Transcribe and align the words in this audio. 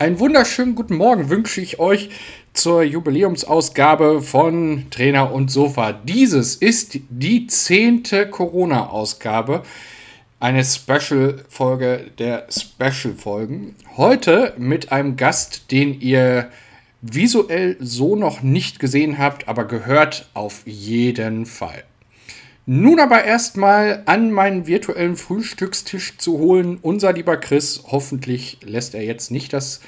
Einen 0.00 0.18
wunderschönen 0.18 0.76
guten 0.76 0.96
Morgen 0.96 1.28
wünsche 1.28 1.60
ich 1.60 1.78
euch 1.78 2.08
zur 2.54 2.82
Jubiläumsausgabe 2.82 4.22
von 4.22 4.86
Trainer 4.90 5.30
und 5.30 5.50
Sofa. 5.50 5.92
Dieses 5.92 6.56
ist 6.56 6.98
die 7.10 7.46
zehnte 7.48 8.26
Corona-Ausgabe, 8.26 9.62
eine 10.38 10.64
Special-Folge 10.64 12.12
der 12.18 12.46
Special-Folgen. 12.48 13.76
Heute 13.98 14.54
mit 14.56 14.90
einem 14.90 15.16
Gast, 15.16 15.70
den 15.70 16.00
ihr 16.00 16.48
visuell 17.02 17.76
so 17.78 18.16
noch 18.16 18.40
nicht 18.40 18.78
gesehen 18.78 19.18
habt, 19.18 19.48
aber 19.48 19.66
gehört 19.66 20.30
auf 20.32 20.62
jeden 20.64 21.44
Fall. 21.44 21.84
Nun 22.72 23.00
aber 23.00 23.24
erstmal 23.24 24.04
an 24.06 24.30
meinen 24.30 24.68
virtuellen 24.68 25.16
Frühstückstisch 25.16 26.18
zu 26.18 26.38
holen. 26.38 26.78
Unser 26.80 27.12
lieber 27.12 27.36
Chris, 27.36 27.82
hoffentlich 27.88 28.58
lässt 28.62 28.94
er 28.94 29.02
jetzt 29.02 29.32
nicht 29.32 29.52
das 29.52 29.80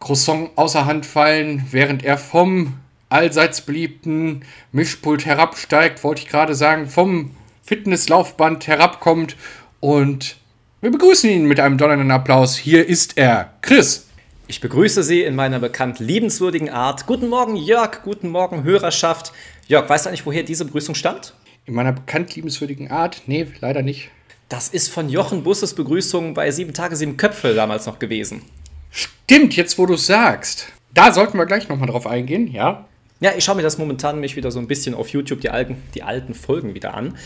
Croissant 0.00 0.50
außer 0.56 0.84
Hand 0.84 1.06
fallen, 1.06 1.64
während 1.70 2.04
er 2.04 2.18
vom 2.18 2.74
allseits 3.08 3.62
beliebten 3.62 4.42
Mischpult 4.70 5.24
herabsteigt, 5.24 6.04
wollte 6.04 6.20
ich 6.20 6.28
gerade 6.28 6.54
sagen, 6.54 6.88
vom 6.88 7.30
Fitnesslaufband 7.62 8.66
herabkommt 8.66 9.36
und 9.80 10.36
wir 10.82 10.90
begrüßen 10.90 11.30
ihn 11.30 11.46
mit 11.46 11.58
einem 11.58 11.78
donnernden 11.78 12.10
Applaus. 12.10 12.54
Hier 12.54 12.86
ist 12.86 13.16
er, 13.16 13.54
Chris. 13.62 14.08
Ich 14.46 14.60
begrüße 14.60 15.02
Sie 15.02 15.22
in 15.22 15.34
meiner 15.34 15.58
bekannt 15.58 16.00
liebenswürdigen 16.00 16.68
Art. 16.68 17.06
Guten 17.06 17.30
Morgen, 17.30 17.56
Jörg. 17.56 18.02
Guten 18.02 18.28
Morgen, 18.28 18.62
Hörerschaft. 18.62 19.32
Jörg, 19.68 19.88
weißt 19.88 20.04
du 20.04 20.10
eigentlich, 20.10 20.26
woher 20.26 20.42
diese 20.42 20.66
Begrüßung 20.66 20.94
stammt? 20.94 21.32
In 21.66 21.74
meiner 21.74 21.92
bekannt 21.92 22.34
liebenswürdigen 22.34 22.90
Art? 22.90 23.22
Nee, 23.26 23.46
leider 23.60 23.80
nicht. 23.80 24.10
Das 24.50 24.68
ist 24.68 24.88
von 24.88 25.08
Jochen 25.08 25.44
Busses 25.44 25.74
Begrüßung 25.74 26.34
bei 26.34 26.50
Sieben 26.50 26.74
Tage, 26.74 26.94
Sieben 26.94 27.16
Köpfe 27.16 27.54
damals 27.54 27.86
noch 27.86 27.98
gewesen. 27.98 28.42
Stimmt, 28.90 29.56
jetzt 29.56 29.78
wo 29.78 29.86
du 29.86 29.96
sagst. 29.96 30.68
Da 30.92 31.10
sollten 31.12 31.38
wir 31.38 31.46
gleich 31.46 31.70
nochmal 31.70 31.88
drauf 31.88 32.06
eingehen, 32.06 32.52
ja? 32.52 32.86
Ja, 33.20 33.32
ich 33.34 33.44
schaue 33.44 33.56
mir 33.56 33.62
das 33.62 33.78
momentan 33.78 34.16
nämlich 34.16 34.36
wieder 34.36 34.50
so 34.50 34.58
ein 34.58 34.66
bisschen 34.66 34.94
auf 34.94 35.08
YouTube, 35.08 35.40
die 35.40 35.48
alten, 35.48 35.82
die 35.94 36.02
alten 36.02 36.34
Folgen 36.34 36.74
wieder 36.74 36.92
an. 36.92 37.16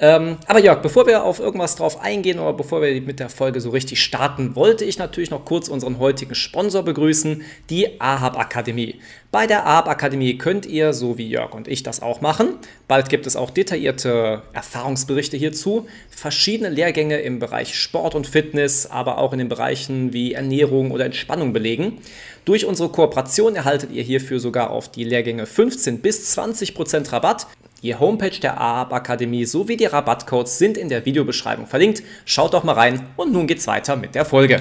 Ähm, 0.00 0.36
aber 0.46 0.60
Jörg, 0.60 0.80
bevor 0.80 1.08
wir 1.08 1.24
auf 1.24 1.40
irgendwas 1.40 1.74
drauf 1.74 2.00
eingehen 2.00 2.38
oder 2.38 2.52
bevor 2.52 2.80
wir 2.80 3.00
mit 3.02 3.18
der 3.18 3.28
Folge 3.28 3.60
so 3.60 3.70
richtig 3.70 4.00
starten, 4.00 4.54
wollte 4.54 4.84
ich 4.84 4.96
natürlich 4.96 5.30
noch 5.30 5.44
kurz 5.44 5.66
unseren 5.66 5.98
heutigen 5.98 6.36
Sponsor 6.36 6.84
begrüßen, 6.84 7.42
die 7.68 8.00
AHAB 8.00 8.38
Akademie. 8.38 9.00
Bei 9.32 9.48
der 9.48 9.66
AHAB 9.66 9.88
Akademie 9.88 10.38
könnt 10.38 10.66
ihr, 10.66 10.92
so 10.92 11.18
wie 11.18 11.28
Jörg 11.28 11.52
und 11.52 11.66
ich 11.66 11.82
das 11.82 12.00
auch 12.00 12.20
machen, 12.20 12.50
bald 12.86 13.08
gibt 13.08 13.26
es 13.26 13.34
auch 13.34 13.50
detaillierte 13.50 14.42
Erfahrungsberichte 14.52 15.36
hierzu, 15.36 15.88
verschiedene 16.10 16.70
Lehrgänge 16.70 17.18
im 17.18 17.40
Bereich 17.40 17.74
Sport 17.74 18.14
und 18.14 18.28
Fitness, 18.28 18.86
aber 18.86 19.18
auch 19.18 19.32
in 19.32 19.40
den 19.40 19.48
Bereichen 19.48 20.12
wie 20.12 20.32
Ernährung 20.32 20.92
oder 20.92 21.06
Entspannung 21.06 21.52
belegen. 21.52 21.98
Durch 22.44 22.66
unsere 22.66 22.88
Kooperation 22.90 23.56
erhaltet 23.56 23.90
ihr 23.92 24.04
hierfür 24.04 24.38
sogar 24.38 24.70
auf 24.70 24.88
die 24.92 25.02
Lehrgänge 25.02 25.44
15 25.44 25.98
bis 25.98 26.30
20 26.30 26.74
Prozent 26.76 27.12
Rabatt 27.12 27.48
die 27.82 27.94
Homepage 27.94 28.38
der 28.40 28.60
AAB 28.60 28.92
Akademie 28.92 29.44
sowie 29.44 29.76
die 29.76 29.86
Rabattcodes 29.86 30.58
sind 30.58 30.76
in 30.76 30.88
der 30.88 31.04
Videobeschreibung 31.04 31.66
verlinkt. 31.66 32.02
Schaut 32.24 32.54
doch 32.54 32.64
mal 32.64 32.72
rein 32.72 33.06
und 33.16 33.32
nun 33.32 33.46
geht's 33.46 33.66
weiter 33.66 33.96
mit 33.96 34.14
der 34.14 34.24
Folge. 34.24 34.60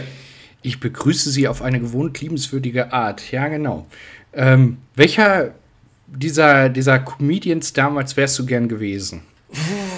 Ich 0.61 0.79
begrüße 0.79 1.29
Sie 1.29 1.47
auf 1.47 1.61
eine 1.61 1.79
gewohnt 1.79 2.19
liebenswürdige 2.19 2.93
Art. 2.93 3.31
Ja, 3.31 3.47
genau. 3.47 3.85
Ähm, 4.33 4.77
welcher 4.95 5.53
dieser, 6.07 6.69
dieser 6.69 6.99
Comedians 6.99 7.73
damals 7.73 8.17
wärst 8.17 8.37
du 8.39 8.45
gern 8.45 8.67
gewesen? 8.67 9.21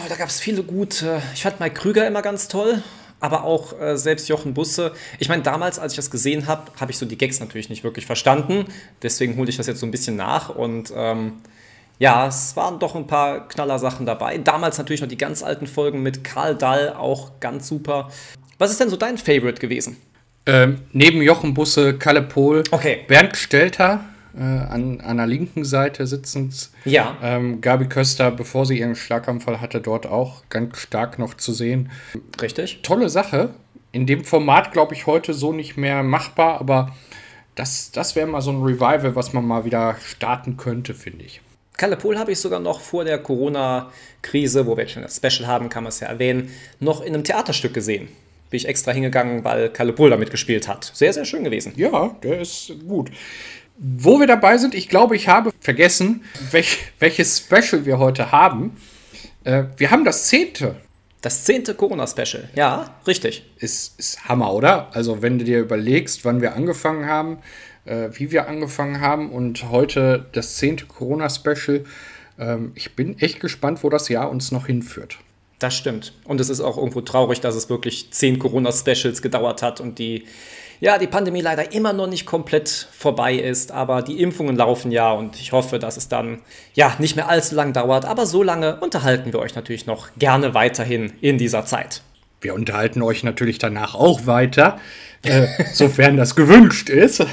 da 0.08 0.16
gab 0.16 0.30
es 0.30 0.40
viele 0.40 0.64
gute. 0.64 1.22
Ich 1.34 1.44
fand 1.44 1.60
Mike 1.60 1.76
Krüger 1.76 2.08
immer 2.08 2.22
ganz 2.22 2.48
toll 2.48 2.82
aber 3.20 3.44
auch 3.44 3.80
äh, 3.80 3.98
selbst 3.98 4.30
Jochen 4.30 4.54
Busse. 4.54 4.94
Ich 5.20 5.30
meine, 5.30 5.44
damals, 5.44 5.80
als 5.80 5.94
ich 5.94 5.98
das 5.98 6.12
gesehen 6.12 6.48
habe, 6.48 6.72
habe 6.80 6.92
ich 6.92 6.98
so 6.98 7.06
die 7.06 7.18
Gags 7.18 7.40
natürlich 7.40 7.70
nicht 7.70 7.84
wirklich 7.84 8.06
verstanden. 8.06 8.66
Deswegen 9.02 9.38
hole 9.38 9.50
ich 9.50 9.58
das 9.58 9.68
jetzt 9.68 9.80
so 9.80 9.86
ein 9.86 9.92
bisschen 9.92 10.16
nach 10.16 10.50
und 10.50 10.94
ähm, 10.96 11.34
ja, 12.00 12.28
es 12.28 12.56
waren 12.56 12.80
doch 12.80 12.96
ein 12.96 13.08
paar 13.08 13.48
Knallersachen 13.48 14.06
dabei. 14.06 14.38
Damals 14.38 14.78
natürlich 14.78 15.02
noch 15.02 15.10
die 15.10 15.18
ganz 15.18 15.44
alten 15.44 15.68
Folgen 15.68 16.02
mit 16.02 16.24
Karl 16.24 16.56
Dall, 16.56 16.94
auch 16.94 17.40
ganz 17.42 17.68
super. 17.68 18.10
Was 18.58 18.72
ist 18.72 18.80
denn 18.80 18.90
so 18.90 18.96
dein 18.96 19.18
Favorite 19.18 19.60
gewesen? 19.60 19.98
Ähm, 20.46 20.82
neben 20.94 21.22
Jochen 21.22 21.54
Busse, 21.54 21.98
Kalle 21.98 22.22
Pohl, 22.22 22.64
okay. 22.72 23.04
Bernd 23.08 23.36
Stelter 23.36 24.06
äh, 24.34 24.42
an, 24.42 25.02
an 25.02 25.18
der 25.18 25.28
linken 25.28 25.66
Seite 25.66 26.08
sitzend. 26.08 26.70
Ja. 26.86 27.18
Ähm, 27.22 27.60
Gabi 27.60 27.88
Köster, 27.88 28.32
bevor 28.32 28.66
sie 28.66 28.80
ihren 28.80 28.96
Schlaganfall 28.96 29.60
hatte, 29.60 29.82
dort 29.82 30.08
auch 30.08 30.44
ganz 30.50 30.80
stark 30.80 31.20
noch 31.20 31.34
zu 31.34 31.52
sehen. 31.52 31.92
Richtig. 32.42 32.80
Tolle 32.82 33.10
Sache. 33.10 33.50
In 33.92 34.06
dem 34.06 34.24
Format, 34.24 34.72
glaube 34.72 34.94
ich, 34.94 35.06
heute 35.06 35.34
so 35.34 35.52
nicht 35.52 35.76
mehr 35.76 36.04
machbar, 36.04 36.62
aber 36.62 36.96
das, 37.56 37.92
das 37.92 38.16
wäre 38.16 38.28
mal 38.28 38.42
so 38.42 38.52
ein 38.52 38.62
Revival, 38.62 39.16
was 39.16 39.34
man 39.34 39.46
mal 39.46 39.66
wieder 39.66 39.98
starten 40.06 40.56
könnte, 40.56 40.94
finde 40.94 41.26
ich. 41.26 41.42
Kalle 41.80 41.98
habe 42.20 42.32
ich 42.32 42.40
sogar 42.40 42.60
noch 42.60 42.82
vor 42.82 43.06
der 43.06 43.18
Corona-Krise, 43.20 44.68
wo 44.68 44.76
wir 44.76 44.84
jetzt 44.84 44.94
schon 44.94 45.04
das 45.04 45.16
Special 45.16 45.48
haben, 45.48 45.70
kann 45.70 45.84
man 45.84 45.90
es 45.90 46.02
ja 46.02 46.08
erwähnen, 46.08 46.52
noch 46.80 47.02
in 47.02 47.14
einem 47.14 47.24
Theaterstück 47.24 47.74
gesehen. 47.74 48.10
Bin 48.50 48.58
ich 48.58 48.68
extra 48.68 48.92
hingegangen, 48.92 49.44
weil 49.46 49.70
Kalle 49.70 49.94
Pohl 49.94 50.10
damit 50.10 50.30
gespielt 50.30 50.68
hat. 50.68 50.92
Sehr, 50.94 51.14
sehr 51.14 51.24
schön 51.24 51.44
gewesen. 51.44 51.74
Ja, 51.78 52.16
der 52.22 52.42
ist 52.42 52.74
gut. 52.86 53.12
Wo 53.78 54.20
wir 54.20 54.28
dabei 54.28 54.58
sind, 54.58 54.76
ich 54.76 54.90
glaube, 54.90 55.16
ich 55.16 55.30
habe 55.30 55.52
vergessen, 55.62 56.26
welch, 56.52 56.80
welches 57.00 57.38
Special 57.38 57.86
wir 57.86 57.98
heute 57.98 58.34
haben. 58.34 58.76
Äh, 59.46 59.64
wir 59.78 59.90
haben 59.90 60.04
das 60.04 60.28
zehnte. 60.28 60.76
Das 61.22 61.46
zehnte 61.46 61.76
Corona-Special, 61.76 62.50
ja, 62.56 62.96
richtig. 63.06 63.46
Ist, 63.58 64.00
ist 64.00 64.26
Hammer, 64.28 64.54
oder? 64.54 64.94
Also, 64.94 65.22
wenn 65.22 65.38
du 65.38 65.46
dir 65.46 65.60
überlegst, 65.60 66.26
wann 66.26 66.42
wir 66.42 66.56
angefangen 66.56 67.08
haben, 67.08 67.40
äh, 67.90 68.10
wie 68.14 68.32
wir 68.32 68.48
angefangen 68.48 69.02
haben 69.02 69.32
und 69.32 69.70
heute 69.70 70.26
das 70.32 70.56
zehnte 70.56 70.86
Corona-Special. 70.86 71.84
Ähm, 72.38 72.72
ich 72.76 72.96
bin 72.96 73.18
echt 73.20 73.40
gespannt, 73.40 73.84
wo 73.84 73.90
das 73.90 74.10
Jahr 74.10 74.30
uns 74.30 74.52
noch 74.52 74.68
hinführt. 74.68 75.18
Das 75.58 75.76
stimmt. 75.76 76.14
Und 76.24 76.40
es 76.40 76.50
ist 76.50 76.62
auch 76.62 76.78
irgendwo 76.78 77.02
traurig, 77.02 77.42
dass 77.42 77.56
es 77.56 77.70
wirklich 77.70 78.12
zehn 78.12 78.40
Corona-Specials 78.40 79.22
gedauert 79.22 79.62
hat 79.62 79.82
und 79.82 80.00
die, 80.00 80.24
ja, 80.80 80.98
die 80.98 81.08
Pandemie 81.08 81.42
leider 81.42 81.74
immer 81.74 81.92
noch 81.92 82.08
nicht 82.08 82.26
komplett 82.26 82.70
vorbei 82.70 83.34
ist. 83.36 83.74
Aber 83.74 84.02
die 84.02 84.22
Impfungen 84.22 84.56
laufen 84.56 84.92
ja 84.92 85.12
und 85.12 85.36
ich 85.38 85.52
hoffe, 85.52 85.80
dass 85.80 85.98
es 85.98 86.08
dann 86.08 86.40
ja 86.76 86.96
nicht 87.00 87.18
mehr 87.18 87.28
allzu 87.28 87.56
lang 87.56 87.74
dauert. 87.74 88.06
Aber 88.06 88.26
so 88.26 88.42
lange 88.42 88.80
unterhalten 88.80 89.34
wir 89.34 89.40
euch 89.40 89.56
natürlich 89.56 89.86
noch 89.86 90.08
gerne 90.18 90.54
weiterhin 90.54 91.12
in 91.20 91.38
dieser 91.38 91.66
Zeit. 91.66 92.04
Wir 92.40 92.54
unterhalten 92.54 93.02
euch 93.02 93.24
natürlich 93.24 93.58
danach 93.58 93.96
auch 93.96 94.28
weiter, 94.28 94.80
äh, 95.24 95.48
sofern 95.74 96.16
das 96.16 96.38
gewünscht 96.38 96.90
ist. 96.90 97.26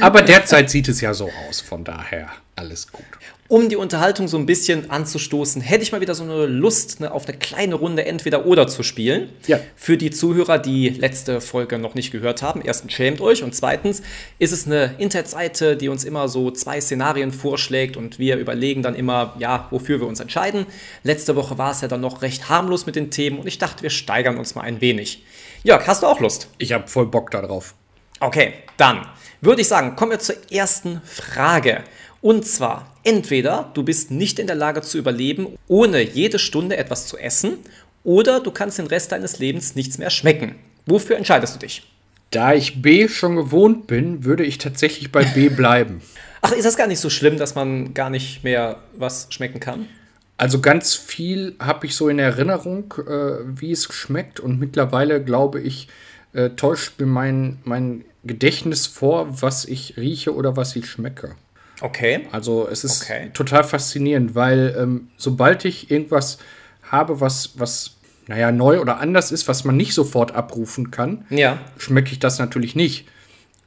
Aber 0.00 0.22
derzeit 0.22 0.70
sieht 0.70 0.88
es 0.88 1.00
ja 1.00 1.14
so 1.14 1.30
aus, 1.48 1.60
von 1.60 1.84
daher 1.84 2.30
alles 2.56 2.90
gut. 2.92 3.04
Um 3.46 3.68
die 3.68 3.76
Unterhaltung 3.76 4.26
so 4.26 4.38
ein 4.38 4.46
bisschen 4.46 4.90
anzustoßen, 4.90 5.60
hätte 5.60 5.82
ich 5.82 5.92
mal 5.92 6.00
wieder 6.00 6.14
so 6.14 6.24
eine 6.24 6.46
Lust, 6.46 7.00
ne, 7.00 7.12
auf 7.12 7.28
eine 7.28 7.36
kleine 7.36 7.74
Runde 7.74 8.06
entweder 8.06 8.46
oder 8.46 8.66
zu 8.68 8.82
spielen. 8.82 9.28
Ja. 9.46 9.60
Für 9.76 9.98
die 9.98 10.10
Zuhörer, 10.10 10.58
die 10.58 10.88
letzte 10.88 11.42
Folge 11.42 11.78
noch 11.78 11.94
nicht 11.94 12.10
gehört 12.10 12.42
haben. 12.42 12.62
Erstens 12.64 12.94
schämt 12.94 13.20
euch 13.20 13.42
und 13.42 13.54
zweitens 13.54 14.02
ist 14.38 14.52
es 14.52 14.66
eine 14.66 14.94
Internetseite, 14.96 15.76
die 15.76 15.88
uns 15.88 16.04
immer 16.04 16.28
so 16.28 16.50
zwei 16.50 16.80
Szenarien 16.80 17.32
vorschlägt 17.32 17.98
und 17.98 18.18
wir 18.18 18.38
überlegen 18.38 18.82
dann 18.82 18.94
immer, 18.94 19.34
ja, 19.38 19.68
wofür 19.70 20.00
wir 20.00 20.06
uns 20.06 20.20
entscheiden. 20.20 20.64
Letzte 21.02 21.36
Woche 21.36 21.58
war 21.58 21.72
es 21.72 21.82
ja 21.82 21.88
dann 21.88 22.00
noch 22.00 22.22
recht 22.22 22.48
harmlos 22.48 22.86
mit 22.86 22.96
den 22.96 23.10
Themen 23.10 23.38
und 23.38 23.46
ich 23.46 23.58
dachte, 23.58 23.82
wir 23.82 23.90
steigern 23.90 24.38
uns 24.38 24.54
mal 24.54 24.62
ein 24.62 24.80
wenig. 24.80 25.22
Jörg, 25.64 25.86
hast 25.86 26.02
du 26.02 26.06
auch 26.06 26.20
Lust? 26.20 26.48
Ich 26.56 26.72
habe 26.72 26.88
voll 26.88 27.06
Bock 27.06 27.30
darauf. 27.30 27.74
Okay, 28.20 28.54
dann 28.78 29.06
würde 29.44 29.62
ich 29.62 29.68
sagen, 29.68 29.96
kommen 29.96 30.12
wir 30.12 30.18
zur 30.18 30.36
ersten 30.50 31.00
Frage. 31.04 31.84
Und 32.20 32.46
zwar, 32.46 32.94
entweder 33.02 33.70
du 33.74 33.82
bist 33.82 34.10
nicht 34.10 34.38
in 34.38 34.46
der 34.46 34.56
Lage 34.56 34.80
zu 34.80 34.98
überleben, 34.98 35.58
ohne 35.68 36.00
jede 36.02 36.38
Stunde 36.38 36.76
etwas 36.76 37.06
zu 37.06 37.18
essen, 37.18 37.58
oder 38.04 38.40
du 38.40 38.50
kannst 38.50 38.78
den 38.78 38.86
Rest 38.86 39.12
deines 39.12 39.38
Lebens 39.38 39.74
nichts 39.74 39.98
mehr 39.98 40.10
schmecken. 40.10 40.56
Wofür 40.86 41.16
entscheidest 41.16 41.54
du 41.54 41.58
dich? 41.58 41.90
Da 42.30 42.52
ich 42.52 42.82
B 42.82 43.08
schon 43.08 43.36
gewohnt 43.36 43.86
bin, 43.86 44.24
würde 44.24 44.44
ich 44.44 44.58
tatsächlich 44.58 45.10
bei 45.10 45.24
B 45.24 45.48
bleiben. 45.50 46.02
Ach, 46.42 46.52
ist 46.52 46.64
das 46.64 46.76
gar 46.76 46.86
nicht 46.86 47.00
so 47.00 47.08
schlimm, 47.08 47.38
dass 47.38 47.54
man 47.54 47.94
gar 47.94 48.10
nicht 48.10 48.44
mehr 48.44 48.76
was 48.96 49.28
schmecken 49.30 49.60
kann? 49.60 49.88
Also 50.36 50.60
ganz 50.60 50.94
viel 50.94 51.54
habe 51.60 51.86
ich 51.86 51.94
so 51.94 52.08
in 52.08 52.18
Erinnerung, 52.18 52.92
äh, 53.06 53.58
wie 53.58 53.72
es 53.72 53.84
schmeckt. 53.84 54.40
Und 54.40 54.58
mittlerweile 54.58 55.22
glaube 55.22 55.60
ich, 55.60 55.88
äh, 56.34 56.50
täuscht 56.50 57.00
mir 57.00 57.06
mein, 57.06 57.58
mein 57.64 58.04
Gedächtnis 58.24 58.86
vor, 58.86 59.42
was 59.42 59.64
ich 59.64 59.96
rieche 59.96 60.34
oder 60.34 60.56
was 60.56 60.76
ich 60.76 60.86
schmecke. 60.86 61.36
Okay. 61.80 62.26
Also 62.32 62.68
es 62.70 62.84
ist 62.84 63.02
okay. 63.02 63.30
total 63.34 63.64
faszinierend, 63.64 64.34
weil 64.34 64.74
ähm, 64.78 65.08
sobald 65.16 65.64
ich 65.64 65.90
irgendwas 65.90 66.38
habe, 66.82 67.20
was, 67.20 67.58
was, 67.58 67.96
naja, 68.26 68.52
neu 68.52 68.80
oder 68.80 68.98
anders 68.98 69.32
ist, 69.32 69.48
was 69.48 69.64
man 69.64 69.76
nicht 69.76 69.94
sofort 69.94 70.34
abrufen 70.34 70.90
kann, 70.90 71.26
ja. 71.30 71.58
schmecke 71.76 72.12
ich 72.12 72.18
das 72.18 72.38
natürlich 72.38 72.74
nicht. 72.74 73.06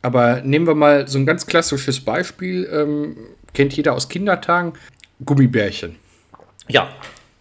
Aber 0.01 0.41
nehmen 0.41 0.67
wir 0.67 0.75
mal 0.75 1.07
so 1.07 1.17
ein 1.17 1.25
ganz 1.25 1.47
klassisches 1.47 1.99
Beispiel, 1.99 2.69
ähm, 2.71 3.17
kennt 3.53 3.73
jeder 3.73 3.93
aus 3.93 4.09
Kindertagen, 4.09 4.73
Gummibärchen. 5.25 5.97
Ja. 6.67 6.89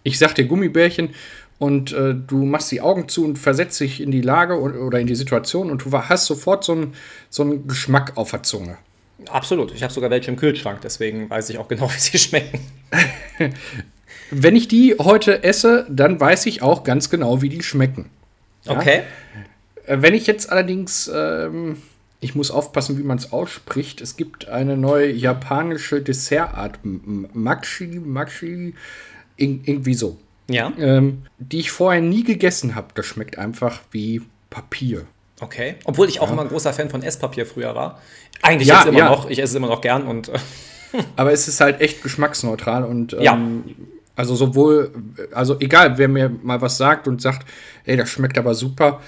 Ich 0.03 0.19
sag 0.19 0.35
dir 0.35 0.47
Gummibärchen 0.47 1.11
und 1.59 1.93
äh, 1.93 2.15
du 2.15 2.45
machst 2.45 2.71
die 2.71 2.81
Augen 2.81 3.09
zu 3.09 3.25
und 3.25 3.39
versetzt 3.39 3.81
dich 3.81 4.01
in 4.01 4.11
die 4.11 4.21
Lage 4.21 4.61
oder 4.61 5.01
in 5.01 5.07
die 5.07 5.15
Situation 5.15 5.71
und 5.71 5.85
du 5.85 5.93
hast 5.93 6.27
sofort 6.27 6.65
so 6.65 6.73
einen 6.73 6.95
so 7.31 7.43
einen 7.43 7.67
Geschmack 7.67 8.13
auf 8.17 8.31
der 8.31 8.43
Zunge. 8.43 8.79
Absolut. 9.31 9.73
Ich 9.75 9.83
habe 9.83 9.93
sogar 9.93 10.11
welche 10.11 10.31
im 10.31 10.37
Kühlschrank, 10.37 10.81
deswegen 10.83 11.31
weiß 11.31 11.49
ich 11.51 11.59
auch 11.59 11.69
genau, 11.69 11.91
wie 11.95 11.99
sie 11.99 12.19
schmecken. 12.19 12.61
Wenn 14.31 14.57
ich 14.57 14.69
die 14.69 14.97
heute 14.99 15.45
esse, 15.45 15.87
dann 15.89 16.21
weiß 16.21 16.47
ich 16.47 16.61
auch 16.63 16.85
ganz 16.85 17.11
genau, 17.11 17.43
wie 17.43 17.49
die 17.49 17.63
schmecken. 17.63 18.11
Ja? 18.65 18.73
Okay. 18.73 19.03
Äh, 19.87 19.99
wenn 20.01 20.15
ich 20.15 20.27
jetzt 20.27 20.51
allerdings, 20.51 21.11
ähm, 21.15 21.77
ich 22.21 22.35
muss 22.35 22.51
aufpassen, 22.51 22.99
wie 22.99 23.05
man 23.05 23.19
es 23.19 23.33
ausspricht. 23.33 24.01
Es 24.01 24.17
gibt 24.17 24.49
eine 24.49 24.77
neue 24.77 25.11
japanische 25.13 26.03
Dessertart, 26.03 26.81
Maxi, 26.83 28.01
Maxi, 28.05 28.75
irgendwie 29.37 29.95
so. 29.95 30.19
Ja. 30.49 30.73
Ähm, 30.79 31.23
die 31.39 31.59
ich 31.61 31.71
vorher 31.71 32.01
nie 32.01 32.23
gegessen 32.23 32.75
habe. 32.75 32.89
Das 32.95 33.07
schmeckt 33.07 33.39
einfach 33.39 33.81
wie 33.91 34.23
Papier. 34.51 35.07
Okay. 35.41 35.77
Obwohl 35.85 36.09
ich 36.09 36.21
auch 36.21 36.29
ja. 36.29 36.33
immer 36.33 36.43
ein 36.43 36.49
großer 36.49 36.73
Fan 36.73 36.89
von 36.89 37.03
Esspapier 37.03 37.47
früher 37.47 37.75
war. 37.75 38.01
Eigentlich 38.43 38.69
ja, 38.69 38.83
immer 38.83 38.99
ja. 38.99 39.11
noch. 39.11 39.29
Ich 39.29 39.39
esse 39.39 39.51
es 39.51 39.55
immer 39.55 39.69
noch 39.69 39.81
gern 39.81 40.07
und. 40.07 40.29
Äh, 40.29 40.39
Aber 41.17 41.33
es 41.33 41.49
ist 41.49 41.61
halt 41.61 41.81
echt 41.81 42.03
geschmacksneutral 42.03 42.85
und 42.85 43.13
ähm, 43.13 43.21
ja. 43.21 43.39
also 44.15 44.35
sowohl, 44.35 44.93
also 45.33 45.59
egal, 45.61 45.99
wer 45.99 46.09
mir 46.09 46.31
mal 46.43 46.61
was 46.61 46.79
sagt 46.79 47.09
und 47.09 47.21
sagt, 47.21 47.47
ey, 47.85 47.97
das 47.97 48.09
schmeckt 48.09 48.39
aber 48.39 48.55
super, 48.55 49.01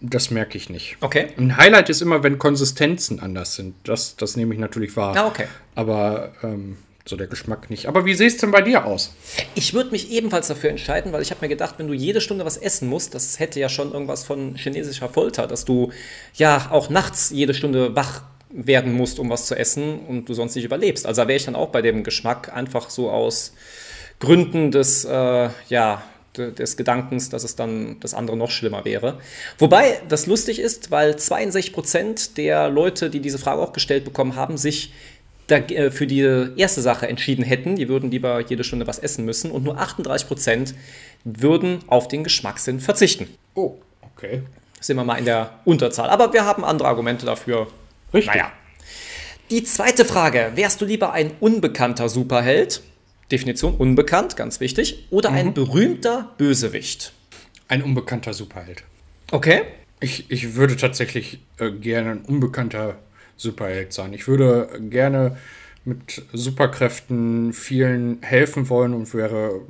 das 0.00 0.30
merke 0.30 0.58
ich 0.58 0.68
nicht. 0.68 0.96
Okay. 1.00 1.28
Ein 1.38 1.56
Highlight 1.56 1.88
ist 1.88 2.02
immer, 2.02 2.22
wenn 2.22 2.38
Konsistenzen 2.38 3.20
anders 3.20 3.54
sind. 3.54 3.74
Das, 3.84 4.16
das 4.16 4.36
nehme 4.36 4.52
ich 4.54 4.60
natürlich 4.60 4.96
wahr. 4.96 5.16
Ah, 5.16 5.26
okay. 5.26 5.46
Aber 5.74 6.32
ähm, 6.42 6.76
so 7.08 7.16
der 7.16 7.26
Geschmack 7.26 7.70
nicht. 7.70 7.86
Aber 7.86 8.04
wie 8.04 8.14
sieht 8.14 8.32
es 8.32 8.36
denn 8.36 8.50
bei 8.50 8.62
dir 8.62 8.84
aus? 8.84 9.14
Ich 9.54 9.74
würde 9.74 9.90
mich 9.90 10.10
ebenfalls 10.10 10.48
dafür 10.48 10.70
entscheiden, 10.70 11.12
weil 11.12 11.22
ich 11.22 11.30
habe 11.30 11.40
mir 11.42 11.48
gedacht, 11.48 11.76
wenn 11.78 11.88
du 11.88 11.94
jede 11.94 12.20
Stunde 12.20 12.44
was 12.44 12.56
essen 12.56 12.88
musst, 12.88 13.14
das 13.14 13.38
hätte 13.38 13.60
ja 13.60 13.68
schon 13.68 13.92
irgendwas 13.92 14.24
von 14.24 14.56
chinesischer 14.56 15.08
Folter, 15.08 15.46
dass 15.46 15.64
du 15.64 15.90
ja 16.34 16.68
auch 16.70 16.90
nachts 16.90 17.30
jede 17.30 17.54
Stunde 17.54 17.96
wach 17.96 18.22
werden 18.50 18.92
musst, 18.94 19.18
um 19.18 19.30
was 19.30 19.46
zu 19.46 19.54
essen 19.54 20.00
und 20.00 20.28
du 20.28 20.34
sonst 20.34 20.54
nicht 20.54 20.64
überlebst. 20.64 21.06
Also 21.06 21.22
wäre 21.22 21.34
ich 21.34 21.44
dann 21.44 21.56
auch 21.56 21.68
bei 21.68 21.82
dem 21.82 22.02
Geschmack 22.02 22.54
einfach 22.54 22.90
so 22.90 23.10
aus 23.10 23.52
Gründen 24.20 24.70
des, 24.70 25.04
äh, 25.04 25.50
ja, 25.68 26.02
des 26.36 26.76
Gedankens, 26.76 27.30
dass 27.30 27.42
es 27.42 27.56
dann 27.56 27.98
das 28.00 28.14
andere 28.14 28.36
noch 28.36 28.50
schlimmer 28.50 28.84
wäre. 28.84 29.18
Wobei 29.58 30.00
das 30.08 30.26
lustig 30.26 30.60
ist, 30.60 30.90
weil 30.90 31.16
62 31.16 31.72
Prozent 31.72 32.36
der 32.36 32.68
Leute, 32.68 33.10
die 33.10 33.20
diese 33.20 33.38
Frage 33.38 33.60
auch 33.60 33.72
gestellt 33.72 34.04
bekommen 34.04 34.36
haben, 34.36 34.56
sich 34.56 34.92
äh, 35.50 35.90
für 35.90 36.06
die 36.06 36.20
erste 36.56 36.80
Sache 36.80 37.08
entschieden 37.08 37.44
hätten. 37.44 37.76
Die 37.76 37.88
würden 37.88 38.10
lieber 38.10 38.40
jede 38.40 38.64
Stunde 38.64 38.86
was 38.86 38.98
essen 38.98 39.24
müssen 39.24 39.50
und 39.50 39.64
nur 39.64 39.78
38 39.78 40.26
Prozent 40.28 40.74
würden 41.24 41.80
auf 41.86 42.08
den 42.08 42.24
Geschmackssinn 42.24 42.80
verzichten. 42.80 43.28
Oh, 43.54 43.76
okay. 44.14 44.42
Sind 44.80 44.96
wir 44.96 45.04
mal 45.04 45.16
in 45.16 45.24
der 45.24 45.50
Unterzahl. 45.64 46.10
Aber 46.10 46.32
wir 46.32 46.44
haben 46.44 46.64
andere 46.64 46.88
Argumente 46.88 47.26
dafür. 47.26 47.68
Richtig. 48.14 48.34
Naja. 48.34 48.52
Die 49.50 49.64
zweite 49.64 50.04
Frage: 50.04 50.52
Wärst 50.54 50.80
du 50.80 50.84
lieber 50.84 51.12
ein 51.12 51.32
unbekannter 51.40 52.08
Superheld? 52.08 52.82
Definition 53.30 53.74
unbekannt, 53.74 54.36
ganz 54.36 54.60
wichtig. 54.60 55.06
Oder 55.10 55.30
mhm. 55.30 55.36
ein 55.36 55.54
berühmter 55.54 56.30
Bösewicht? 56.38 57.12
Ein 57.68 57.82
unbekannter 57.82 58.32
Superheld. 58.32 58.84
Okay. 59.30 59.62
Ich, 60.00 60.30
ich 60.30 60.54
würde 60.54 60.76
tatsächlich 60.76 61.40
äh, 61.58 61.70
gerne 61.70 62.12
ein 62.12 62.20
unbekannter 62.22 62.96
Superheld 63.38 63.94
sein. 63.94 64.12
Ich 64.12 64.28
würde 64.28 64.68
gerne 64.90 65.38
mit 65.86 66.22
Superkräften 66.34 67.54
vielen 67.54 68.20
helfen 68.20 68.68
wollen 68.68 68.92
und 68.92 69.14
wäre, 69.14 69.62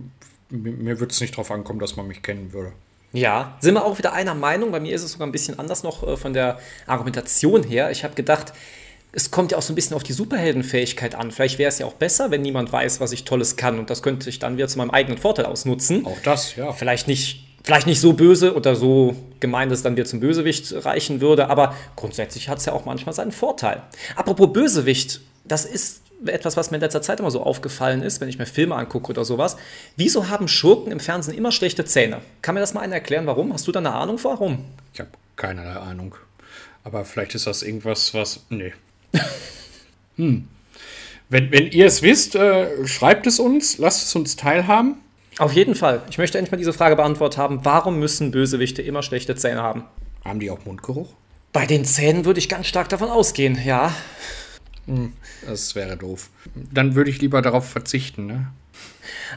mir, 0.50 0.98
würde 0.98 1.12
es 1.12 1.20
nicht 1.20 1.34
darauf 1.34 1.52
ankommen, 1.52 1.78
dass 1.78 1.94
man 1.94 2.08
mich 2.08 2.22
kennen 2.22 2.52
würde. 2.52 2.72
Ja, 3.12 3.56
sind 3.60 3.74
wir 3.74 3.84
auch 3.84 3.98
wieder 3.98 4.12
einer 4.12 4.34
Meinung. 4.34 4.72
Bei 4.72 4.80
mir 4.80 4.94
ist 4.94 5.02
es 5.02 5.12
sogar 5.12 5.28
ein 5.28 5.32
bisschen 5.32 5.58
anders 5.58 5.82
noch 5.82 6.06
äh, 6.06 6.16
von 6.16 6.32
der 6.32 6.58
Argumentation 6.86 7.62
her. 7.62 7.90
Ich 7.90 8.04
habe 8.04 8.14
gedacht, 8.14 8.52
es 9.12 9.30
kommt 9.30 9.52
ja 9.52 9.58
auch 9.58 9.62
so 9.62 9.72
ein 9.72 9.76
bisschen 9.76 9.96
auf 9.96 10.02
die 10.02 10.12
Superheldenfähigkeit 10.12 11.14
an. 11.14 11.30
Vielleicht 11.30 11.58
wäre 11.58 11.68
es 11.68 11.78
ja 11.78 11.86
auch 11.86 11.94
besser, 11.94 12.30
wenn 12.30 12.42
niemand 12.42 12.70
weiß, 12.70 13.00
was 13.00 13.12
ich 13.12 13.24
Tolles 13.24 13.56
kann. 13.56 13.78
Und 13.78 13.88
das 13.88 14.02
könnte 14.02 14.28
ich 14.28 14.38
dann 14.38 14.56
wieder 14.56 14.68
zu 14.68 14.76
meinem 14.78 14.90
eigenen 14.90 15.18
Vorteil 15.18 15.46
ausnutzen. 15.46 16.04
Auch 16.04 16.20
das, 16.22 16.56
ja. 16.56 16.72
Vielleicht 16.72 17.08
nicht 17.08 17.47
vielleicht 17.64 17.86
nicht 17.86 18.00
so 18.00 18.12
böse 18.12 18.54
oder 18.54 18.74
so 18.74 19.16
gemein, 19.40 19.68
dass 19.68 19.80
es 19.80 19.82
dann 19.82 19.96
wieder 19.96 20.06
zum 20.06 20.20
Bösewicht 20.20 20.72
reichen 20.84 21.20
würde, 21.20 21.50
aber 21.50 21.74
grundsätzlich 21.96 22.48
hat 22.48 22.58
es 22.58 22.66
ja 22.66 22.72
auch 22.72 22.84
manchmal 22.84 23.14
seinen 23.14 23.32
Vorteil. 23.32 23.82
Apropos 24.16 24.52
Bösewicht, 24.52 25.20
das 25.44 25.64
ist 25.64 26.02
etwas, 26.26 26.56
was 26.56 26.70
mir 26.70 26.78
in 26.78 26.80
letzter 26.80 27.02
Zeit 27.02 27.20
immer 27.20 27.30
so 27.30 27.42
aufgefallen 27.42 28.02
ist, 28.02 28.20
wenn 28.20 28.28
ich 28.28 28.38
mir 28.38 28.46
Filme 28.46 28.74
angucke 28.74 29.10
oder 29.10 29.24
sowas. 29.24 29.56
Wieso 29.96 30.28
haben 30.28 30.48
Schurken 30.48 30.90
im 30.90 31.00
Fernsehen 31.00 31.36
immer 31.36 31.52
schlechte 31.52 31.84
Zähne? 31.84 32.20
Kann 32.42 32.54
mir 32.54 32.60
das 32.60 32.74
mal 32.74 32.80
einer 32.80 32.94
erklären, 32.94 33.26
warum? 33.26 33.52
Hast 33.52 33.68
du 33.68 33.72
da 33.72 33.78
eine 33.78 33.92
Ahnung, 33.92 34.18
warum? 34.22 34.64
Ich 34.92 35.00
habe 35.00 35.10
keine 35.36 35.80
Ahnung. 35.80 36.16
Aber 36.84 37.04
vielleicht 37.04 37.34
ist 37.34 37.46
das 37.46 37.62
irgendwas, 37.62 38.14
was. 38.14 38.44
Nee. 38.48 38.72
hm. 40.16 40.48
Wenn, 41.28 41.52
wenn 41.52 41.70
ihr 41.70 41.86
es 41.86 42.02
wisst, 42.02 42.34
äh, 42.34 42.86
schreibt 42.86 43.26
es 43.26 43.38
uns, 43.38 43.78
lasst 43.78 44.06
es 44.06 44.14
uns 44.14 44.36
teilhaben. 44.36 44.96
Auf 45.38 45.52
jeden 45.52 45.76
Fall. 45.76 46.02
Ich 46.10 46.18
möchte 46.18 46.36
endlich 46.36 46.50
mal 46.50 46.58
diese 46.58 46.72
Frage 46.72 46.96
beantwortet 46.96 47.38
haben. 47.38 47.64
Warum 47.64 47.98
müssen 48.00 48.32
Bösewichte 48.32 48.82
immer 48.82 49.02
schlechte 49.02 49.36
Zähne 49.36 49.62
haben? 49.62 49.84
Haben 50.24 50.40
die 50.40 50.50
auch 50.50 50.64
Mundgeruch? 50.64 51.08
Bei 51.52 51.64
den 51.64 51.84
Zähnen 51.84 52.24
würde 52.24 52.40
ich 52.40 52.48
ganz 52.48 52.66
stark 52.66 52.88
davon 52.88 53.08
ausgehen, 53.08 53.58
ja. 53.64 53.94
Hm, 54.86 55.12
das 55.46 55.74
wäre 55.74 55.96
doof. 55.96 56.30
Dann 56.54 56.94
würde 56.94 57.10
ich 57.10 57.20
lieber 57.20 57.40
darauf 57.40 57.68
verzichten, 57.68 58.26
ne? 58.26 58.48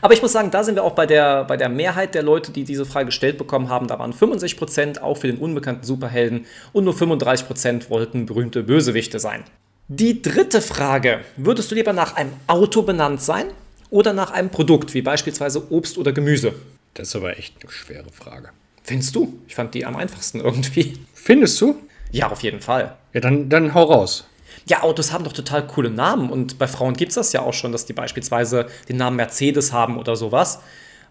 Aber 0.02 0.14
ich 0.14 0.22
muss 0.22 0.32
sagen, 0.32 0.52
da 0.52 0.64
sind 0.64 0.76
wir 0.76 0.84
auch 0.84 0.96
bei 0.96 1.06
der, 1.06 1.44
bei 1.46 1.56
der 1.56 1.70
Mehrheit 1.70 2.16
der 2.16 2.24
Leute, 2.24 2.52
die 2.52 2.64
diese 2.64 2.86
Frage 2.86 3.08
gestellt 3.08 3.38
bekommen 3.38 3.70
haben. 3.70 3.88
Da 3.88 4.00
waren 4.00 4.14
65% 4.14 5.02
auch 5.02 5.18
für 5.18 5.28
den 5.28 5.38
unbekannten 5.38 5.86
Superhelden 5.86 6.46
und 6.74 6.84
nur 6.84 6.94
35% 6.94 7.90
wollten 7.90 8.26
berühmte 8.26 8.64
Bösewichte 8.64 9.20
sein. 9.20 9.44
Die 9.88 10.22
dritte 10.22 10.62
Frage: 10.62 11.20
Würdest 11.38 11.72
du 11.72 11.76
lieber 11.76 11.94
nach 11.94 12.16
einem 12.16 12.34
Auto 12.48 12.82
benannt 12.82 13.22
sein 13.22 13.46
oder 13.92 14.14
nach 14.14 14.32
einem 14.32 14.50
Produkt, 14.50 14.96
wie 14.96 15.04
beispielsweise 15.04 15.72
Obst 15.72 16.00
oder 16.00 16.12
Gemüse? 16.12 16.56
Das 16.96 17.10
ist 17.10 17.16
aber 17.16 17.38
echt 17.38 17.62
eine 17.62 17.72
schwere 17.72 18.10
Frage. 18.12 18.50
Findest 18.84 19.16
du? 19.16 19.40
Ich 19.48 19.54
fand 19.54 19.76
die 19.76 19.86
am 19.86 19.96
einfachsten 19.96 20.40
irgendwie. 20.40 20.98
Findest 21.14 21.62
du? 21.62 21.76
Ja, 22.12 22.32
auf 22.32 22.42
jeden 22.42 22.62
Fall. 22.62 22.98
Ja, 23.14 23.22
dann, 23.22 23.50
dann 23.50 23.74
hau 23.74 23.84
raus. 23.84 24.26
Ja, 24.66 24.84
Autos 24.84 25.12
haben 25.12 25.24
doch 25.24 25.34
total 25.34 25.66
coole 25.68 25.90
Namen 25.90 26.30
und 26.30 26.58
bei 26.58 26.68
Frauen 26.68 26.96
gibt 26.96 27.10
es 27.10 27.16
das 27.16 27.34
ja 27.34 27.42
auch 27.42 27.54
schon, 27.54 27.72
dass 27.72 27.86
die 27.86 27.94
beispielsweise 27.94 28.68
den 28.90 28.98
Namen 28.98 29.16
Mercedes 29.16 29.72
haben 29.72 29.98
oder 29.98 30.16
sowas. 30.16 30.60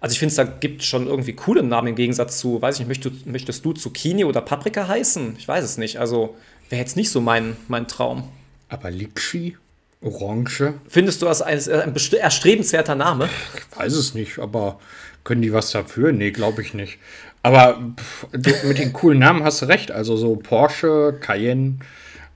Also 0.01 0.15
ich 0.15 0.19
finde, 0.19 0.35
da 0.35 0.45
gibt 0.45 0.83
es 0.83 0.89
schon 0.89 1.07
irgendwie 1.07 1.35
coole 1.35 1.63
Namen 1.63 1.89
im 1.89 1.95
Gegensatz 1.95 2.39
zu, 2.39 2.61
weiß 2.61 2.77
ich 2.77 2.81
nicht, 2.81 2.89
möchtest, 2.89 3.27
möchtest 3.27 3.65
du 3.65 3.73
Zucchini 3.73 4.25
oder 4.25 4.41
Paprika 4.41 4.89
heißen? 4.89 5.37
Ich 5.39 5.47
weiß 5.47 5.65
es 5.65 5.79
nicht. 5.79 5.99
Also 5.99 6.37
wäre 6.71 6.81
jetzt 6.81 6.97
nicht 6.97 7.11
so 7.11 7.21
mein, 7.21 7.57
mein 7.69 7.87
Traum. 7.87 8.29
Aber 8.69 8.91
Litschi? 8.91 9.57
Orange. 10.03 10.75
Findest 10.89 11.21
du 11.21 11.27
das 11.27 11.43
ein, 11.43 11.59
ein 11.59 11.95
erstrebenswerter 11.95 12.95
Name? 12.95 13.29
Ich 13.55 13.79
weiß 13.79 13.93
es 13.95 14.15
nicht, 14.15 14.39
aber 14.39 14.79
können 15.25 15.43
die 15.43 15.53
was 15.53 15.71
dafür? 15.71 16.13
Nee, 16.13 16.31
glaube 16.31 16.63
ich 16.63 16.73
nicht. 16.73 16.99
Aber 17.43 17.79
pff, 17.97 18.27
mit 18.65 18.79
den 18.79 18.93
coolen 18.93 19.19
Namen 19.19 19.45
hast 19.45 19.63
du 19.63 19.67
recht. 19.67 19.91
Also 19.91 20.17
so 20.17 20.37
Porsche, 20.37 21.19
Cayenne, 21.21 21.79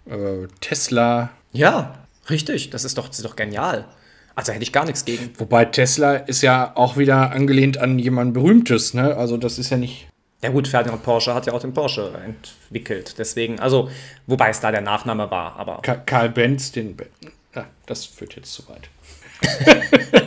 äh, 0.06 0.47
Tesla. 0.61 1.30
Ja, 1.52 2.06
richtig. 2.28 2.71
Das 2.71 2.85
ist 2.85 2.99
doch, 2.99 3.09
das 3.09 3.18
ist 3.18 3.25
doch 3.25 3.37
genial. 3.37 3.87
Also 4.35 4.52
hätte 4.52 4.62
ich 4.62 4.73
gar 4.73 4.85
nichts 4.85 5.04
gegen. 5.04 5.30
Wobei 5.38 5.64
Tesla 5.64 6.16
ist 6.16 6.42
ja 6.42 6.73
auch 6.75 6.97
wieder 6.97 7.33
angelehnt 7.33 7.78
an 7.78 7.99
jemand 7.99 8.35
Berühmtes, 8.35 8.92
ne? 8.92 9.16
Also 9.16 9.37
das 9.37 9.59
ist 9.59 9.71
ja 9.71 9.76
nicht. 9.76 10.09
Ja 10.42 10.50
gut, 10.50 10.68
Ferdinand 10.68 11.02
Porsche 11.02 11.35
hat 11.35 11.47
ja 11.47 11.54
auch 11.54 11.61
den 11.61 11.73
Porsche 11.73 12.12
entwickelt. 12.23 13.14
Deswegen, 13.16 13.61
also, 13.61 13.88
wobei 14.26 14.50
es 14.50 14.61
da 14.61 14.71
der 14.71 14.83
Nachname 14.83 15.30
war, 15.30 15.56
aber. 15.56 15.80
Karl 15.80 16.28
Benz, 16.28 16.71
den 16.73 16.97
ja, 17.54 17.66
das 17.87 18.04
führt 18.04 18.37
jetzt 18.37 18.52
zu 18.52 18.62
weit. 18.68 18.88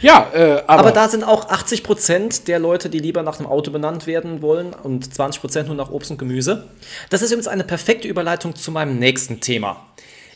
ja, 0.00 0.30
äh, 0.32 0.62
aber, 0.66 0.80
aber, 0.80 0.92
da 0.92 1.08
sind 1.08 1.24
auch 1.24 1.48
80 1.48 1.82
Prozent 1.82 2.48
der 2.48 2.58
Leute, 2.58 2.88
die 2.88 2.98
lieber 2.98 3.22
nach 3.22 3.38
einem 3.38 3.48
Auto 3.48 3.70
benannt 3.70 4.06
werden 4.06 4.42
wollen 4.42 4.72
und 4.74 5.12
20 5.12 5.40
Prozent 5.40 5.68
nur 5.68 5.76
nach 5.76 5.90
Obst 5.90 6.10
und 6.10 6.18
Gemüse. 6.18 6.68
Das 7.10 7.22
ist 7.22 7.30
übrigens 7.30 7.48
eine 7.48 7.64
perfekte 7.64 8.08
Überleitung 8.08 8.54
zu 8.54 8.70
meinem 8.70 8.98
nächsten 8.98 9.40
Thema. 9.40 9.84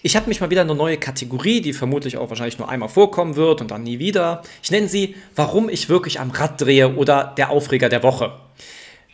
Ich 0.04 0.16
habe 0.16 0.28
mich 0.28 0.40
mal 0.40 0.50
wieder 0.50 0.62
eine 0.62 0.74
neue 0.74 0.98
Kategorie, 0.98 1.60
die 1.60 1.72
vermutlich 1.72 2.16
auch 2.16 2.28
wahrscheinlich 2.28 2.58
nur 2.58 2.68
einmal 2.68 2.88
vorkommen 2.88 3.36
wird 3.36 3.60
und 3.60 3.70
dann 3.70 3.84
nie 3.84 4.00
wieder. 4.00 4.42
Ich 4.60 4.72
nenne 4.72 4.88
sie, 4.88 5.14
warum 5.36 5.68
ich 5.68 5.88
wirklich 5.88 6.18
am 6.18 6.32
Rad 6.32 6.60
drehe 6.60 6.96
oder 6.96 7.32
der 7.36 7.50
Aufreger 7.50 7.88
der 7.88 8.02
Woche. 8.02 8.32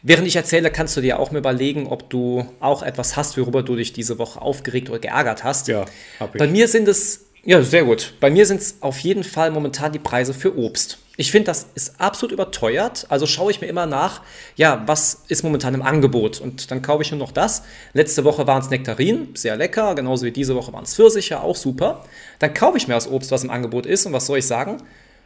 Während 0.02 0.26
ich 0.28 0.36
erzähle, 0.36 0.70
kannst 0.70 0.96
du 0.96 1.00
dir 1.00 1.18
auch 1.18 1.32
mal 1.32 1.38
überlegen, 1.38 1.88
ob 1.88 2.08
du 2.08 2.46
auch 2.60 2.82
etwas 2.82 3.16
hast, 3.16 3.36
worüber 3.36 3.62
du 3.62 3.76
dich 3.76 3.92
diese 3.92 4.18
Woche 4.18 4.40
aufgeregt 4.40 4.90
oder 4.90 5.00
geärgert 5.00 5.42
hast. 5.42 5.68
Ja, 5.68 5.86
hab 6.20 6.34
ich. 6.34 6.38
Bei 6.38 6.46
mir 6.46 6.68
sind 6.68 6.86
es, 6.86 7.26
ja, 7.44 7.62
sehr 7.62 7.84
gut. 7.84 8.14
Bei 8.20 8.30
mir 8.30 8.46
sind 8.46 8.60
es 8.60 8.76
auf 8.80 8.98
jeden 9.00 9.24
Fall 9.24 9.50
momentan 9.50 9.92
die 9.92 9.98
Preise 9.98 10.34
für 10.34 10.56
Obst. 10.56 10.98
Ich 11.16 11.32
finde, 11.32 11.46
das 11.46 11.66
ist 11.74 12.00
absolut 12.00 12.30
überteuert. 12.30 13.06
Also 13.08 13.26
schaue 13.26 13.50
ich 13.50 13.60
mir 13.60 13.66
immer 13.66 13.86
nach, 13.86 14.22
ja, 14.54 14.84
was 14.86 15.24
ist 15.26 15.42
momentan 15.42 15.74
im 15.74 15.82
Angebot. 15.82 16.40
Und 16.40 16.70
dann 16.70 16.80
kaufe 16.80 17.02
ich 17.02 17.10
nur 17.10 17.18
noch 17.18 17.32
das. 17.32 17.64
Letzte 17.92 18.22
Woche 18.22 18.46
waren 18.46 18.62
es 18.62 18.70
Nektarinen, 18.70 19.34
sehr 19.34 19.56
lecker. 19.56 19.96
Genauso 19.96 20.26
wie 20.26 20.30
diese 20.30 20.54
Woche 20.54 20.72
waren 20.72 20.84
es 20.84 20.94
Pfirsiche, 20.94 21.42
auch 21.42 21.56
super. 21.56 22.04
Dann 22.38 22.54
kaufe 22.54 22.76
ich 22.76 22.86
mir 22.86 22.94
das 22.94 23.10
Obst, 23.10 23.32
was 23.32 23.42
im 23.42 23.50
Angebot 23.50 23.84
ist. 23.84 24.06
Und 24.06 24.12
was 24.12 24.26
soll 24.26 24.38
ich 24.38 24.46
sagen? 24.46 24.76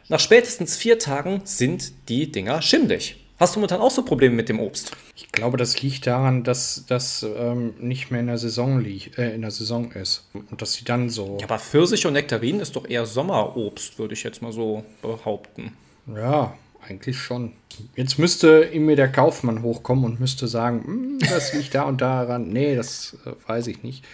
Nach 0.09 0.19
spätestens 0.19 0.75
vier 0.75 0.97
Tagen 0.97 1.41
sind 1.43 2.09
die 2.09 2.31
Dinger 2.31 2.63
schimmlig. 2.63 3.22
Hast 3.43 3.57
du 3.57 3.59
momentan 3.59 3.81
auch 3.81 3.91
so 3.91 4.03
Probleme 4.03 4.35
mit 4.35 4.47
dem 4.47 4.61
Obst? 4.61 4.95
Ich 5.17 5.29
glaube, 5.33 5.57
das 5.57 5.81
liegt 5.81 6.07
daran, 6.07 6.45
dass 6.45 6.85
das 6.87 7.23
ähm, 7.23 7.73
nicht 7.77 8.09
mehr 8.09 8.21
in 8.21 8.27
der 8.27 8.37
Saison 8.37 8.79
liegt, 8.79 9.17
äh, 9.17 9.35
in 9.35 9.41
der 9.41 9.51
Saison 9.51 9.91
ist. 9.91 10.29
Und 10.33 10.61
dass 10.61 10.75
sie 10.75 10.85
dann 10.85 11.09
so. 11.09 11.39
Ja, 11.41 11.47
aber 11.47 11.59
Pfirsich 11.59 12.05
und 12.05 12.13
Nektarinen 12.13 12.61
ist 12.61 12.77
doch 12.77 12.87
eher 12.87 13.05
Sommerobst, 13.05 13.99
würde 13.99 14.13
ich 14.13 14.23
jetzt 14.23 14.41
mal 14.41 14.53
so 14.53 14.85
behaupten. 15.01 15.73
Ja, 16.07 16.53
eigentlich 16.87 17.17
schon. 17.19 17.51
Jetzt 17.97 18.17
müsste 18.17 18.47
in 18.47 18.85
mir 18.85 18.95
der 18.95 19.11
Kaufmann 19.11 19.61
hochkommen 19.61 20.05
und 20.05 20.21
müsste 20.21 20.47
sagen, 20.47 20.81
"Hm, 20.85 21.19
das 21.19 21.53
liegt 21.53 21.75
da 21.75 21.83
und 21.83 21.99
daran. 21.99 22.47
Nee, 22.47 22.77
das 22.77 23.17
äh, 23.25 23.31
weiß 23.49 23.67
ich 23.67 23.83
nicht. 23.83 24.05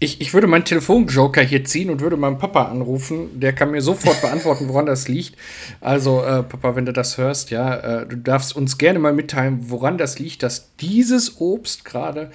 Ich, 0.00 0.20
ich 0.20 0.32
würde 0.32 0.46
meinen 0.46 0.64
Telefonjoker 0.64 1.42
hier 1.42 1.64
ziehen 1.64 1.90
und 1.90 2.00
würde 2.00 2.16
meinen 2.16 2.38
Papa 2.38 2.66
anrufen. 2.66 3.40
Der 3.40 3.52
kann 3.52 3.72
mir 3.72 3.82
sofort 3.82 4.20
beantworten, 4.20 4.68
woran 4.68 4.86
das 4.86 5.08
liegt. 5.08 5.36
Also, 5.80 6.22
äh, 6.22 6.44
Papa, 6.44 6.76
wenn 6.76 6.86
du 6.86 6.92
das 6.92 7.18
hörst, 7.18 7.50
ja, 7.50 8.02
äh, 8.02 8.06
du 8.06 8.16
darfst 8.16 8.54
uns 8.54 8.78
gerne 8.78 9.00
mal 9.00 9.12
mitteilen, 9.12 9.70
woran 9.70 9.98
das 9.98 10.20
liegt, 10.20 10.44
dass 10.44 10.76
dieses 10.76 11.40
Obst 11.40 11.84
gerade 11.84 12.30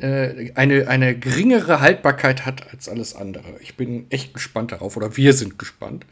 eine, 0.00 0.88
eine 0.88 1.14
geringere 1.18 1.80
Haltbarkeit 1.80 2.46
hat 2.46 2.72
als 2.72 2.88
alles 2.88 3.14
andere. 3.14 3.44
Ich 3.60 3.76
bin 3.76 4.06
echt 4.10 4.32
gespannt 4.32 4.72
darauf, 4.72 4.96
oder 4.96 5.16
wir 5.16 5.32
sind 5.34 5.58
gespannt. 5.58 6.06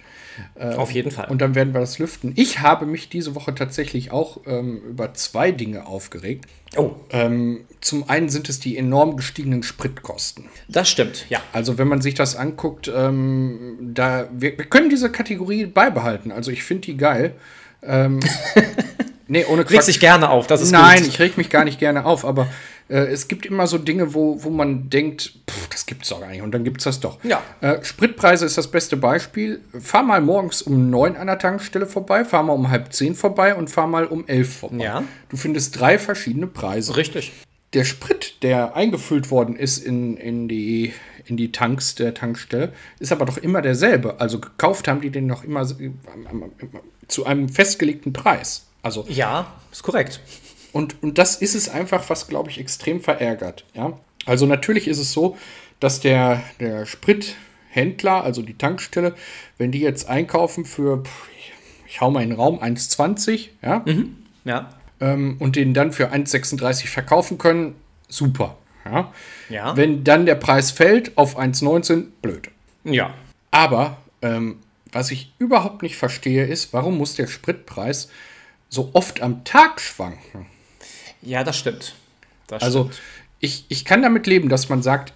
Auf 0.59 0.93
jeden 0.93 1.11
Fall. 1.11 1.29
Und 1.29 1.41
dann 1.41 1.55
werden 1.55 1.75
wir 1.75 1.81
das 1.81 1.99
lüften. 1.99 2.33
Ich 2.37 2.61
habe 2.61 2.87
mich 2.87 3.09
diese 3.09 3.35
Woche 3.35 3.55
tatsächlich 3.55 4.11
auch 4.11 4.41
ähm, 4.47 4.81
über 4.89 5.13
zwei 5.15 5.51
Dinge 5.51 5.87
aufgeregt. 5.87 6.47
oh, 6.77 6.93
Ähm, 7.11 7.65
zum 7.81 8.09
einen 8.09 8.29
sind 8.29 8.49
es 8.49 8.61
die 8.61 8.77
enorm 8.77 9.17
gestiegenen 9.17 9.63
Spritkosten. 9.63 10.45
das 10.69 10.89
stimmt, 10.89 11.27
ja. 11.29 11.41
Also 11.53 11.79
wenn 11.79 11.89
man 11.89 12.01
sich 12.01 12.15
das 12.15 12.37
anguckt, 12.37 12.91
ähm, 12.95 13.77
da 13.81 14.29
wir, 14.33 14.57
wir 14.57 14.65
können 14.67 14.89
diese 14.91 15.11
Kategorie 15.11 15.67
beibehalten. 15.67 16.33
Also 16.33 16.51
ich 16.51 16.63
finde 16.63 16.83
die 16.83 16.97
geil. 16.97 17.35
Ähm, 17.83 18.21
nee, 19.29 19.45
ohne 19.47 19.69
Regst 19.69 19.89
dich 19.89 20.01
gerne 20.01 20.31
auf, 20.31 20.47
das 20.47 20.61
ist 20.63 20.71
Nein, 20.71 20.99
gut. 21.01 21.09
ich 21.09 21.19
reg 21.19 21.37
mich 21.37 21.51
gar 21.51 21.65
nicht 21.65 21.79
gerne 21.79 22.05
auf, 22.05 22.25
aber 22.25 22.47
äh, 22.91 23.07
es 23.07 23.29
gibt 23.29 23.47
immer 23.47 23.67
so 23.67 23.79
Dinge, 23.79 24.13
wo, 24.15 24.43
wo 24.45 24.51
man 24.51 24.91
denkt, 24.91 25.33
pff, 25.49 25.69
das 25.69 25.87
gibt's 25.87 26.09
doch 26.11 26.21
gar 26.21 26.29
nicht 26.29 26.43
und 26.43 26.53
dann 26.53 26.65
gibt's 26.65 26.85
das 26.85 27.01
doch. 27.01 27.23
Ja. 27.25 27.43
Äh, 27.61 27.83
Spritpreise 27.85 28.45
ist 28.45 28.59
das 28.59 28.69
beste 28.71 28.97
Beispiel. 28.97 29.61
Fahr 29.81 30.03
mal 30.03 30.21
morgens 30.21 30.63
um 30.63 30.91
neun 30.91 31.17
an 31.17 31.27
der 31.29 31.39
Tankstelle 31.39 31.87
vorbei, 31.87 32.25
fahr 32.25 32.43
mal 32.43 32.53
um 32.53 32.69
halb 32.71 32.93
zehn 32.93 33.15
vorbei 33.15 33.55
und 33.55 33.69
fahr 33.71 33.87
mal 33.87 34.05
um 34.07 34.27
elf 34.29 34.59
vorbei. 34.59 34.85
Ja. 34.85 35.05
Du 35.29 35.37
findest 35.37 35.79
drei 35.79 35.99
verschiedene 35.99 36.47
Preise 36.47 36.97
Richtig. 36.97 37.33
der 37.73 37.85
Sprit, 37.85 38.43
der 38.43 38.75
eingefüllt 38.77 39.31
worden 39.31 39.57
ist 39.57 39.79
in, 39.79 40.17
in, 40.17 40.49
die, 40.49 40.93
in 41.27 41.37
die 41.37 41.53
Tanks 41.53 41.95
der 41.95 42.15
Tankstelle, 42.15 42.73
ist 42.99 43.13
aber 43.13 43.25
doch 43.27 43.37
immer 43.39 43.63
derselbe. 43.63 44.21
Also 44.21 44.41
gekauft 44.41 44.89
haben 44.89 45.01
die 45.01 45.11
den 45.11 45.27
noch 45.27 45.45
immer 45.45 45.61
am- 45.61 46.53
zu 47.09 47.27
einem 47.27 47.49
festgelegten 47.49 48.13
Preis. 48.13 48.67
Also, 48.83 49.05
Ja, 49.09 49.53
ist 49.71 49.83
korrekt. 49.83 50.21
Und, 50.73 51.03
und 51.03 51.19
das 51.19 51.37
ist 51.37 51.55
es 51.55 51.69
einfach, 51.69 52.09
was, 52.11 52.29
glaube 52.29 52.51
ich, 52.51 52.59
extrem 52.59 53.01
verärgert. 53.01 53.65
Ja? 53.75 53.99
Also 54.27 54.47
natürlich 54.47 54.89
ist 54.89 54.99
es 54.99 55.13
so, 55.13 55.37
dass 55.81 56.01
der, 56.01 56.43
der 56.61 56.87
Sprithändler, 56.87 58.23
also 58.25 58.43
die 58.43 58.57
Tankstelle, 58.59 59.15
wenn 59.59 59.73
die 59.73 59.81
jetzt 59.81 60.09
einkaufen 60.09 60.65
für, 60.65 61.03
ich, 61.87 62.01
hau 62.01 62.11
mal 62.11 62.23
in 62.23 62.31
den 62.31 62.39
Raum, 62.39 62.61
1,20, 62.63 63.49
ja, 63.63 63.85
Ja. 64.45 64.71
ähm, 65.01 65.37
und 65.39 65.57
den 65.57 65.75
dann 65.75 65.93
für 65.93 66.13
1,36 66.13 66.87
verkaufen 66.89 67.39
können, 67.39 67.75
super. 68.09 68.57
Ja? 68.85 69.13
Ja. 69.49 69.77
Wenn 69.77 70.05
dann 70.05 70.27
der 70.27 70.35
Preis 70.37 70.71
fällt 70.71 71.17
auf 71.19 71.39
1,19, 71.39 72.07
blöd. 72.23 72.51
Ja. 72.85 73.15
Aber 73.51 73.99
ähm, 74.23 74.59
was 74.93 75.11
ich 75.11 75.33
überhaupt 75.39 75.83
nicht 75.83 75.97
verstehe, 75.97 76.47
ist, 76.47 76.73
warum 76.73 76.99
muss 76.99 77.15
der 77.15 77.27
Spritpreis 77.27 78.09
so 78.69 78.91
oft 78.93 79.23
am 79.23 79.45
Tag 79.45 79.81
schwanken? 79.81 80.47
Ja, 81.23 81.45
das 81.45 81.59
stimmt. 81.59 81.95
Das 82.47 82.63
Also 82.63 82.85
stimmt. 82.85 83.01
ich, 83.41 83.65
ich 83.69 83.85
kann 83.85 84.03
damit 84.03 84.27
leben, 84.27 84.49
dass 84.49 84.69
man 84.69 84.83
sagt, 84.83 85.13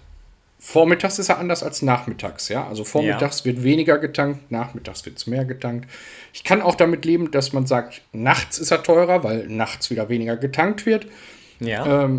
vormittags 0.59 1.19
ist 1.19 1.29
er 1.29 1.37
anders 1.37 1.63
als 1.63 1.81
nachmittags. 1.81 2.49
Ja? 2.49 2.67
Also 2.67 2.83
vormittags 2.83 3.45
wird 3.45 3.63
weniger 3.63 3.97
getankt, 3.99 4.51
nachmittags 4.51 5.05
wird 5.05 5.17
es 5.17 5.27
mehr 5.27 5.45
getankt. 5.45 5.89
Ich 6.33 6.43
kann 6.43 6.61
auch 6.61 6.75
damit 6.75 7.05
leben, 7.05 7.31
dass 7.31 7.53
man 7.53 7.67
sagt, 7.67 8.01
nachts 8.13 8.57
ist 8.57 8.71
er 8.71 8.81
teurer, 8.83 9.23
weil 9.23 9.47
nachts 9.47 9.89
wieder 9.89 10.09
weniger 10.09 10.37
getankt 10.37 10.85
wird. 10.85 11.07
Ja. 11.59 12.09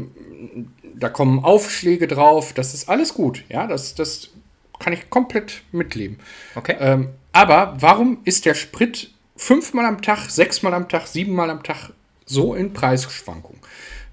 Da 0.94 1.08
kommen 1.10 1.44
Aufschläge 1.44 2.06
drauf, 2.06 2.52
das 2.54 2.72
ist 2.72 2.88
alles 2.88 3.14
gut. 3.14 3.44
Ja, 3.48 3.66
das, 3.66 3.94
das 3.94 4.30
kann 4.78 4.92
ich 4.92 5.10
komplett 5.10 5.62
mitleben. 5.72 6.18
okay. 6.54 6.76
Ähm, 6.78 7.10
aber 7.32 7.76
warum 7.80 8.18
ist 8.24 8.46
der 8.46 8.54
Sprit 8.54 9.10
fünfmal 9.36 9.84
am 9.84 10.00
Tag, 10.00 10.30
sechsmal 10.30 10.72
am 10.72 10.88
Tag, 10.88 11.06
siebenmal 11.06 11.50
am 11.50 11.62
Tag 11.62 11.90
so 12.26 12.54
in 12.54 12.72
Preisschwankung? 12.72 13.56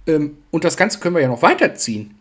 Ähm, 0.08 0.38
und 0.51 0.63
das 0.63 0.77
Ganze 0.77 1.00
können 1.00 1.15
wir 1.15 1.22
ja 1.22 1.27
noch 1.27 1.41
weiterziehen. 1.41 2.17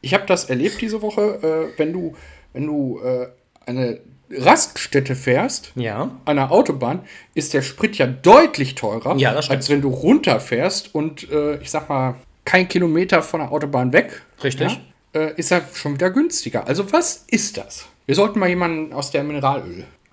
Ich 0.00 0.12
habe 0.14 0.26
das 0.26 0.46
erlebt 0.46 0.80
diese 0.80 1.00
Woche, 1.02 1.70
äh, 1.76 1.78
wenn 1.78 1.92
du, 1.92 2.16
wenn 2.52 2.66
du 2.66 3.00
äh, 3.00 3.28
eine 3.66 4.00
Raststätte 4.30 5.14
fährst, 5.14 5.72
ja. 5.76 6.10
an 6.24 6.36
der 6.36 6.50
Autobahn, 6.50 7.00
ist 7.34 7.54
der 7.54 7.62
Sprit 7.62 7.96
ja 7.96 8.06
deutlich 8.06 8.74
teurer, 8.74 9.16
Ja, 9.16 9.32
als 9.32 9.68
wenn 9.68 9.80
du 9.80 9.88
runterfährst 9.88 10.94
und 10.94 11.30
äh, 11.30 11.56
ich 11.58 11.70
sag 11.70 11.88
mal, 11.88 12.16
kein 12.44 12.68
Kilometer 12.68 13.22
von 13.22 13.40
der 13.40 13.52
Autobahn 13.52 13.92
weg. 13.92 14.22
Richtig. 14.42 14.80
Ja, 15.14 15.20
äh, 15.20 15.34
ist 15.36 15.50
er 15.50 15.62
schon 15.72 15.94
wieder 15.94 16.10
günstiger. 16.10 16.66
Also, 16.66 16.92
was 16.92 17.24
ist 17.28 17.56
das? 17.56 17.86
Wir 18.06 18.14
sollten 18.14 18.38
mal 18.38 18.48
jemanden 18.48 18.92
aus 18.92 19.10
der 19.10 19.24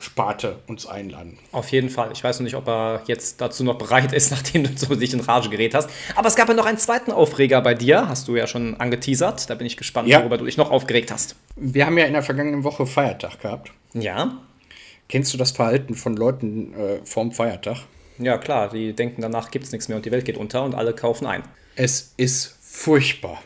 Mineralölsparte 0.01 0.59
uns 0.67 0.85
einladen. 0.85 1.37
Auf 1.51 1.69
jeden 1.69 1.89
Fall. 1.89 2.11
Ich 2.13 2.23
weiß 2.23 2.39
noch 2.39 2.43
nicht, 2.45 2.55
ob 2.55 2.67
er 2.67 3.01
jetzt 3.07 3.39
dazu 3.41 3.63
noch 3.63 3.77
bereit 3.77 4.13
ist, 4.13 4.31
nachdem 4.31 4.63
du 4.63 4.69
so 4.75 4.95
dich 4.95 5.13
in 5.13 5.19
Rage 5.19 5.49
gerät 5.49 5.73
hast. 5.75 5.89
Aber 6.15 6.27
es 6.27 6.35
gab 6.35 6.47
ja 6.49 6.53
noch 6.53 6.65
einen 6.65 6.77
zweiten 6.77 7.11
Aufreger 7.11 7.61
bei 7.61 7.73
dir, 7.73 8.07
hast 8.07 8.27
du 8.27 8.35
ja 8.35 8.47
schon 8.47 8.79
angeteasert. 8.79 9.49
Da 9.49 9.55
bin 9.55 9.67
ich 9.67 9.77
gespannt, 9.77 10.07
Ja. 10.07 10.19
worüber 10.21 10.37
du 10.37 10.45
dich 10.45 10.57
noch 10.57 10.71
aufgeregt 10.71 11.11
hast. 11.11 11.35
Wir 11.55 11.85
haben 11.85 11.97
ja 11.97 12.05
in 12.05 12.13
der 12.13 12.23
vergangenen 12.23 12.63
Woche 12.63 12.85
Feiertag 12.85 13.39
gehabt. 13.41 13.71
Ja. 13.93 14.37
Kennst 15.07 15.33
du 15.33 15.37
das 15.37 15.51
Verhalten 15.51 15.95
von 15.95 16.15
Leuten 16.15 16.73
äh, 16.73 16.99
vorm 17.05 17.31
Feiertag? 17.31 17.77
Ja, 18.17 18.37
klar, 18.37 18.69
die 18.69 18.93
denken, 18.93 19.21
danach 19.21 19.51
gibt 19.51 19.65
es 19.65 19.71
nichts 19.71 19.87
mehr 19.87 19.97
und 19.97 20.05
die 20.05 20.11
Welt 20.11 20.25
geht 20.25 20.37
unter 20.37 20.63
und 20.63 20.75
alle 20.75 20.93
kaufen 20.93 21.25
ein. 21.25 21.43
Es 21.75 22.13
ist 22.17 22.57
furchtbar. 22.61 23.41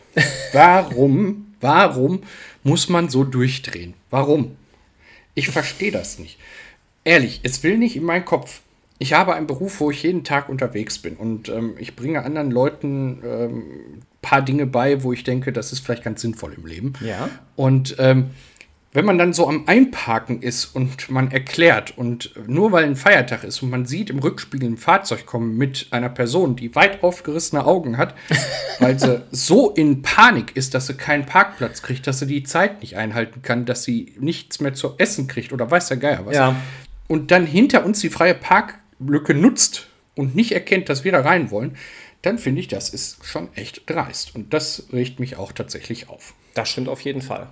Warum, 0.54 1.56
warum 1.62 2.22
muss 2.64 2.90
man 2.90 3.10
so 3.10 3.24
durchdrehen? 3.24 3.94
Warum? 4.10 4.58
Ich 5.36 5.50
verstehe 5.50 5.92
das 5.92 6.18
nicht. 6.18 6.40
Ehrlich, 7.04 7.42
es 7.44 7.62
will 7.62 7.78
nicht 7.78 7.96
in 7.96 8.04
meinen 8.04 8.26
Kopf. 8.26 8.62
Ich 8.98 9.14
habe 9.14 9.36
einen 9.36 9.46
Beruf, 9.46 9.80
wo 9.82 9.92
ich 9.92 10.02
jeden 10.04 10.24
Tag 10.24 10.48
unterwegs 10.50 11.00
bin 11.00 11.18
und 11.18 11.50
ähm, 11.50 11.76
ich 11.78 11.96
bringe 11.96 12.24
anderen 12.24 12.50
Leuten 12.50 13.22
ähm, 13.24 13.58
ein 13.58 14.04
paar 14.22 14.42
Dinge 14.42 14.66
bei, 14.66 15.04
wo 15.04 15.12
ich 15.12 15.26
denke, 15.26 15.52
das 15.52 15.74
ist 15.74 15.82
vielleicht 15.82 16.04
ganz 16.04 16.22
sinnvoll 16.22 16.54
im 16.54 16.66
Leben. 16.66 16.94
Ja. 17.02 17.30
Und 17.58 17.98
ähm, 18.00 18.32
wenn 18.96 19.06
man 19.06 19.18
dann 19.18 19.34
so 19.34 19.48
am 19.48 19.68
Einparken 19.68 20.42
ist 20.42 20.66
und 20.66 21.10
man 21.12 21.30
erklärt 21.30 21.98
und 21.98 22.32
nur 22.48 22.72
weil 22.72 22.86
ein 22.86 22.96
Feiertag 22.96 23.44
ist 23.44 23.62
und 23.62 23.70
man 23.70 23.86
sieht 23.86 24.10
im 24.10 24.20
Rückspiegel 24.20 24.70
ein 24.70 24.78
Fahrzeug 24.78 25.26
kommen 25.26 25.58
mit 25.58 25.88
einer 25.92 26.08
Person, 26.08 26.56
die 26.56 26.76
weit 26.76 27.04
aufgerissene 27.04 27.66
Augen 27.66 27.98
hat, 27.98 28.16
weil 28.80 28.98
sie 28.98 29.22
so 29.32 29.70
in 29.72 30.02
Panik 30.02 30.56
ist, 30.56 30.74
dass 30.74 30.88
sie 30.88 30.94
keinen 30.94 31.26
Parkplatz 31.26 31.82
kriegt, 31.82 32.08
dass 32.08 32.20
sie 32.20 32.28
die 32.28 32.44
Zeit 32.44 32.82
nicht 32.82 32.96
einhalten 32.96 33.42
kann, 33.42 33.66
dass 33.66 33.84
sie 33.84 34.14
nichts 34.18 34.62
mehr 34.62 34.74
zu 34.74 34.96
essen 34.98 35.28
kriegt 35.28 35.52
oder 35.52 35.70
weiß 35.70 35.90
der 35.90 35.98
Geier 35.98 36.26
was. 36.26 36.36
Ja. 36.36 36.56
Und 37.08 37.32
dann 37.32 37.46
hinter 37.46 37.86
uns 37.86 38.00
die 38.00 38.10
freie 38.10 38.34
Parklücke 38.34 39.34
nutzt 39.34 39.88
und 40.16 40.36
nicht 40.36 40.54
erkennt, 40.54 40.88
dass 40.88 41.04
wir 41.04 41.12
da 41.12 41.20
rein 41.20 41.52
wollen, 41.52 41.76
dann 42.22 42.40
finde 42.40 42.62
ich, 42.62 42.70
das 42.70 42.90
ist 42.90 43.26
schon 43.26 43.50
echt 43.56 43.90
dreist. 43.90 44.34
Und 44.36 44.54
das 44.54 44.88
regt 44.94 45.20
mich 45.20 45.36
auch 45.36 45.52
tatsächlich 45.52 46.08
auf. 46.08 46.34
Das 46.54 46.70
stimmt 46.70 46.88
auf 46.88 47.02
jeden 47.02 47.22
Fall. 47.22 47.50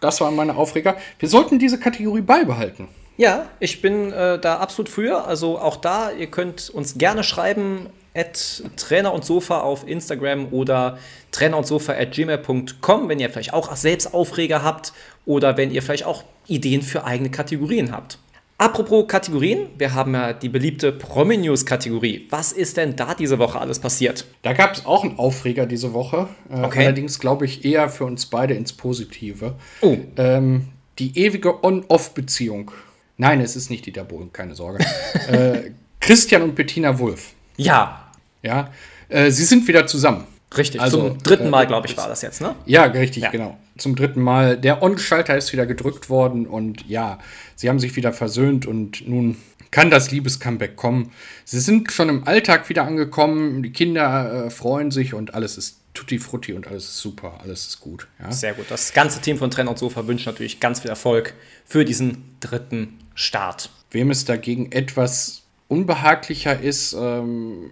Das 0.00 0.20
waren 0.20 0.36
meine 0.36 0.56
Aufreger. 0.56 0.96
Wir 1.18 1.28
sollten 1.28 1.58
diese 1.58 1.78
Kategorie 1.78 2.20
beibehalten. 2.20 2.88
Ja, 3.16 3.46
ich 3.60 3.80
bin 3.80 4.12
äh, 4.12 4.38
da 4.38 4.58
absolut 4.58 4.90
für. 4.90 5.24
Also 5.24 5.58
auch 5.58 5.76
da, 5.76 6.10
ihr 6.12 6.26
könnt 6.26 6.68
uns 6.68 6.98
gerne 6.98 7.24
schreiben, 7.24 7.86
at 8.14 8.62
Trainer 8.76 9.12
und 9.12 9.24
Sofa 9.24 9.60
auf 9.60 9.86
Instagram 9.86 10.48
oder 10.52 10.98
Trainer 11.32 11.58
und 11.58 11.66
Sofa 11.66 11.92
at 11.92 12.12
gmail.com, 12.12 13.08
wenn 13.08 13.20
ihr 13.20 13.30
vielleicht 13.30 13.52
auch 13.52 13.74
selbst 13.76 14.14
Aufreger 14.14 14.62
habt 14.62 14.92
oder 15.26 15.56
wenn 15.56 15.70
ihr 15.70 15.82
vielleicht 15.82 16.04
auch 16.06 16.24
Ideen 16.46 16.82
für 16.82 17.04
eigene 17.04 17.30
Kategorien 17.30 17.92
habt. 17.92 18.18
Apropos 18.58 19.06
Kategorien, 19.06 19.68
wir 19.76 19.92
haben 19.92 20.14
ja 20.14 20.32
die 20.32 20.48
beliebte 20.48 20.90
Promi-News-Kategorie. 20.90 22.26
Was 22.30 22.52
ist 22.52 22.78
denn 22.78 22.96
da 22.96 23.14
diese 23.14 23.38
Woche 23.38 23.60
alles 23.60 23.78
passiert? 23.80 24.24
Da 24.40 24.54
gab 24.54 24.72
es 24.72 24.86
auch 24.86 25.04
einen 25.04 25.18
Aufreger 25.18 25.66
diese 25.66 25.92
Woche. 25.92 26.28
Äh, 26.50 26.62
Okay. 26.62 26.80
Allerdings 26.84 27.18
glaube 27.18 27.44
ich 27.44 27.64
eher 27.66 27.88
für 27.90 28.06
uns 28.06 28.26
beide 28.26 28.54
ins 28.54 28.72
Positive. 28.72 29.54
Oh. 29.82 29.98
Ähm, 30.16 30.68
die 30.98 31.18
ewige 31.18 31.62
On-Off-Beziehung. 31.62 32.70
Nein, 33.18 33.40
es 33.42 33.56
ist 33.56 33.68
nicht 33.68 33.84
Dieter 33.84 34.04
Bohlen, 34.04 34.32
keine 34.32 34.54
Sorge. 34.54 34.82
äh, 35.28 35.70
Christian 36.00 36.42
und 36.42 36.54
Bettina 36.54 36.98
Wulff. 36.98 37.32
Ja, 37.58 38.10
Ja, 38.42 38.70
äh, 39.08 39.30
sie 39.30 39.44
sind 39.44 39.68
wieder 39.68 39.86
zusammen. 39.86 40.24
Richtig, 40.56 40.80
also, 40.80 41.08
zum 41.08 41.18
dritten 41.18 41.50
Mal, 41.50 41.64
äh, 41.64 41.66
glaube 41.66 41.86
ich, 41.86 41.96
war 41.96 42.08
das 42.08 42.22
jetzt, 42.22 42.40
ne? 42.40 42.54
Ja, 42.66 42.84
richtig, 42.84 43.24
ja. 43.24 43.30
genau. 43.30 43.58
Zum 43.78 43.96
dritten 43.96 44.20
Mal. 44.20 44.56
Der 44.56 44.82
On-Schalter 44.82 45.36
ist 45.36 45.52
wieder 45.52 45.66
gedrückt 45.66 46.08
worden 46.08 46.46
und 46.46 46.86
ja, 46.88 47.18
sie 47.56 47.68
haben 47.68 47.78
sich 47.78 47.96
wieder 47.96 48.12
versöhnt 48.12 48.64
und 48.66 49.06
nun 49.08 49.36
kann 49.70 49.90
das 49.90 50.10
Liebes-Comeback 50.10 50.76
kommen. 50.76 51.10
Sie 51.44 51.60
sind 51.60 51.92
schon 51.92 52.08
im 52.08 52.26
Alltag 52.26 52.68
wieder 52.68 52.84
angekommen, 52.84 53.62
die 53.62 53.72
Kinder 53.72 54.46
äh, 54.46 54.50
freuen 54.50 54.90
sich 54.90 55.14
und 55.14 55.34
alles 55.34 55.58
ist 55.58 55.80
tutti 55.92 56.18
frutti 56.18 56.52
und 56.52 56.66
alles 56.66 56.84
ist 56.84 56.98
super, 56.98 57.40
alles 57.42 57.66
ist 57.66 57.80
gut. 57.80 58.06
Ja? 58.20 58.30
Sehr 58.30 58.54
gut. 58.54 58.66
Das 58.68 58.92
ganze 58.92 59.20
Team 59.20 59.38
von 59.38 59.50
Trenner 59.50 59.70
und 59.70 59.78
Sofa 59.78 60.06
wünscht 60.06 60.26
natürlich 60.26 60.60
ganz 60.60 60.80
viel 60.80 60.90
Erfolg 60.90 61.34
für 61.64 61.84
diesen 61.84 62.36
dritten 62.40 62.98
Start. 63.14 63.70
Wem 63.90 64.10
es 64.10 64.24
dagegen 64.24 64.70
etwas 64.72 65.42
unbehaglicher 65.68 66.60
ist, 66.60 66.94
ähm, 66.98 67.70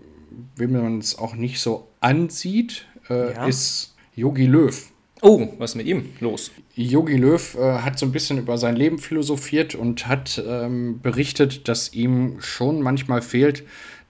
wem 0.56 0.72
man 0.72 0.98
es 0.98 1.18
auch 1.18 1.34
nicht 1.34 1.60
so 1.60 1.88
ansieht, 2.00 2.86
äh, 3.08 3.32
ja. 3.32 3.46
ist 3.46 3.94
Yogi 4.14 4.46
Löw. 4.46 4.90
Oh, 5.22 5.48
was 5.58 5.70
ist 5.70 5.76
mit 5.76 5.86
ihm 5.86 6.10
los? 6.20 6.50
Yogi 6.74 7.16
Löw 7.16 7.54
äh, 7.54 7.78
hat 7.78 7.98
so 7.98 8.06
ein 8.06 8.12
bisschen 8.12 8.38
über 8.38 8.58
sein 8.58 8.76
Leben 8.76 8.98
philosophiert 8.98 9.74
und 9.74 10.06
hat 10.06 10.42
ähm, 10.46 11.00
berichtet, 11.00 11.68
dass 11.68 11.94
ihm 11.94 12.36
schon 12.40 12.82
manchmal 12.82 13.22
fehlt, 13.22 13.64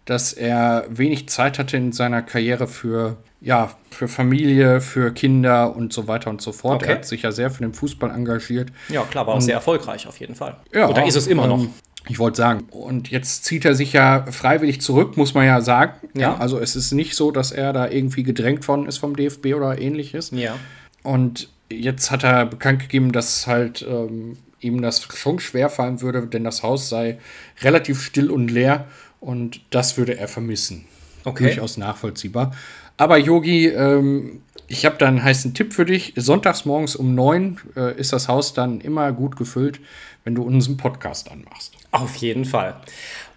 dass 0.05 0.33
er 0.33 0.87
wenig 0.91 1.29
Zeit 1.29 1.59
hatte 1.59 1.77
in 1.77 1.93
seiner 1.93 2.21
Karriere 2.23 2.67
für, 2.67 3.17
ja, 3.41 3.75
für 3.91 4.09
Familie, 4.09 4.81
für 4.81 5.13
Kinder 5.13 5.75
und 5.75 5.93
so 5.93 6.09
weiter 6.09 6.31
und 6.31 6.43
so 6.43 6.53
fort. 6.53 6.83
Okay. 6.83 6.91
Er 6.91 6.97
hat 6.97 7.07
sich 7.07 7.23
ja 7.23 7.33
sehr 7.33 7.51
für 7.51 7.63
den 7.63 7.75
Fußball 7.75 8.11
engagiert. 8.11 8.71
Ja, 8.89 9.03
klar, 9.05 9.27
war 9.27 9.35
auch 9.35 9.41
sehr 9.41 9.55
erfolgreich 9.55 10.07
auf 10.07 10.19
jeden 10.19 10.35
Fall. 10.35 10.57
Ja, 10.73 10.89
Oder 10.89 11.07
ist 11.07 11.17
es 11.17 11.27
immer 11.27 11.47
noch? 11.47 11.67
Ich 12.09 12.19
wollte 12.19 12.37
sagen, 12.37 12.65
und 12.71 13.11
jetzt 13.11 13.45
zieht 13.45 13.65
er 13.65 13.75
sich 13.75 13.95
ja 13.95 14.27
freiwillig 14.31 14.81
zurück, 14.81 15.17
muss 15.17 15.33
man 15.33 15.47
ja 15.47 15.61
sagen. 15.63 15.95
Ja. 16.15 16.37
Also 16.37 16.59
es 16.59 16.77
ist 16.77 16.93
nicht 16.93 17.15
so, 17.15 17.31
dass 17.31 17.51
er 17.51 17.73
da 17.73 17.89
irgendwie 17.89 18.23
gedrängt 18.23 18.67
worden 18.69 18.87
ist 18.87 18.99
vom 18.99 19.17
DFB 19.17 19.55
oder 19.55 19.79
ähnliches. 19.79 20.31
Ja. 20.33 20.57
Und 21.03 21.49
jetzt 21.71 22.11
hat 22.11 22.23
er 22.25 22.45
bekannt 22.45 22.81
gegeben, 22.81 23.13
dass 23.13 23.47
halt 23.47 23.87
ähm, 23.89 24.37
ihm 24.61 24.83
das 24.83 25.03
schon 25.15 25.39
schwer 25.41 25.71
fallen 25.71 26.01
würde, 26.03 26.27
denn 26.27 26.45
das 26.45 26.63
Haus 26.63 26.89
sei 26.89 27.19
relativ 27.63 28.03
still 28.03 28.31
und 28.31 28.51
leer 28.51 28.87
und 29.21 29.61
das 29.71 29.97
würde 29.97 30.19
er 30.19 30.29
vermissen. 30.29 30.85
Okay. 31.25 31.45
Durchaus 31.45 31.79
nachvollziehbar. 31.79 32.55
Aber 32.97 33.17
Yogi, 33.17 33.69
ähm, 33.69 34.43
ich 34.67 34.85
habe 34.85 34.97
da 34.99 35.09
einen 35.09 35.23
heißen 35.23 35.55
Tipp 35.55 35.73
für 35.73 35.85
dich. 35.85 36.13
Sonntags 36.17 36.65
morgens 36.65 36.97
um 36.97 37.15
neun 37.15 37.61
äh, 37.77 37.99
ist 37.99 38.13
das 38.13 38.29
Haus 38.29 38.55
dann 38.55 38.81
immer 38.81 39.13
gut 39.13 39.37
gefüllt, 39.37 39.81
wenn 40.25 40.35
du 40.35 40.43
unseren 40.43 40.77
Podcast 40.77 41.31
anmachst. 41.31 41.75
Auf 41.95 42.17
jeden 42.17 42.45
Fall. 42.45 42.75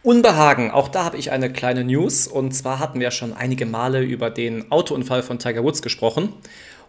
Unbehagen, 0.01 0.71
auch 0.71 0.87
da 0.87 1.03
habe 1.03 1.17
ich 1.17 1.29
eine 1.29 1.53
kleine 1.53 1.83
News. 1.83 2.25
Und 2.25 2.53
zwar 2.53 2.79
hatten 2.79 2.99
wir 2.99 3.11
schon 3.11 3.33
einige 3.33 3.67
Male 3.67 4.01
über 4.01 4.31
den 4.31 4.71
Autounfall 4.71 5.21
von 5.21 5.37
Tiger 5.37 5.63
Woods 5.63 5.83
gesprochen. 5.83 6.33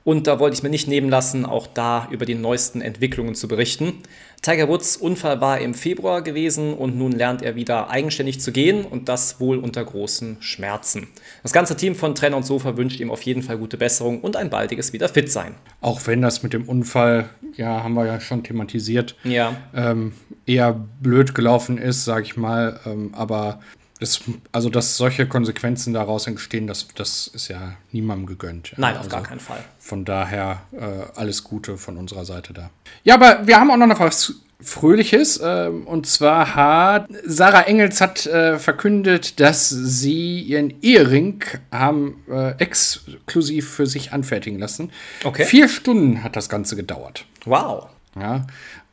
Und 0.08 0.26
da 0.26 0.40
wollte 0.40 0.54
ich 0.54 0.62
mir 0.62 0.70
nicht 0.70 0.88
nehmen 0.88 1.10
lassen, 1.10 1.44
auch 1.44 1.66
da 1.66 2.08
über 2.10 2.24
die 2.24 2.34
neuesten 2.34 2.80
Entwicklungen 2.80 3.34
zu 3.34 3.46
berichten. 3.46 3.92
Tiger 4.40 4.66
Woods 4.66 4.96
Unfall 4.96 5.42
war 5.42 5.60
im 5.60 5.74
Februar 5.74 6.22
gewesen 6.22 6.72
und 6.72 6.96
nun 6.96 7.12
lernt 7.12 7.42
er 7.42 7.56
wieder 7.56 7.90
eigenständig 7.90 8.40
zu 8.40 8.50
gehen 8.50 8.86
und 8.86 9.10
das 9.10 9.38
wohl 9.38 9.58
unter 9.58 9.84
großen 9.84 10.38
Schmerzen. 10.40 11.08
Das 11.42 11.52
ganze 11.52 11.76
Team 11.76 11.94
von 11.94 12.14
Trainer 12.14 12.38
und 12.38 12.46
Sofa 12.46 12.78
wünscht 12.78 13.00
ihm 13.00 13.10
auf 13.10 13.20
jeden 13.20 13.42
Fall 13.42 13.58
gute 13.58 13.76
Besserung 13.76 14.22
und 14.22 14.34
ein 14.34 14.48
baldiges 14.48 14.94
wieder 14.94 15.10
fit 15.10 15.30
sein. 15.30 15.54
Auch 15.82 16.06
wenn 16.06 16.22
das 16.22 16.42
mit 16.42 16.54
dem 16.54 16.66
Unfall, 16.66 17.28
ja, 17.54 17.82
haben 17.82 17.92
wir 17.92 18.06
ja 18.06 18.18
schon 18.18 18.42
thematisiert, 18.42 19.14
ja. 19.24 19.58
ähm, 19.74 20.14
eher 20.46 20.86
blöd 21.02 21.34
gelaufen 21.34 21.76
ist, 21.76 22.06
sag 22.06 22.24
ich 22.24 22.34
mal. 22.34 22.80
Ähm, 22.86 23.10
aber 23.12 23.60
das, 24.00 24.20
also, 24.52 24.70
dass 24.70 24.96
solche 24.96 25.26
Konsequenzen 25.26 25.92
daraus 25.92 26.26
entstehen, 26.26 26.66
das, 26.66 26.88
das 26.94 27.26
ist 27.28 27.48
ja 27.48 27.74
niemandem 27.92 28.26
gegönnt. 28.26 28.72
Nein, 28.76 28.96
also, 28.96 29.06
auf 29.06 29.12
gar 29.12 29.22
keinen 29.22 29.40
Fall. 29.40 29.64
Von 29.78 30.04
daher 30.04 30.62
äh, 30.72 31.18
alles 31.18 31.44
Gute 31.44 31.76
von 31.78 31.96
unserer 31.96 32.24
Seite 32.24 32.52
da. 32.52 32.70
Ja, 33.04 33.14
aber 33.14 33.46
wir 33.46 33.58
haben 33.58 33.70
auch 33.70 33.76
noch 33.76 34.00
was 34.00 34.34
Fröhliches. 34.60 35.38
Äh, 35.38 35.70
und 35.84 36.06
zwar 36.06 36.54
hat 36.54 37.08
Sarah 37.24 37.62
Engels 37.62 38.00
hat 38.00 38.26
äh, 38.26 38.58
verkündet, 38.58 39.38
dass 39.40 39.68
sie 39.68 40.40
ihren 40.40 40.82
Ehering 40.82 41.44
haben 41.70 42.24
äh, 42.28 42.52
exklusiv 42.58 43.68
für 43.68 43.86
sich 43.86 44.12
anfertigen 44.12 44.58
lassen. 44.58 44.90
Okay. 45.22 45.44
Vier 45.44 45.68
Stunden 45.68 46.22
hat 46.24 46.34
das 46.34 46.48
Ganze 46.48 46.74
gedauert. 46.74 47.24
Wow. 47.44 47.88
Ja, 48.18 48.46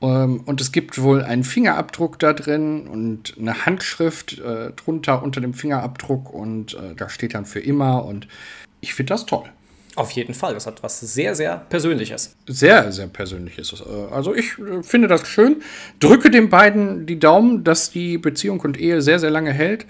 und 0.08 0.62
es 0.62 0.72
gibt 0.72 1.02
wohl 1.02 1.24
einen 1.24 1.44
Fingerabdruck 1.44 2.20
da 2.20 2.34
drin 2.34 2.88
und 2.88 3.36
eine 3.40 3.66
Handschrift 3.66 4.40
äh, 4.40 4.72
drunter 4.72 5.24
unter 5.24 5.42
dem 5.42 5.54
Fingerabdruck 5.54 6.34
und 6.34 6.74
äh, 6.74 6.96
da 6.96 7.10
steht 7.10 7.34
dann 7.34 7.46
für 7.46 7.60
immer 7.60 8.06
und 8.06 8.28
ich 8.82 8.94
finde 8.94 9.14
das 9.14 9.26
toll. 9.26 9.50
Auf 9.96 10.12
jeden 10.12 10.34
Fall, 10.34 10.54
das 10.54 10.68
hat 10.68 10.84
was 10.84 11.00
sehr, 11.00 11.36
sehr 11.36 11.58
Persönliches. 11.70 12.36
Sehr, 12.48 12.92
sehr 12.92 13.08
Persönliches. 13.08 13.82
Äh, 13.82 14.14
also 14.14 14.36
ich 14.36 14.60
äh, 14.60 14.84
finde 14.84 15.08
das 15.08 15.26
schön. 15.28 15.62
Drücke 16.00 16.30
den 16.30 16.50
beiden 16.50 17.06
die 17.06 17.18
Daumen, 17.18 17.64
dass 17.64 17.92
die 17.92 18.18
Beziehung 18.18 18.60
und 18.60 18.78
Ehe 18.78 19.02
sehr, 19.02 19.20
sehr 19.20 19.32
lange 19.32 19.54
hält 19.54 19.86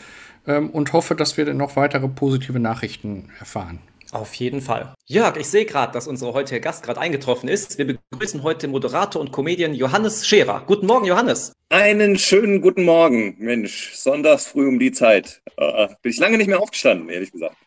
ähm, 0.45 0.69
und 0.69 0.93
hoffe, 0.93 1.15
dass 1.15 1.37
wir 1.37 1.45
dann 1.45 1.57
noch 1.57 1.75
weitere 1.75 2.07
positive 2.07 2.59
Nachrichten 2.59 3.29
erfahren. 3.39 3.79
Auf 4.15 4.33
jeden 4.35 4.61
Fall. 4.61 4.93
Jörg, 5.07 5.35
ich 5.35 5.47
sehe 5.47 5.65
gerade, 5.65 5.91
dass 5.91 6.07
unser 6.07 6.31
heutiger 6.31 6.61
Gast 6.61 6.83
gerade 6.83 7.01
eingetroffen 7.01 7.49
ist. 7.49 7.77
Wir 7.77 7.85
begrüßen 7.85 8.43
heute 8.43 8.67
den 8.67 8.71
Moderator 8.71 9.19
und 9.19 9.33
Comedian 9.33 9.73
Johannes 9.73 10.25
Scherer. 10.25 10.63
Guten 10.65 10.85
Morgen, 10.85 11.05
Johannes. 11.05 11.51
Einen 11.67 12.17
schönen 12.17 12.61
guten 12.61 12.85
Morgen, 12.85 13.35
Mensch. 13.39 13.93
Sonntags 13.93 14.47
früh 14.47 14.69
um 14.69 14.79
die 14.79 14.93
Zeit. 14.93 15.41
Äh, 15.57 15.87
bin 16.01 16.13
ich 16.13 16.17
lange 16.17 16.37
nicht 16.37 16.47
mehr 16.47 16.61
aufgestanden, 16.61 17.09
ehrlich 17.09 17.29
gesagt. 17.29 17.57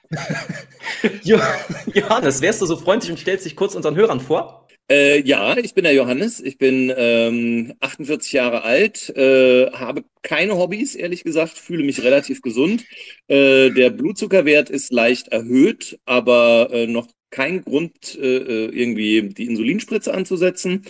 Johannes, 1.92 2.40
wärst 2.40 2.62
du 2.62 2.66
so 2.66 2.78
freundlich 2.78 3.10
und 3.10 3.18
stellst 3.18 3.44
dich 3.44 3.54
kurz 3.54 3.74
unseren 3.74 3.96
Hörern 3.96 4.20
vor? 4.20 4.67
Äh, 4.90 5.20
ja, 5.20 5.56
ich 5.58 5.74
bin 5.74 5.84
der 5.84 5.92
Johannes. 5.92 6.40
Ich 6.40 6.56
bin 6.56 6.92
ähm, 6.96 7.74
48 7.80 8.32
Jahre 8.32 8.62
alt, 8.62 9.10
äh, 9.16 9.70
habe 9.72 10.04
keine 10.22 10.56
Hobbys, 10.56 10.94
ehrlich 10.94 11.24
gesagt, 11.24 11.58
fühle 11.58 11.84
mich 11.84 12.02
relativ 12.02 12.40
gesund. 12.40 12.84
Äh, 13.26 13.70
der 13.70 13.90
Blutzuckerwert 13.90 14.70
ist 14.70 14.90
leicht 14.90 15.28
erhöht, 15.28 15.98
aber 16.06 16.70
äh, 16.72 16.86
noch 16.86 17.08
kein 17.30 17.62
Grund, 17.62 18.16
äh, 18.18 18.38
äh 18.38 18.70
irgendwie 18.70 19.28
die 19.28 19.44
Insulinspritze 19.46 20.14
anzusetzen. 20.14 20.84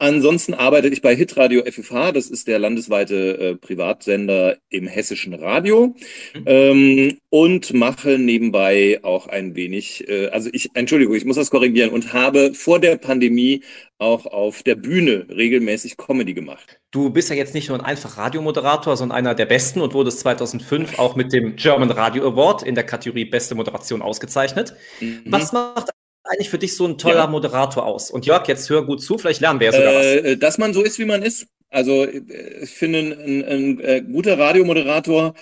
Ansonsten 0.00 0.54
arbeite 0.54 0.88
ich 0.88 1.02
bei 1.02 1.14
Hitradio 1.14 1.62
FFH, 1.62 2.12
das 2.12 2.30
ist 2.30 2.48
der 2.48 2.58
landesweite 2.58 3.38
äh, 3.38 3.56
Privatsender 3.56 4.56
im 4.70 4.86
hessischen 4.86 5.34
Radio 5.34 5.94
mhm. 6.34 6.42
ähm, 6.46 7.18
und 7.28 7.74
mache 7.74 8.18
nebenbei 8.18 9.00
auch 9.02 9.26
ein 9.26 9.54
wenig, 9.56 10.08
äh, 10.08 10.28
also 10.28 10.48
ich, 10.54 10.70
Entschuldigung, 10.72 11.14
ich 11.14 11.26
muss 11.26 11.36
das 11.36 11.50
korrigieren 11.50 11.90
und 11.90 12.14
habe 12.14 12.54
vor 12.54 12.80
der 12.80 12.96
Pandemie 12.96 13.62
auch 13.98 14.24
auf 14.24 14.62
der 14.62 14.76
Bühne 14.76 15.26
regelmäßig 15.28 15.98
Comedy 15.98 16.32
gemacht. 16.32 16.80
Du 16.92 17.10
bist 17.10 17.28
ja 17.28 17.36
jetzt 17.36 17.52
nicht 17.52 17.68
nur 17.68 17.78
ein 17.78 17.84
einfacher 17.84 18.22
Radiomoderator, 18.22 18.96
sondern 18.96 19.18
einer 19.18 19.34
der 19.34 19.44
besten 19.44 19.82
und 19.82 19.92
wurdest 19.92 20.20
2005 20.20 20.98
auch 20.98 21.14
mit 21.14 21.30
dem 21.34 21.56
German 21.56 21.90
Radio 21.90 22.26
Award 22.26 22.62
in 22.62 22.74
der 22.74 22.84
Kategorie 22.84 23.26
Beste 23.26 23.54
Moderation 23.54 24.00
ausgezeichnet. 24.00 24.74
Mhm. 25.00 25.24
Was 25.26 25.52
macht 25.52 25.90
eigentlich 26.24 26.50
für 26.50 26.58
dich 26.58 26.76
so 26.76 26.86
ein 26.86 26.98
toller 26.98 27.16
ja. 27.16 27.26
Moderator 27.26 27.86
aus? 27.86 28.10
Und 28.10 28.26
Jörg, 28.26 28.46
jetzt 28.48 28.68
hör 28.70 28.84
gut 28.84 29.02
zu, 29.02 29.18
vielleicht 29.18 29.40
lernen 29.40 29.60
wir 29.60 29.66
ja 29.68 29.72
sogar 29.72 30.02
äh, 30.02 30.32
was. 30.32 30.38
Dass 30.38 30.58
man 30.58 30.74
so 30.74 30.82
ist, 30.82 30.98
wie 30.98 31.04
man 31.04 31.22
ist. 31.22 31.46
Also 31.70 32.04
äh, 32.04 32.22
ich 32.62 32.70
finde, 32.70 32.98
ein, 32.98 33.12
ein, 33.12 33.44
ein 33.44 33.80
äh, 33.80 34.02
guter 34.02 34.38
Radiomoderator 34.38 35.34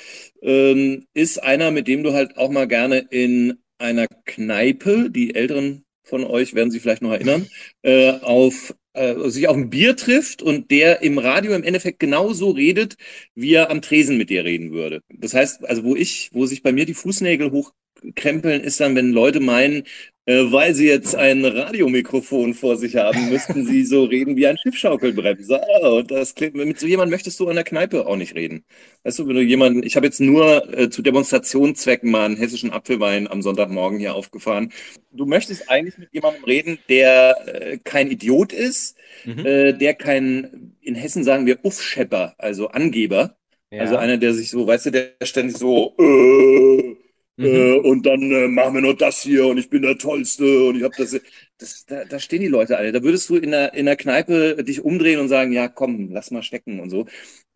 ähm, 0.43 1.07
ist 1.15 1.43
einer, 1.43 1.71
mit 1.71 1.89
dem 1.89 2.03
du 2.03 2.13
halt 2.13 2.37
auch 2.37 2.51
mal 2.51 2.69
gerne 2.69 2.99
in 3.11 3.59
einer 3.79 4.07
Kneipe, 4.25 5.11
die 5.11 5.35
Älteren 5.35 5.85
von 6.03 6.25
euch 6.25 6.55
werden 6.55 6.71
sich 6.71 6.83
vielleicht 6.83 7.03
noch 7.03 7.13
erinnern, 7.13 7.47
äh, 7.83 8.13
auf 8.21 8.75
äh, 8.95 9.29
sich 9.29 9.47
auf 9.49 9.57
ein 9.57 9.71
Bier 9.71 9.97
trifft 9.97 10.43
und 10.43 10.71
der 10.71 11.03
im 11.03 11.19
Radio 11.19 11.53
im 11.53 11.63
Endeffekt 11.63 12.01
genauso 12.01 12.51
redet, 12.51 12.97
wie 13.35 13.55
er 13.55 13.71
am 13.71 13.83
Tresen 13.83 14.19
mit 14.19 14.31
dir 14.31 14.45
reden 14.45 14.73
würde. 14.73 15.03
Das 15.09 15.35
heißt, 15.35 15.65
also 15.65 15.85
wo 15.85 15.95
ich, 15.95 16.31
wo 16.33 16.47
sich 16.47 16.63
bei 16.63 16.73
mir 16.73 16.87
die 16.87 16.95
Fußnägel 16.95 17.53
hochkrempeln, 17.53 18.63
ist 18.63 18.81
dann, 18.81 18.97
wenn 18.97 19.13
Leute 19.13 19.41
meinen, 19.41 19.85
weil 20.29 20.75
sie 20.75 20.87
jetzt 20.87 21.17
ein 21.17 21.43
Radiomikrofon 21.43 22.53
vor 22.53 22.77
sich 22.77 22.97
haben, 22.97 23.29
müssten 23.31 23.65
sie 23.65 23.83
so 23.85 24.05
reden 24.05 24.37
wie 24.37 24.47
ein 24.47 24.59
Schiffschaukelbremser. 24.59 25.63
Ah, 25.83 25.89
und 25.89 26.11
das 26.11 26.35
klingt, 26.35 26.55
mit 26.55 26.79
so 26.79 26.87
jemandem 26.87 27.13
möchtest 27.13 27.41
du 27.41 27.49
an 27.49 27.55
der 27.55 27.65
Kneipe 27.65 28.07
auch 28.07 28.17
nicht 28.17 28.35
reden. 28.35 28.63
Weißt 29.05 29.19
du, 29.19 29.27
wenn 29.27 29.37
du 29.37 29.43
jemanden, 29.43 29.83
ich 29.83 29.97
habe 29.97 30.05
jetzt 30.05 30.21
nur 30.21 30.69
äh, 30.77 30.91
zu 30.91 31.01
Demonstrationszwecken 31.01 32.11
mal 32.11 32.27
einen 32.27 32.37
hessischen 32.37 32.71
Apfelwein 32.71 33.27
am 33.27 33.41
Sonntagmorgen 33.41 33.99
hier 33.99 34.15
aufgefahren. 34.15 34.71
Du 35.13 35.25
möchtest 35.25 35.71
eigentlich 35.71 35.97
mit 35.97 36.13
jemandem 36.13 36.45
reden, 36.45 36.79
der 36.91 37.37
äh, 37.47 37.79
kein 37.79 38.11
Idiot 38.11 38.53
ist, 38.53 38.99
mhm. 39.25 39.47
äh, 39.47 39.73
der 39.73 39.95
kein, 39.95 40.77
in 40.83 40.95
Hessen 40.95 41.25
sagen 41.25 41.47
wir 41.47 41.65
Uffschepper, 41.65 42.35
also 42.37 42.69
Angeber. 42.69 43.37
Ja. 43.71 43.81
Also 43.81 43.97
einer, 43.97 44.19
der 44.19 44.35
sich 44.35 44.51
so, 44.51 44.67
weißt 44.67 44.87
du, 44.87 44.91
der 44.91 45.13
ständig 45.23 45.57
so, 45.57 45.95
äh, 45.99 46.97
Mhm. 47.39 47.45
Äh, 47.45 47.75
und 47.79 48.05
dann 48.05 48.21
äh, 48.33 48.49
machen 48.49 48.75
wir 48.75 48.81
nur 48.81 48.97
das 48.97 49.23
hier 49.23 49.47
und 49.47 49.59
ich 49.59 49.71
bin 49.71 49.83
der 49.83 49.97
Tollste 49.97 50.65
und 50.65 50.77
ich 50.77 50.83
habe 50.83 50.95
das, 50.99 51.19
das 51.57 51.87
da, 51.87 52.05
da 52.05 52.19
stehen 52.19 52.41
die 52.41 52.49
Leute 52.49 52.77
alle. 52.77 52.91
Da 52.91 53.03
würdest 53.03 53.31
du 53.31 53.37
in 53.37 53.53
der, 53.53 53.75
in 53.75 53.87
der 53.87 53.97
Kneipe 53.97 54.63
dich 54.65 54.85
umdrehen 54.85 55.21
und 55.21 55.29
sagen, 55.29 55.53
ja 55.53 55.69
komm, 55.69 56.11
lass 56.11 56.33
mal 56.33 56.43
stecken 56.43 56.81
und 56.81 56.91
so. 56.91 57.07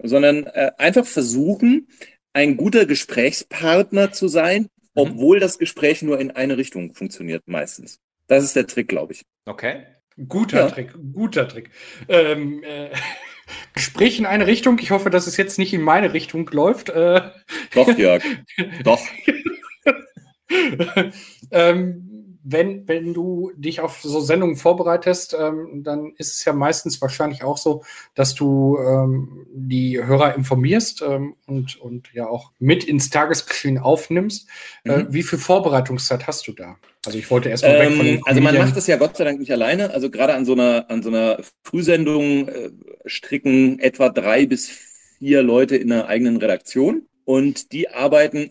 Sondern 0.00 0.44
äh, 0.46 0.70
einfach 0.78 1.04
versuchen, 1.04 1.88
ein 2.32 2.56
guter 2.56 2.86
Gesprächspartner 2.86 4.12
zu 4.12 4.28
sein, 4.28 4.68
obwohl 4.94 5.40
das 5.40 5.58
Gespräch 5.58 6.02
nur 6.02 6.20
in 6.20 6.30
eine 6.30 6.56
Richtung 6.58 6.94
funktioniert 6.94 7.42
meistens. 7.46 7.98
Das 8.28 8.44
ist 8.44 8.54
der 8.54 8.68
Trick, 8.68 8.86
glaube 8.86 9.14
ich. 9.14 9.22
Okay. 9.46 9.84
Guter 10.28 10.60
ja. 10.60 10.70
Trick, 10.70 10.92
guter 11.12 11.48
Trick. 11.48 11.70
Ähm, 12.08 12.62
äh, 12.62 12.90
Gespräch 13.74 14.18
in 14.18 14.26
eine 14.26 14.46
Richtung. 14.46 14.78
Ich 14.78 14.92
hoffe, 14.92 15.10
dass 15.10 15.26
es 15.26 15.36
jetzt 15.36 15.58
nicht 15.58 15.74
in 15.74 15.82
meine 15.82 16.12
Richtung 16.12 16.48
läuft. 16.52 16.90
Äh, 16.90 17.22
Doch, 17.74 17.98
Jörg. 17.98 18.22
Doch. 18.84 19.00
ähm, 21.50 22.12
wenn, 22.44 22.88
wenn 22.88 23.14
du 23.14 23.52
dich 23.56 23.80
auf 23.80 24.00
so 24.02 24.20
Sendungen 24.20 24.56
vorbereitest, 24.56 25.36
ähm, 25.38 25.82
dann 25.84 26.12
ist 26.18 26.34
es 26.34 26.44
ja 26.44 26.52
meistens 26.52 27.00
wahrscheinlich 27.00 27.44
auch 27.44 27.56
so, 27.56 27.84
dass 28.14 28.34
du 28.34 28.78
ähm, 28.78 29.46
die 29.52 30.02
Hörer 30.02 30.34
informierst 30.34 31.02
ähm, 31.02 31.36
und, 31.46 31.80
und 31.80 32.12
ja 32.12 32.26
auch 32.26 32.50
mit 32.58 32.84
ins 32.84 33.10
Tagesgeschehen 33.10 33.78
aufnimmst. 33.78 34.48
Äh, 34.84 34.96
mhm. 34.96 35.08
Äh, 35.08 35.12
wie 35.12 35.22
viel 35.22 35.38
Vorbereitungszeit 35.38 36.26
hast 36.26 36.48
du 36.48 36.52
da? 36.52 36.76
Also 37.06 37.18
ich 37.18 37.30
wollte 37.30 37.48
erstmal 37.48 37.78
weg 37.78 37.96
von 37.96 38.06
den 38.06 38.16
ähm, 38.16 38.22
Also 38.24 38.40
man 38.40 38.56
macht 38.56 38.76
das 38.76 38.86
ja 38.86 38.96
Gott 38.96 39.16
sei 39.16 39.24
Dank 39.24 39.38
nicht 39.38 39.52
alleine. 39.52 39.92
Also 39.92 40.10
gerade 40.10 40.34
an 40.34 40.44
so 40.44 40.52
einer, 40.52 40.90
an 40.90 41.02
so 41.02 41.10
einer 41.10 41.38
Frühsendung 41.62 42.48
äh, 42.48 42.70
stricken 43.06 43.78
etwa 43.78 44.08
drei 44.08 44.46
bis 44.46 44.68
vier 45.18 45.42
Leute 45.42 45.76
in 45.76 45.92
einer 45.92 46.08
eigenen 46.08 46.38
Redaktion. 46.38 47.06
Und 47.24 47.72
die 47.72 47.88
arbeiten 47.88 48.50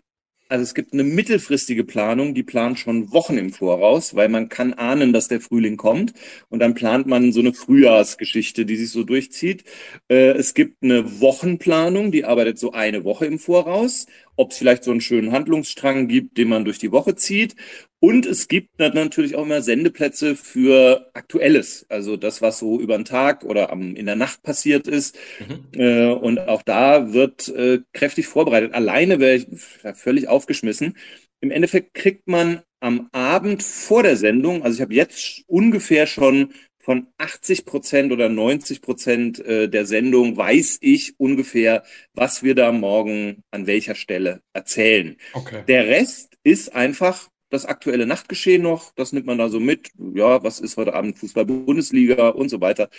also 0.52 0.64
es 0.64 0.74
gibt 0.76 0.92
eine 0.92 1.06
mittelfristige 1.06 1.86
Planung, 1.86 2.34
die 2.34 2.44
plant 2.44 2.78
schon 2.78 3.14
Wochen 3.14 3.38
im 3.38 3.52
Voraus, 3.52 4.16
weil 4.16 4.28
man 4.28 4.50
kann 4.50 4.74
ahnen, 4.74 5.14
dass 5.14 5.30
der 5.30 5.40
Frühling 5.40 5.78
kommt. 5.78 6.14
Und 6.50 6.60
dann 6.60 6.74
plant 6.74 7.08
man 7.08 7.32
so 7.32 7.40
eine 7.40 7.54
Frühjahrsgeschichte, 7.54 8.66
die 8.66 8.76
sich 8.76 8.92
so 8.92 9.04
durchzieht. 9.06 9.64
Äh, 10.10 10.32
es 10.32 10.54
gibt 10.54 10.84
eine 10.84 11.22
Wochenplanung, 11.22 12.12
die 12.12 12.26
arbeitet 12.26 12.60
so 12.60 12.74
eine 12.74 13.06
Woche 13.06 13.26
im 13.26 13.40
Voraus 13.40 14.08
ob 14.42 14.52
es 14.52 14.58
vielleicht 14.58 14.84
so 14.84 14.92
einen 14.92 15.02
schönen 15.02 15.32
Handlungsstrang 15.32 16.08
gibt, 16.08 16.38
den 16.38 16.50
man 16.50 16.66
durch 16.66 16.80
die 16.80 16.92
Woche 16.92 17.16
zieht. 17.16 17.56
Und 18.04 18.26
es 18.26 18.48
gibt 18.48 18.80
natürlich 18.80 19.36
auch 19.36 19.44
immer 19.44 19.62
Sendeplätze 19.62 20.36
für 20.36 21.12
Aktuelles, 21.14 21.86
also 21.88 22.18
das, 22.18 22.42
was 22.42 22.58
so 22.58 22.80
über 22.80 22.98
den 22.98 23.06
Tag 23.06 23.44
oder 23.44 23.72
am, 23.72 23.96
in 23.96 24.08
der 24.08 24.16
Nacht 24.16 24.42
passiert 24.42 24.88
ist. 24.88 25.16
Mhm. 25.40 25.80
Äh, 25.80 26.08
und 26.08 26.40
auch 26.40 26.64
da 26.64 27.14
wird 27.14 27.48
äh, 27.50 27.82
kräftig 27.94 28.26
vorbereitet. 28.26 28.74
Alleine 28.74 29.20
wäre 29.20 29.36
ich 29.36 29.48
völlig 29.94 30.28
aufgeschmissen. 30.28 30.98
Im 31.42 31.52
Endeffekt 31.52 31.94
kriegt 31.94 32.28
man 32.28 32.64
am 32.80 33.08
Abend 33.12 33.62
vor 33.62 34.02
der 34.02 34.18
Sendung, 34.18 34.64
also 34.64 34.78
ich 34.78 34.82
habe 34.82 34.96
jetzt 34.96 35.44
ungefähr 35.46 36.08
schon 36.08 36.54
von 36.80 37.06
80 37.20 37.66
Prozent 37.66 38.12
oder 38.12 38.30
90 38.30 38.82
Prozent 38.82 39.46
äh, 39.46 39.70
der 39.70 39.86
Sendung 39.86 40.36
weiß 40.36 40.80
ich 40.82 41.14
ungefähr, 41.20 41.84
was 42.16 42.42
wir 42.42 42.56
da 42.56 42.72
morgen 42.72 43.44
an 43.52 43.68
welcher 43.68 43.94
Stelle 43.94 44.42
erzählen. 44.54 45.18
Okay. 45.34 45.64
Der 45.68 45.86
Rest 45.86 46.34
ist 46.44 46.74
einfach 46.74 47.30
das 47.52 47.66
aktuelle 47.66 48.06
Nachtgeschehen 48.08 48.62
noch, 48.64 48.94
das 48.96 49.14
nimmt 49.14 49.28
man 49.28 49.38
da 49.38 49.50
so 49.50 49.60
mit. 49.60 49.92
Ja, 50.14 50.44
was 50.44 50.60
ist 50.60 50.78
heute 50.78 50.94
Abend 50.94 51.20
Fußball-Bundesliga 51.20 52.30
und 52.30 52.50
so 52.50 52.62
weiter. 52.62 52.90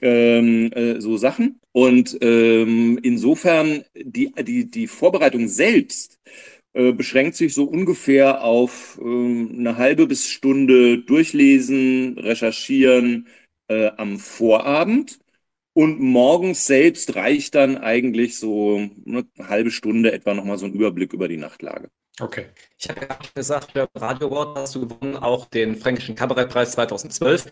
Ähm, 0.00 0.72
äh, 0.72 1.00
so 1.00 1.16
Sachen. 1.16 1.60
Und 1.72 2.18
ähm, 2.22 2.98
insofern 3.02 3.84
die, 3.96 4.32
die, 4.42 4.70
die 4.70 4.86
Vorbereitung 4.88 5.48
selbst 5.48 6.20
äh, 6.74 6.92
beschränkt 6.92 7.36
sich 7.36 7.54
so 7.54 7.64
ungefähr 7.64 8.42
auf 8.44 8.98
äh, 9.00 9.04
eine 9.04 9.76
halbe 9.78 10.06
bis 10.06 10.28
Stunde 10.28 10.98
durchlesen, 10.98 12.18
recherchieren 12.18 13.28
äh, 13.68 13.88
am 13.96 14.18
Vorabend. 14.18 15.20
Und 15.74 16.00
morgens 16.00 16.66
selbst 16.66 17.16
reicht 17.16 17.54
dann 17.54 17.78
eigentlich 17.78 18.36
so 18.38 18.90
eine 19.06 19.24
halbe 19.38 19.70
Stunde 19.70 20.12
etwa 20.12 20.34
nochmal 20.34 20.58
so 20.58 20.66
ein 20.66 20.74
Überblick 20.74 21.12
über 21.14 21.28
die 21.28 21.38
Nachtlage. 21.38 21.90
Okay. 22.22 22.46
Ich 22.78 22.88
habe 22.88 23.00
ja 23.00 23.18
gesagt, 23.34 23.72
für 23.72 23.88
Radio 23.96 24.28
Award 24.28 24.56
hast 24.56 24.74
du 24.76 24.86
gewonnen 24.86 25.16
auch 25.16 25.46
den 25.46 25.76
Fränkischen 25.76 26.14
Kabarettpreis 26.14 26.72
2012 26.72 27.50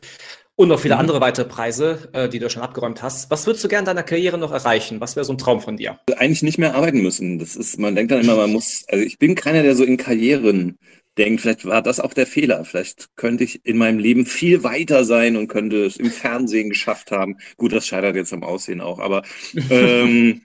und 0.55 0.69
noch 0.69 0.79
viele 0.79 0.95
mhm. 0.95 1.01
andere 1.01 1.21
weitere 1.21 1.47
Preise, 1.47 2.09
äh, 2.13 2.29
die 2.29 2.39
du 2.39 2.49
schon 2.49 2.63
abgeräumt 2.63 3.03
hast. 3.03 3.31
Was 3.33 3.47
würdest 3.47 3.65
du 3.65 3.69
gerne 3.69 3.83
in 3.83 3.87
deiner 3.87 4.03
Karriere 4.05 4.39
noch 4.39 4.53
erreichen? 4.53 5.01
Was 5.01 5.17
wäre 5.17 5.25
so 5.25 5.33
ein 5.33 5.39
Traum 5.39 5.61
von 5.61 5.77
dir? 5.77 5.99
Eigentlich 6.17 6.43
nicht 6.43 6.59
mehr 6.59 6.77
arbeiten 6.77 7.03
müssen. 7.03 7.41
Das 7.41 7.57
ist, 7.57 7.81
man 7.81 7.97
denkt 7.97 8.13
dann 8.13 8.21
immer, 8.21 8.37
man 8.37 8.53
muss, 8.53 8.85
also 8.89 9.05
ich 9.05 9.19
bin 9.19 9.35
keiner, 9.35 9.65
der 9.65 9.75
so 9.75 9.83
in 9.83 9.97
Karrieren 9.97 10.79
denkt, 11.19 11.41
vielleicht 11.41 11.65
war 11.65 11.83
das 11.83 11.99
auch 11.99 12.15
der 12.15 12.27
Fehler. 12.27 12.65
Vielleicht 12.65 13.09
könnte 13.17 13.43
ich 13.43 13.65
in 13.67 13.77
meinem 13.77 13.99
Leben 13.99 14.25
viel 14.25 14.63
weiter 14.63 15.05
sein 15.05 15.37
und 15.37 15.49
könnte 15.49 15.85
es 15.85 15.97
im 15.97 16.11
Fernsehen 16.11 16.71
geschafft 16.71 17.11
haben. 17.11 17.39
Gut, 17.57 17.73
das 17.73 17.87
scheitert 17.87 18.15
jetzt 18.15 18.33
am 18.33 18.45
Aussehen 18.45 18.81
auch, 18.81 19.01
aber 19.01 19.23
ähm, 19.71 20.43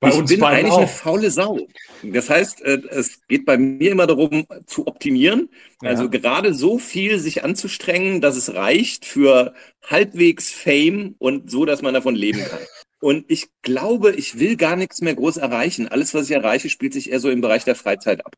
Bei 0.00 0.10
ich 0.10 0.24
bin 0.26 0.42
eigentlich 0.44 0.72
auch. 0.72 0.78
eine 0.78 0.86
faule 0.86 1.30
Sau. 1.30 1.66
Das 2.04 2.30
heißt, 2.30 2.62
äh, 2.62 2.80
es 2.90 3.26
geht 3.26 3.44
bei 3.44 3.58
mir 3.58 3.90
immer 3.90 4.06
darum, 4.06 4.46
zu 4.66 4.86
optimieren. 4.86 5.48
Ja. 5.82 5.90
Also 5.90 6.08
gerade 6.08 6.54
so 6.54 6.78
viel 6.78 7.18
sich 7.18 7.42
anzustrengen, 7.42 8.20
dass 8.20 8.36
es 8.36 8.54
reicht 8.54 9.04
für 9.04 9.54
halbwegs 9.84 10.52
Fame 10.52 11.16
und 11.18 11.50
so, 11.50 11.64
dass 11.64 11.82
man 11.82 11.94
davon 11.94 12.14
leben 12.14 12.44
kann. 12.44 12.60
Und 13.00 13.26
ich 13.28 13.46
glaube, 13.62 14.12
ich 14.12 14.40
will 14.40 14.56
gar 14.56 14.74
nichts 14.74 15.00
mehr 15.00 15.14
groß 15.14 15.36
erreichen. 15.36 15.86
Alles, 15.86 16.14
was 16.14 16.28
ich 16.28 16.34
erreiche, 16.34 16.68
spielt 16.68 16.92
sich 16.92 17.12
eher 17.12 17.20
so 17.20 17.30
im 17.30 17.40
Bereich 17.40 17.62
der 17.64 17.76
Freizeit 17.76 18.26
ab. 18.26 18.34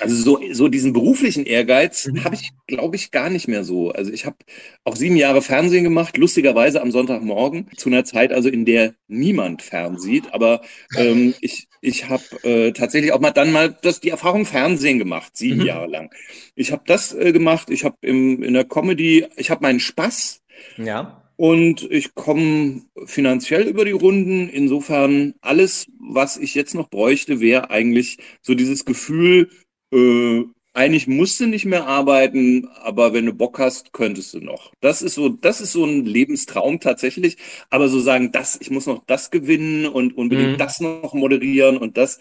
Also 0.00 0.16
so, 0.16 0.40
so 0.52 0.68
diesen 0.68 0.94
beruflichen 0.94 1.44
Ehrgeiz 1.44 2.06
mhm. 2.06 2.24
habe 2.24 2.34
ich, 2.34 2.50
glaube 2.66 2.96
ich, 2.96 3.10
gar 3.10 3.28
nicht 3.28 3.48
mehr 3.48 3.64
so. 3.64 3.90
Also 3.90 4.10
ich 4.10 4.24
habe 4.24 4.36
auch 4.84 4.96
sieben 4.96 5.16
Jahre 5.16 5.42
Fernsehen 5.42 5.84
gemacht, 5.84 6.16
lustigerweise 6.16 6.80
am 6.80 6.90
Sonntagmorgen, 6.90 7.68
zu 7.76 7.90
einer 7.90 8.04
Zeit 8.04 8.32
also, 8.32 8.48
in 8.48 8.64
der 8.64 8.94
niemand 9.08 9.60
fernsieht. 9.60 10.32
Aber 10.32 10.62
ähm, 10.96 11.34
ich, 11.42 11.68
ich 11.82 12.08
habe 12.08 12.24
äh, 12.44 12.72
tatsächlich 12.72 13.12
auch 13.12 13.20
mal 13.20 13.32
dann 13.32 13.52
mal 13.52 13.76
das, 13.82 14.00
die 14.00 14.10
Erfahrung 14.10 14.46
Fernsehen 14.46 14.98
gemacht, 14.98 15.36
sieben 15.36 15.60
mhm. 15.60 15.66
Jahre 15.66 15.86
lang. 15.86 16.10
Ich 16.54 16.72
habe 16.72 16.82
das 16.86 17.12
äh, 17.12 17.32
gemacht, 17.32 17.68
ich 17.68 17.84
habe 17.84 17.96
in 18.00 18.54
der 18.54 18.64
Comedy, 18.64 19.26
ich 19.36 19.50
habe 19.50 19.62
meinen 19.62 19.80
Spaß. 19.80 20.40
Ja 20.78 21.27
und 21.38 21.88
ich 21.88 22.16
komme 22.16 22.82
finanziell 23.06 23.68
über 23.68 23.84
die 23.84 23.92
Runden. 23.92 24.48
Insofern 24.48 25.34
alles, 25.40 25.86
was 26.00 26.36
ich 26.36 26.56
jetzt 26.56 26.74
noch 26.74 26.90
bräuchte, 26.90 27.38
wäre 27.38 27.70
eigentlich 27.70 28.18
so 28.42 28.56
dieses 28.56 28.84
Gefühl, 28.84 29.48
äh, 29.92 30.42
eigentlich 30.74 31.06
musst 31.06 31.38
du 31.38 31.46
nicht 31.46 31.64
mehr 31.64 31.86
arbeiten, 31.86 32.66
aber 32.82 33.12
wenn 33.12 33.26
du 33.26 33.32
Bock 33.32 33.60
hast, 33.60 33.92
könntest 33.92 34.34
du 34.34 34.40
noch. 34.40 34.72
Das 34.80 35.00
ist 35.00 35.14
so, 35.14 35.28
das 35.28 35.60
ist 35.60 35.70
so 35.72 35.84
ein 35.84 36.04
Lebenstraum 36.04 36.80
tatsächlich. 36.80 37.36
Aber 37.70 37.88
so 37.88 38.00
sagen, 38.00 38.32
das, 38.32 38.58
ich 38.60 38.72
muss 38.72 38.86
noch 38.86 39.04
das 39.06 39.30
gewinnen 39.30 39.86
und 39.86 40.16
unbedingt 40.16 40.52
mhm. 40.52 40.58
das 40.58 40.80
noch 40.80 41.14
moderieren 41.14 41.76
und 41.76 41.96
das, 41.96 42.18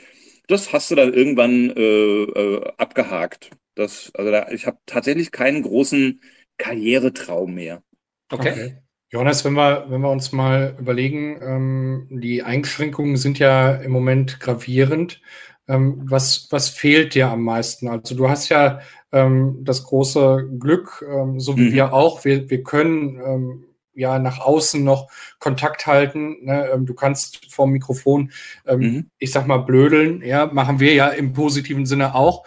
das 0.47 0.73
hast 0.73 0.91
du 0.91 0.95
dann 0.95 1.15
irgendwann 1.15 1.71
äh, 1.71 2.23
äh, 2.23 2.71
abgehakt. 2.77 3.49
Das, 3.73 4.11
also 4.13 4.29
da, 4.29 4.51
ich 4.51 4.67
habe 4.67 4.77
tatsächlich 4.85 5.31
keinen 5.31 5.63
großen 5.63 6.21
Karrieretraum 6.59 7.55
mehr. 7.55 7.81
Okay. 8.29 8.51
okay. 8.51 8.86
Jonas, 9.09 9.45
wenn 9.45 9.53
wir, 9.53 9.85
wenn 9.87 10.01
wir 10.01 10.09
uns 10.09 10.33
mal 10.33 10.75
überlegen, 10.77 11.39
ähm, 11.41 12.07
die 12.09 12.43
Einschränkungen 12.43 13.15
sind 13.15 13.39
ja 13.39 13.71
im 13.71 13.91
Moment 13.91 14.39
gravierend. 14.39 15.21
Ähm, 15.69 16.01
was, 16.03 16.47
was 16.49 16.69
fehlt 16.69 17.15
dir 17.15 17.29
am 17.29 17.43
meisten? 17.43 17.87
Also 17.87 18.15
du 18.15 18.29
hast 18.29 18.49
ja 18.49 18.79
ähm, 19.13 19.59
das 19.63 19.83
große 19.83 20.49
Glück, 20.59 21.05
ähm, 21.09 21.39
so 21.39 21.57
wie 21.57 21.69
mhm. 21.69 21.73
wir 21.73 21.93
auch, 21.93 22.25
wir, 22.25 22.49
wir 22.49 22.63
können 22.63 23.21
ähm, 23.25 23.65
ja 23.93 24.19
nach 24.19 24.39
außen 24.39 24.83
noch 24.83 25.09
Kontakt 25.39 25.87
halten. 25.87 26.45
Ne? 26.45 26.69
Ähm, 26.73 26.85
du 26.85 26.93
kannst 26.93 27.51
vor 27.51 27.65
dem 27.65 27.73
Mikrofon, 27.73 28.31
mhm. 28.69 29.09
ich 29.19 29.31
sag 29.31 29.47
mal, 29.47 29.59
blödeln, 29.59 30.21
ja, 30.21 30.47
machen 30.47 30.81
wir 30.81 30.93
ja 30.93 31.07
im 31.07 31.31
positiven 31.31 31.85
Sinne 31.85 32.13
auch. 32.13 32.45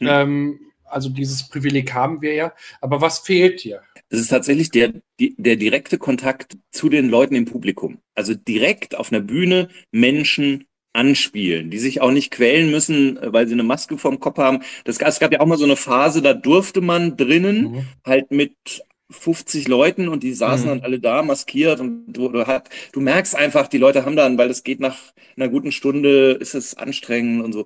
Mhm. 0.00 0.60
Also 0.88 1.08
dieses 1.08 1.48
Privileg 1.48 1.92
haben 1.92 2.22
wir 2.22 2.34
ja. 2.34 2.52
Aber 2.80 3.00
was 3.00 3.20
fehlt 3.20 3.64
dir? 3.64 3.82
Das 4.08 4.20
ist 4.20 4.28
tatsächlich 4.28 4.70
der, 4.70 4.92
der 5.18 5.56
direkte 5.56 5.98
Kontakt 5.98 6.56
zu 6.70 6.88
den 6.88 7.08
Leuten 7.08 7.34
im 7.34 7.44
Publikum. 7.44 7.98
Also 8.14 8.34
direkt 8.34 8.96
auf 8.96 9.12
einer 9.12 9.20
Bühne 9.20 9.68
Menschen 9.90 10.66
anspielen, 10.94 11.70
die 11.70 11.78
sich 11.78 12.00
auch 12.00 12.10
nicht 12.10 12.30
quälen 12.30 12.70
müssen, 12.70 13.18
weil 13.22 13.46
sie 13.46 13.52
eine 13.52 13.62
Maske 13.62 13.98
vorm 13.98 14.20
Kopf 14.20 14.38
haben. 14.38 14.62
Das, 14.84 14.98
es 14.98 15.20
gab 15.20 15.32
ja 15.32 15.40
auch 15.40 15.46
mal 15.46 15.58
so 15.58 15.64
eine 15.64 15.76
Phase, 15.76 16.22
da 16.22 16.34
durfte 16.34 16.80
man 16.80 17.16
drinnen 17.16 17.72
mhm. 17.72 17.86
halt 18.04 18.30
mit 18.30 18.54
50 19.10 19.68
Leuten 19.68 20.08
und 20.08 20.22
die 20.22 20.34
saßen 20.34 20.66
mhm. 20.66 20.68
dann 20.68 20.82
alle 20.82 21.00
da 21.00 21.22
maskiert 21.22 21.80
und 21.80 22.04
du, 22.06 22.28
du, 22.28 22.46
hat, 22.46 22.68
du 22.92 23.00
merkst 23.00 23.34
einfach, 23.34 23.68
die 23.68 23.78
Leute 23.78 24.04
haben 24.04 24.16
dann, 24.16 24.38
weil 24.38 24.50
es 24.50 24.64
geht 24.64 24.80
nach 24.80 24.98
einer 25.36 25.48
guten 25.48 25.72
Stunde, 25.72 26.32
ist 26.32 26.54
es 26.54 26.74
anstrengend 26.74 27.44
und 27.44 27.52
so. 27.52 27.64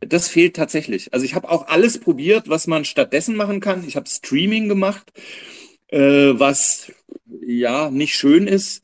Das 0.00 0.28
fehlt 0.28 0.56
tatsächlich. 0.56 1.12
Also 1.12 1.24
ich 1.24 1.34
habe 1.34 1.50
auch 1.50 1.66
alles 1.68 1.98
probiert, 1.98 2.48
was 2.48 2.66
man 2.66 2.84
stattdessen 2.84 3.36
machen 3.36 3.60
kann. 3.60 3.84
Ich 3.86 3.96
habe 3.96 4.08
Streaming 4.08 4.68
gemacht 4.68 5.12
äh, 5.94 6.38
was 6.38 6.92
ja 7.40 7.90
nicht 7.90 8.14
schön 8.16 8.46
ist. 8.46 8.82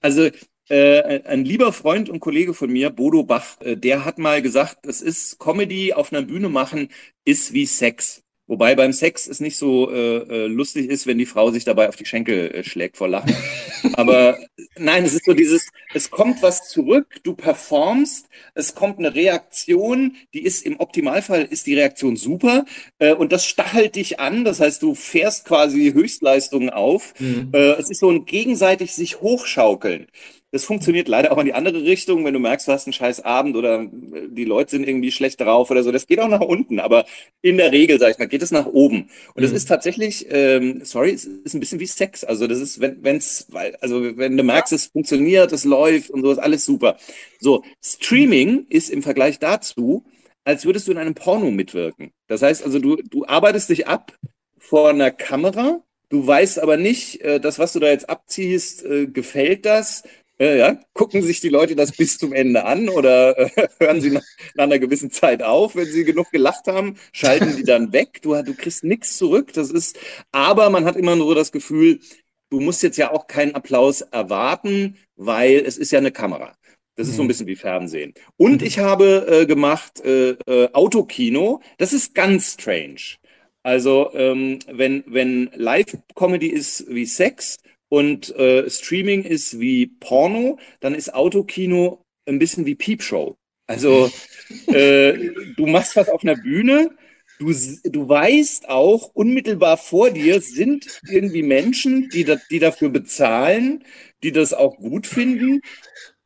Also 0.00 0.28
äh, 0.68 1.22
ein 1.24 1.44
lieber 1.44 1.72
Freund 1.72 2.08
und 2.10 2.20
Kollege 2.20 2.54
von 2.54 2.70
mir, 2.70 2.90
Bodo 2.90 3.24
Bach, 3.24 3.60
äh, 3.60 3.76
der 3.76 4.04
hat 4.04 4.18
mal 4.18 4.42
gesagt, 4.42 4.86
es 4.86 5.00
ist 5.00 5.38
Comedy 5.38 5.92
auf 5.94 6.12
einer 6.12 6.22
Bühne 6.22 6.48
machen, 6.48 6.88
ist 7.24 7.52
wie 7.52 7.66
Sex. 7.66 8.22
Wobei 8.50 8.74
beim 8.74 8.92
Sex 8.92 9.28
es 9.28 9.38
nicht 9.38 9.56
so 9.56 9.92
äh, 9.92 10.16
äh, 10.16 10.46
lustig 10.48 10.90
ist, 10.90 11.06
wenn 11.06 11.18
die 11.18 11.24
Frau 11.24 11.52
sich 11.52 11.64
dabei 11.64 11.88
auf 11.88 11.94
die 11.94 12.04
Schenkel 12.04 12.50
äh, 12.50 12.64
schlägt 12.64 12.96
vor 12.96 13.06
Lachen. 13.06 13.32
Aber 13.92 14.40
nein, 14.76 15.04
es 15.04 15.14
ist 15.14 15.24
so 15.24 15.34
dieses, 15.34 15.68
es 15.94 16.10
kommt 16.10 16.42
was 16.42 16.68
zurück, 16.68 17.20
du 17.22 17.34
performst, 17.34 18.26
es 18.56 18.74
kommt 18.74 18.98
eine 18.98 19.14
Reaktion, 19.14 20.16
die 20.34 20.42
ist 20.42 20.66
im 20.66 20.80
Optimalfall 20.80 21.44
ist 21.44 21.68
die 21.68 21.76
Reaktion 21.76 22.16
super 22.16 22.64
äh, 22.98 23.14
und 23.14 23.30
das 23.30 23.46
stachelt 23.46 23.94
dich 23.94 24.18
an. 24.18 24.44
Das 24.44 24.58
heißt, 24.58 24.82
du 24.82 24.96
fährst 24.96 25.44
quasi 25.44 25.92
Höchstleistungen 25.92 26.70
auf. 26.70 27.14
Mhm. 27.20 27.50
Äh, 27.52 27.74
es 27.74 27.88
ist 27.88 28.00
so 28.00 28.10
ein 28.10 28.24
gegenseitig 28.24 28.92
sich 28.96 29.20
hochschaukeln. 29.20 30.08
Das 30.52 30.64
funktioniert 30.64 31.06
leider 31.06 31.30
auch 31.30 31.38
in 31.38 31.46
die 31.46 31.54
andere 31.54 31.82
Richtung, 31.84 32.24
wenn 32.24 32.34
du 32.34 32.40
merkst, 32.40 32.66
du 32.66 32.72
hast 32.72 32.86
einen 32.86 32.92
scheiß 32.92 33.20
Abend 33.20 33.56
oder 33.56 33.82
äh, 33.82 34.28
die 34.28 34.44
Leute 34.44 34.72
sind 34.72 34.88
irgendwie 34.88 35.12
schlecht 35.12 35.40
drauf 35.40 35.70
oder 35.70 35.82
so. 35.82 35.92
Das 35.92 36.06
geht 36.06 36.18
auch 36.20 36.28
nach 36.28 36.40
unten, 36.40 36.80
aber 36.80 37.04
in 37.40 37.56
der 37.56 37.70
Regel, 37.70 37.98
sag 37.98 38.12
ich 38.12 38.18
mal, 38.18 38.26
geht 38.26 38.42
es 38.42 38.50
nach 38.50 38.66
oben. 38.66 39.10
Und 39.34 39.44
es 39.44 39.50
mhm. 39.50 39.56
ist 39.56 39.68
tatsächlich, 39.68 40.26
ähm, 40.30 40.80
sorry, 40.84 41.12
es 41.12 41.24
ist 41.24 41.54
ein 41.54 41.60
bisschen 41.60 41.78
wie 41.80 41.86
Sex. 41.86 42.24
Also 42.24 42.46
das 42.46 42.58
ist, 42.58 42.80
wenn 42.80 43.02
wenn's, 43.04 43.46
weil, 43.50 43.76
also 43.76 44.16
wenn 44.16 44.36
du 44.36 44.42
merkst, 44.42 44.72
es 44.72 44.86
funktioniert, 44.86 45.52
es 45.52 45.64
läuft 45.64 46.10
und 46.10 46.22
so 46.22 46.32
ist 46.32 46.38
alles 46.38 46.64
super. 46.64 46.96
So, 47.38 47.62
Streaming 47.82 48.66
ist 48.68 48.90
im 48.90 49.02
Vergleich 49.02 49.38
dazu, 49.38 50.04
als 50.44 50.64
würdest 50.64 50.88
du 50.88 50.92
in 50.92 50.98
einem 50.98 51.14
Porno 51.14 51.50
mitwirken. 51.50 52.12
Das 52.26 52.42
heißt 52.42 52.64
also, 52.64 52.78
du, 52.78 52.96
du 52.96 53.24
arbeitest 53.26 53.70
dich 53.70 53.86
ab 53.86 54.18
vor 54.58 54.90
einer 54.90 55.10
Kamera, 55.10 55.82
du 56.08 56.26
weißt 56.26 56.60
aber 56.60 56.76
nicht, 56.76 57.20
äh, 57.22 57.40
das, 57.40 57.58
was 57.58 57.72
du 57.72 57.80
da 57.80 57.88
jetzt 57.88 58.08
abziehst, 58.08 58.84
äh, 58.84 59.06
gefällt 59.06 59.64
das, 59.64 60.02
äh, 60.40 60.58
ja, 60.58 60.80
gucken 60.94 61.22
sich 61.22 61.40
die 61.40 61.50
Leute 61.50 61.76
das 61.76 61.92
bis 61.92 62.16
zum 62.16 62.32
Ende 62.32 62.64
an 62.64 62.88
oder 62.88 63.38
äh, 63.38 63.68
hören 63.78 64.00
sie 64.00 64.10
nach, 64.10 64.22
nach, 64.54 64.64
einer 64.64 64.78
gewissen 64.78 65.10
Zeit 65.10 65.42
auf, 65.42 65.76
wenn 65.76 65.86
sie 65.86 66.04
genug 66.04 66.30
gelacht 66.30 66.66
haben, 66.66 66.96
schalten 67.12 67.56
die 67.56 67.64
dann 67.64 67.92
weg. 67.92 68.22
Du, 68.22 68.40
du 68.42 68.54
kriegst 68.54 68.82
nichts 68.82 69.18
zurück. 69.18 69.52
Das 69.52 69.70
ist, 69.70 69.98
aber 70.32 70.70
man 70.70 70.86
hat 70.86 70.96
immer 70.96 71.14
nur 71.14 71.34
das 71.34 71.52
Gefühl, 71.52 72.00
du 72.48 72.60
musst 72.60 72.82
jetzt 72.82 72.96
ja 72.96 73.12
auch 73.12 73.26
keinen 73.26 73.54
Applaus 73.54 74.00
erwarten, 74.00 74.96
weil 75.16 75.58
es 75.58 75.76
ist 75.76 75.92
ja 75.92 75.98
eine 75.98 76.12
Kamera. 76.12 76.54
Das 76.96 77.08
ist 77.08 77.16
so 77.16 77.22
ein 77.22 77.26
mhm. 77.26 77.28
bisschen 77.28 77.46
wie 77.46 77.56
Fernsehen. 77.56 78.14
Und 78.36 78.62
mhm. 78.62 78.66
ich 78.66 78.78
habe 78.78 79.26
äh, 79.28 79.46
gemacht 79.46 80.00
äh, 80.00 80.30
äh, 80.46 80.72
Autokino. 80.72 81.60
Das 81.78 81.92
ist 81.92 82.14
ganz 82.14 82.54
strange. 82.54 83.18
Also 83.62 84.10
ähm, 84.14 84.58
wenn, 84.68 85.04
wenn 85.06 85.50
Live-Comedy 85.54 86.48
ist 86.48 86.86
wie 86.88 87.04
Sex, 87.04 87.58
und 87.90 88.34
äh, 88.36 88.70
Streaming 88.70 89.24
ist 89.24 89.60
wie 89.60 89.88
Porno, 89.88 90.58
dann 90.78 90.94
ist 90.94 91.12
Autokino 91.12 92.06
ein 92.26 92.38
bisschen 92.38 92.64
wie 92.64 92.76
Piepshow. 92.76 93.36
Also 93.66 94.10
äh, 94.68 95.30
du 95.56 95.66
machst 95.66 95.96
was 95.96 96.08
auf 96.08 96.22
einer 96.22 96.36
Bühne, 96.36 96.92
du, 97.40 97.52
du 97.84 98.08
weißt 98.08 98.68
auch, 98.68 99.10
unmittelbar 99.12 99.76
vor 99.76 100.10
dir 100.10 100.40
sind 100.40 101.00
irgendwie 101.10 101.42
Menschen, 101.42 102.08
die, 102.10 102.24
da, 102.24 102.36
die 102.50 102.60
dafür 102.60 102.90
bezahlen, 102.90 103.84
die 104.22 104.32
das 104.32 104.54
auch 104.54 104.76
gut 104.76 105.06
finden 105.06 105.60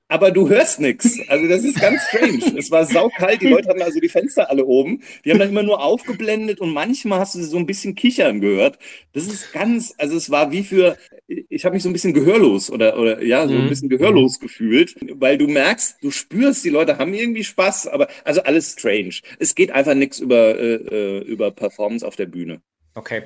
aber 0.09 0.31
du 0.31 0.49
hörst 0.49 0.81
nichts. 0.81 1.19
Also 1.29 1.49
das 1.49 1.65
ist 1.65 1.81
ganz 1.81 2.03
strange. 2.09 2.57
Es 2.57 2.71
war 2.71 2.85
saukalt, 2.85 3.41
die 3.41 3.49
Leute 3.49 3.69
hatten 3.69 3.83
also 3.83 4.01
die 4.01 4.09
Fenster 4.09 4.51
alle 4.51 4.65
oben. 4.65 5.03
Die 5.25 5.31
haben 5.31 5.39
dann 5.39 5.49
immer 5.49 5.63
nur 5.63 5.83
aufgeblendet 5.83 6.61
und 6.61 6.73
manchmal 6.73 7.21
hast 7.21 7.35
du 7.35 7.43
so 7.43 7.57
ein 7.57 7.67
bisschen 7.67 7.95
kichern 7.95 8.41
gehört. 8.41 8.79
Das 9.13 9.27
ist 9.27 9.53
ganz, 9.53 9.95
also 9.99 10.17
es 10.17 10.31
war 10.31 10.53
wie 10.53 10.63
für, 10.63 10.97
ich 11.27 11.65
habe 11.65 11.75
mich 11.75 11.83
so 11.83 11.89
ein 11.89 11.93
bisschen 11.93 12.13
gehörlos 12.13 12.71
oder, 12.71 12.99
oder 12.99 13.23
ja, 13.23 13.47
so 13.47 13.55
ein 13.55 13.65
mhm. 13.65 13.69
bisschen 13.69 13.89
gehörlos 13.89 14.39
gefühlt, 14.41 14.95
weil 15.15 15.39
du 15.39 15.47
merkst, 15.47 16.03
du 16.03 16.11
spürst, 16.11 16.65
die 16.65 16.71
Leute 16.71 16.99
haben 16.99 17.15
irgendwie 17.15 17.45
Spaß, 17.45 17.87
aber 17.87 18.09
also 18.25 18.43
alles 18.43 18.73
strange. 18.73 19.21
Es 19.39 19.55
geht 19.55 19.71
einfach 19.71 19.95
nichts 19.95 20.21
über, 20.21 20.59
äh, 20.59 20.75
äh 20.75 21.19
über 21.25 21.51
Performance 21.51 22.07
auf 22.07 22.17
der 22.17 22.27
Bühne. 22.27 22.61
Okay. 22.95 23.23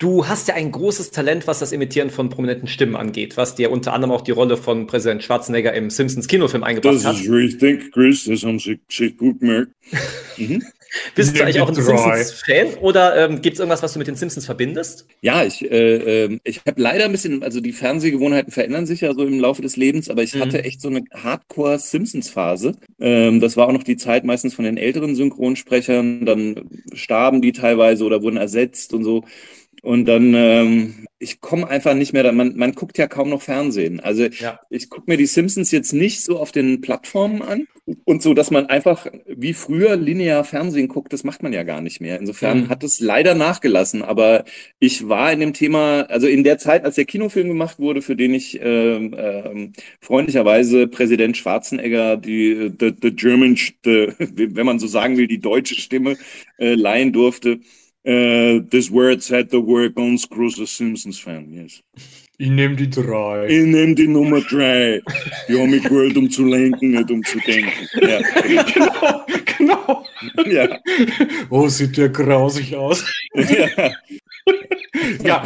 Du 0.00 0.28
hast 0.28 0.46
ja 0.46 0.54
ein 0.54 0.70
großes 0.70 1.10
Talent, 1.10 1.48
was 1.48 1.58
das 1.58 1.72
Imitieren 1.72 2.10
von 2.10 2.28
prominenten 2.28 2.68
Stimmen 2.68 2.94
angeht, 2.94 3.36
was 3.36 3.56
dir 3.56 3.72
unter 3.72 3.92
anderem 3.92 4.12
auch 4.12 4.20
die 4.20 4.30
Rolle 4.30 4.56
von 4.56 4.86
Präsident 4.86 5.24
Schwarzenegger 5.24 5.72
im 5.72 5.90
Simpsons 5.90 6.28
Kinofilm 6.28 6.62
eingebracht 6.62 6.94
das 6.94 7.04
hat. 7.04 7.16
Das 7.16 7.22
ist 7.22 7.30
richtig, 7.30 7.90
Chris, 7.90 8.24
das 8.24 8.44
haben 8.44 8.60
Sie 8.60 8.78
sich 8.88 9.16
gut 9.16 9.40
gemerkt. 9.40 9.72
mhm. 10.36 10.62
Bist 11.14 11.36
du 11.36 11.42
eigentlich 11.42 11.60
auch 11.60 11.68
ein 11.68 11.74
Simpsons-Fan 11.74 12.74
oder 12.80 13.24
ähm, 13.24 13.42
gibt 13.42 13.54
es 13.54 13.60
irgendwas, 13.60 13.82
was 13.82 13.92
du 13.92 13.98
mit 13.98 14.08
den 14.08 14.16
Simpsons 14.16 14.46
verbindest? 14.46 15.06
Ja, 15.20 15.44
ich, 15.44 15.70
äh, 15.70 16.24
ähm, 16.24 16.40
ich 16.44 16.60
habe 16.66 16.80
leider 16.80 17.04
ein 17.04 17.12
bisschen, 17.12 17.42
also 17.42 17.60
die 17.60 17.72
Fernsehgewohnheiten 17.72 18.52
verändern 18.52 18.86
sich 18.86 19.02
ja 19.02 19.12
so 19.14 19.24
im 19.24 19.38
Laufe 19.38 19.62
des 19.62 19.76
Lebens, 19.76 20.08
aber 20.08 20.22
ich 20.22 20.34
mhm. 20.34 20.40
hatte 20.40 20.64
echt 20.64 20.80
so 20.80 20.88
eine 20.88 21.02
Hardcore-Simpsons-Phase. 21.12 22.74
Ähm, 23.00 23.40
das 23.40 23.56
war 23.56 23.68
auch 23.68 23.72
noch 23.72 23.82
die 23.82 23.96
Zeit 23.96 24.24
meistens 24.24 24.54
von 24.54 24.64
den 24.64 24.76
älteren 24.76 25.14
Synchronsprechern, 25.14 26.24
dann 26.24 26.68
starben 26.92 27.42
die 27.42 27.52
teilweise 27.52 28.04
oder 28.04 28.22
wurden 28.22 28.36
ersetzt 28.36 28.94
und 28.94 29.04
so. 29.04 29.24
Und 29.82 30.06
dann, 30.06 30.34
ähm, 30.34 31.06
ich 31.18 31.40
komme 31.40 31.68
einfach 31.68 31.94
nicht 31.94 32.12
mehr, 32.12 32.22
da, 32.22 32.32
man, 32.32 32.56
man 32.56 32.72
guckt 32.72 32.98
ja 32.98 33.06
kaum 33.06 33.30
noch 33.30 33.42
Fernsehen. 33.42 34.00
Also 34.00 34.24
ja. 34.24 34.60
ich 34.70 34.90
gucke 34.90 35.10
mir 35.10 35.16
die 35.16 35.26
Simpsons 35.26 35.70
jetzt 35.70 35.92
nicht 35.92 36.22
so 36.22 36.38
auf 36.38 36.52
den 36.52 36.80
Plattformen 36.80 37.42
an 37.42 37.66
und 38.04 38.22
so, 38.22 38.34
dass 38.34 38.50
man 38.50 38.66
einfach 38.66 39.06
wie 39.26 39.54
früher 39.54 39.96
linear 39.96 40.44
Fernsehen 40.44 40.88
guckt, 40.88 41.12
das 41.12 41.24
macht 41.24 41.42
man 41.42 41.52
ja 41.52 41.62
gar 41.62 41.80
nicht 41.80 42.00
mehr. 42.00 42.18
Insofern 42.18 42.62
mhm. 42.62 42.68
hat 42.68 42.84
es 42.84 43.00
leider 43.00 43.34
nachgelassen, 43.34 44.02
aber 44.02 44.44
ich 44.78 45.08
war 45.08 45.32
in 45.32 45.40
dem 45.40 45.52
Thema, 45.52 46.02
also 46.02 46.26
in 46.26 46.44
der 46.44 46.58
Zeit, 46.58 46.84
als 46.84 46.96
der 46.96 47.04
Kinofilm 47.04 47.48
gemacht 47.48 47.78
wurde, 47.78 48.02
für 48.02 48.16
den 48.16 48.34
ich 48.34 48.58
ähm, 48.62 49.14
ähm, 49.16 49.72
freundlicherweise 50.00 50.86
Präsident 50.86 51.36
Schwarzenegger 51.36 52.16
die 52.16 52.72
the, 52.78 52.92
the 53.00 53.10
German, 53.10 53.56
the, 53.84 54.12
wenn 54.18 54.66
man 54.66 54.78
so 54.78 54.86
sagen 54.86 55.16
will, 55.16 55.26
die 55.26 55.40
deutsche 55.40 55.74
Stimme 55.76 56.16
äh, 56.58 56.74
leihen 56.74 57.12
durfte, 57.12 57.60
Uh, 58.08 58.64
this 58.70 58.90
word 58.90 59.22
said 59.22 59.50
the 59.50 59.60
word 59.60 59.94
ganz 59.94 60.26
großer 60.26 60.66
Simpsons-Fan, 60.66 61.52
yes. 61.52 61.82
Ich 62.38 62.48
nehme 62.48 62.74
die 62.74 62.88
drei. 62.88 63.46
Ich 63.48 63.66
nehme 63.66 63.94
die 63.94 64.08
Nummer 64.08 64.40
drei. 64.40 65.02
Die 65.46 65.60
haben 65.60 65.70
mich 65.70 65.82
gewählt, 65.82 66.16
um 66.16 66.30
zu 66.30 66.46
lenken, 66.46 66.92
nicht 66.92 67.10
um 67.10 67.22
zu 67.22 67.38
denken. 67.40 67.86
Ja. 68.00 68.20
genau, 68.62 69.26
genau. 69.58 70.06
Ja. 70.46 70.78
Oh, 71.50 71.68
sieht 71.68 71.98
der 71.98 72.08
grausig 72.08 72.74
aus. 72.74 73.04
Ja. 73.34 73.92
ja, 75.22 75.44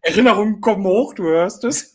Erinnerungen 0.00 0.58
kommen 0.62 0.84
hoch, 0.84 1.12
du 1.12 1.24
hörst 1.24 1.64
es. 1.64 1.94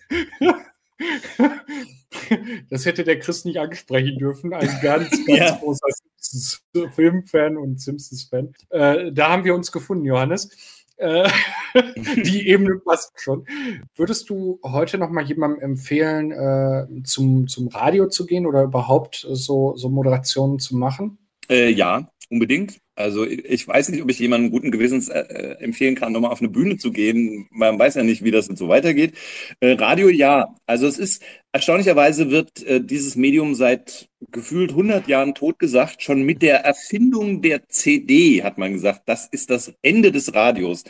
Das 2.70 2.86
hätte 2.86 3.04
der 3.04 3.20
Chris 3.20 3.46
nicht 3.46 3.60
ansprechen 3.60 4.18
dürfen. 4.18 4.54
Ein 4.54 4.70
ganz, 4.82 5.10
ganz 5.26 5.40
ja. 5.40 5.56
großer 5.58 5.88
Simpsons-Filmfan 6.18 7.58
und 7.58 7.80
Simpsons-Fan. 7.80 8.54
Äh, 8.70 9.12
da 9.12 9.30
haben 9.30 9.44
wir 9.44 9.56
uns 9.56 9.72
gefunden, 9.72 10.06
Johannes. 10.06 10.50
Äh, 10.98 11.30
die 12.24 12.48
Ebene 12.48 12.80
passt 12.80 13.20
schon. 13.20 13.46
Würdest 13.96 14.30
du 14.30 14.60
heute 14.64 14.98
noch 14.98 15.10
mal 15.10 15.24
jemandem 15.24 15.62
empfehlen, 15.62 16.32
äh, 16.32 17.04
zum, 17.04 17.48
zum 17.48 17.68
Radio 17.68 18.08
zu 18.08 18.26
gehen 18.26 18.46
oder 18.46 18.64
überhaupt 18.64 19.28
so, 19.30 19.76
so 19.76 19.90
Moderationen 19.90 20.60
zu 20.60 20.76
machen? 20.76 21.18
Äh, 21.50 21.70
ja, 21.70 22.10
unbedingt. 22.30 22.80
Also 22.96 23.26
ich 23.26 23.68
weiß 23.68 23.90
nicht, 23.90 24.02
ob 24.02 24.10
ich 24.10 24.20
jemandem 24.20 24.52
guten 24.52 24.72
Gewissens 24.72 25.10
äh, 25.10 25.20
äh, 25.20 25.64
empfehlen 25.64 25.96
kann, 25.96 26.14
nochmal 26.14 26.32
auf 26.32 26.42
eine 26.42 26.50
Bühne 26.50 26.78
zu 26.78 26.92
gehen. 26.92 27.48
Man 27.52 27.78
weiß 27.78 27.96
ja 27.96 28.04
nicht, 28.04 28.24
wie 28.24 28.32
das 28.32 28.48
und 28.48 28.58
so 28.58 28.68
weitergeht. 28.68 29.14
Äh, 29.60 29.74
Radio 29.74 30.10
ja. 30.10 30.56
Also 30.66 30.88
es 30.88 30.98
ist 30.98 31.22
erstaunlicherweise 31.52 32.32
wird 32.32 32.64
äh, 32.64 32.82
dieses 32.82 33.16
Medium 33.16 33.56
seit 33.56 34.10
gefühlt 34.32 34.72
100 34.72 35.08
Jahren 35.08 35.36
totgesagt. 35.36 36.02
Schon 36.02 36.24
mit 36.24 36.42
der 36.42 36.62
Erfindung 36.62 37.42
der 37.42 37.68
CD 37.68 38.44
hat 38.44 38.58
man 38.58 38.74
gesagt, 38.74 39.04
das 39.06 39.28
ist 39.28 39.50
das 39.50 39.74
Ende 39.82 40.12
des 40.12 40.34
Radios. 40.34 40.84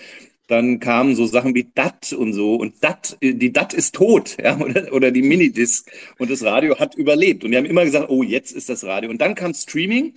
Dann 0.47 0.79
kamen 0.79 1.15
so 1.15 1.25
Sachen 1.25 1.55
wie 1.55 1.71
DAT 1.73 2.13
und 2.13 2.33
so 2.33 2.55
und 2.55 2.83
DAT, 2.83 3.17
äh, 3.21 3.33
die 3.33 3.51
DAT 3.51 3.73
ist 3.73 3.95
tot, 3.95 4.37
ja, 4.41 4.57
oder, 4.59 4.93
oder 4.93 5.11
die 5.11 5.23
Minidisc 5.23 5.89
und 6.19 6.29
das 6.29 6.43
Radio 6.43 6.77
hat 6.77 6.95
überlebt. 6.95 7.43
Und 7.43 7.51
wir 7.51 7.57
haben 7.57 7.65
immer 7.65 7.83
gesagt, 7.83 8.09
oh, 8.09 8.21
jetzt 8.23 8.51
ist 8.51 8.69
das 8.69 8.83
Radio. 8.83 9.09
Und 9.09 9.21
dann 9.21 9.33
kam 9.35 9.53
Streaming 9.53 10.13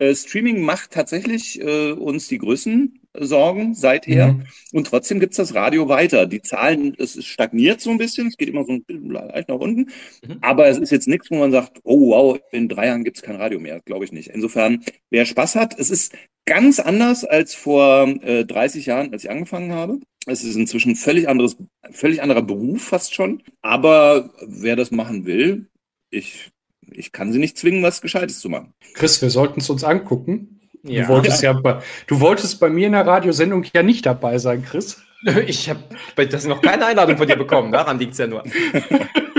äh, 0.00 0.14
Streaming 0.14 0.62
macht 0.62 0.90
tatsächlich 0.90 1.60
äh, 1.60 1.92
uns 1.92 2.26
die 2.28 2.38
Größen 2.38 3.00
Sorgen 3.18 3.74
seither. 3.74 4.34
Mhm. 4.34 4.44
Und 4.72 4.86
trotzdem 4.86 5.20
gibt's 5.20 5.36
das 5.36 5.54
Radio 5.54 5.88
weiter. 5.88 6.26
Die 6.26 6.42
Zahlen, 6.42 6.94
es 6.98 7.24
stagniert 7.24 7.80
so 7.80 7.90
ein 7.90 7.98
bisschen, 7.98 8.28
es 8.28 8.36
geht 8.36 8.48
immer 8.48 8.64
so 8.64 8.72
ein 8.72 8.84
bisschen 8.84 9.10
leicht 9.10 9.48
nach 9.48 9.56
unten. 9.56 9.90
Mhm. 10.26 10.38
Aber 10.40 10.68
es 10.68 10.78
ist 10.78 10.90
jetzt 10.90 11.08
nichts, 11.08 11.30
wo 11.30 11.36
man 11.36 11.50
sagt, 11.50 11.80
oh 11.82 12.10
wow, 12.10 12.38
in 12.52 12.68
drei 12.68 12.86
Jahren 12.86 13.04
gibt's 13.04 13.22
kein 13.22 13.36
Radio 13.36 13.58
mehr. 13.58 13.80
Glaube 13.80 14.04
ich 14.04 14.12
nicht. 14.12 14.28
Insofern, 14.28 14.84
wer 15.10 15.26
Spaß 15.26 15.56
hat, 15.56 15.78
es 15.78 15.90
ist 15.90 16.14
ganz 16.46 16.78
anders 16.78 17.24
als 17.24 17.54
vor 17.54 18.08
äh, 18.22 18.44
30 18.44 18.86
Jahren, 18.86 19.12
als 19.12 19.24
ich 19.24 19.30
angefangen 19.30 19.72
habe. 19.72 19.98
Es 20.26 20.44
ist 20.44 20.56
inzwischen 20.56 20.96
völlig 20.96 21.28
anderes, 21.28 21.56
völlig 21.90 22.22
anderer 22.22 22.42
Beruf 22.42 22.82
fast 22.84 23.14
schon. 23.14 23.42
Aber 23.60 24.32
wer 24.46 24.76
das 24.76 24.90
machen 24.90 25.26
will, 25.26 25.66
ich 26.10 26.50
ich 26.92 27.12
kann 27.12 27.32
sie 27.32 27.38
nicht 27.38 27.58
zwingen, 27.58 27.82
was 27.82 28.00
Gescheites 28.00 28.40
zu 28.40 28.48
machen. 28.48 28.74
Chris, 28.94 29.20
wir 29.22 29.30
sollten 29.30 29.60
es 29.60 29.70
uns 29.70 29.84
angucken. 29.84 30.60
Ja. 30.82 31.02
Du, 31.02 31.08
wolltest 31.08 31.42
ja 31.42 31.52
bei, 31.52 31.80
du 32.06 32.20
wolltest 32.20 32.58
bei 32.58 32.70
mir 32.70 32.86
in 32.86 32.92
der 32.92 33.06
Radiosendung 33.06 33.64
ja 33.74 33.82
nicht 33.82 34.06
dabei 34.06 34.38
sein, 34.38 34.64
Chris. 34.64 35.02
Ich 35.46 35.68
habe 35.68 35.82
das 36.28 36.46
noch 36.46 36.62
keine 36.62 36.86
Einladung 36.86 37.18
von 37.18 37.26
dir 37.26 37.36
bekommen, 37.36 37.72
daran 37.72 37.98
liegt 37.98 38.12
es 38.12 38.18
ja 38.18 38.26
nur. 38.26 38.42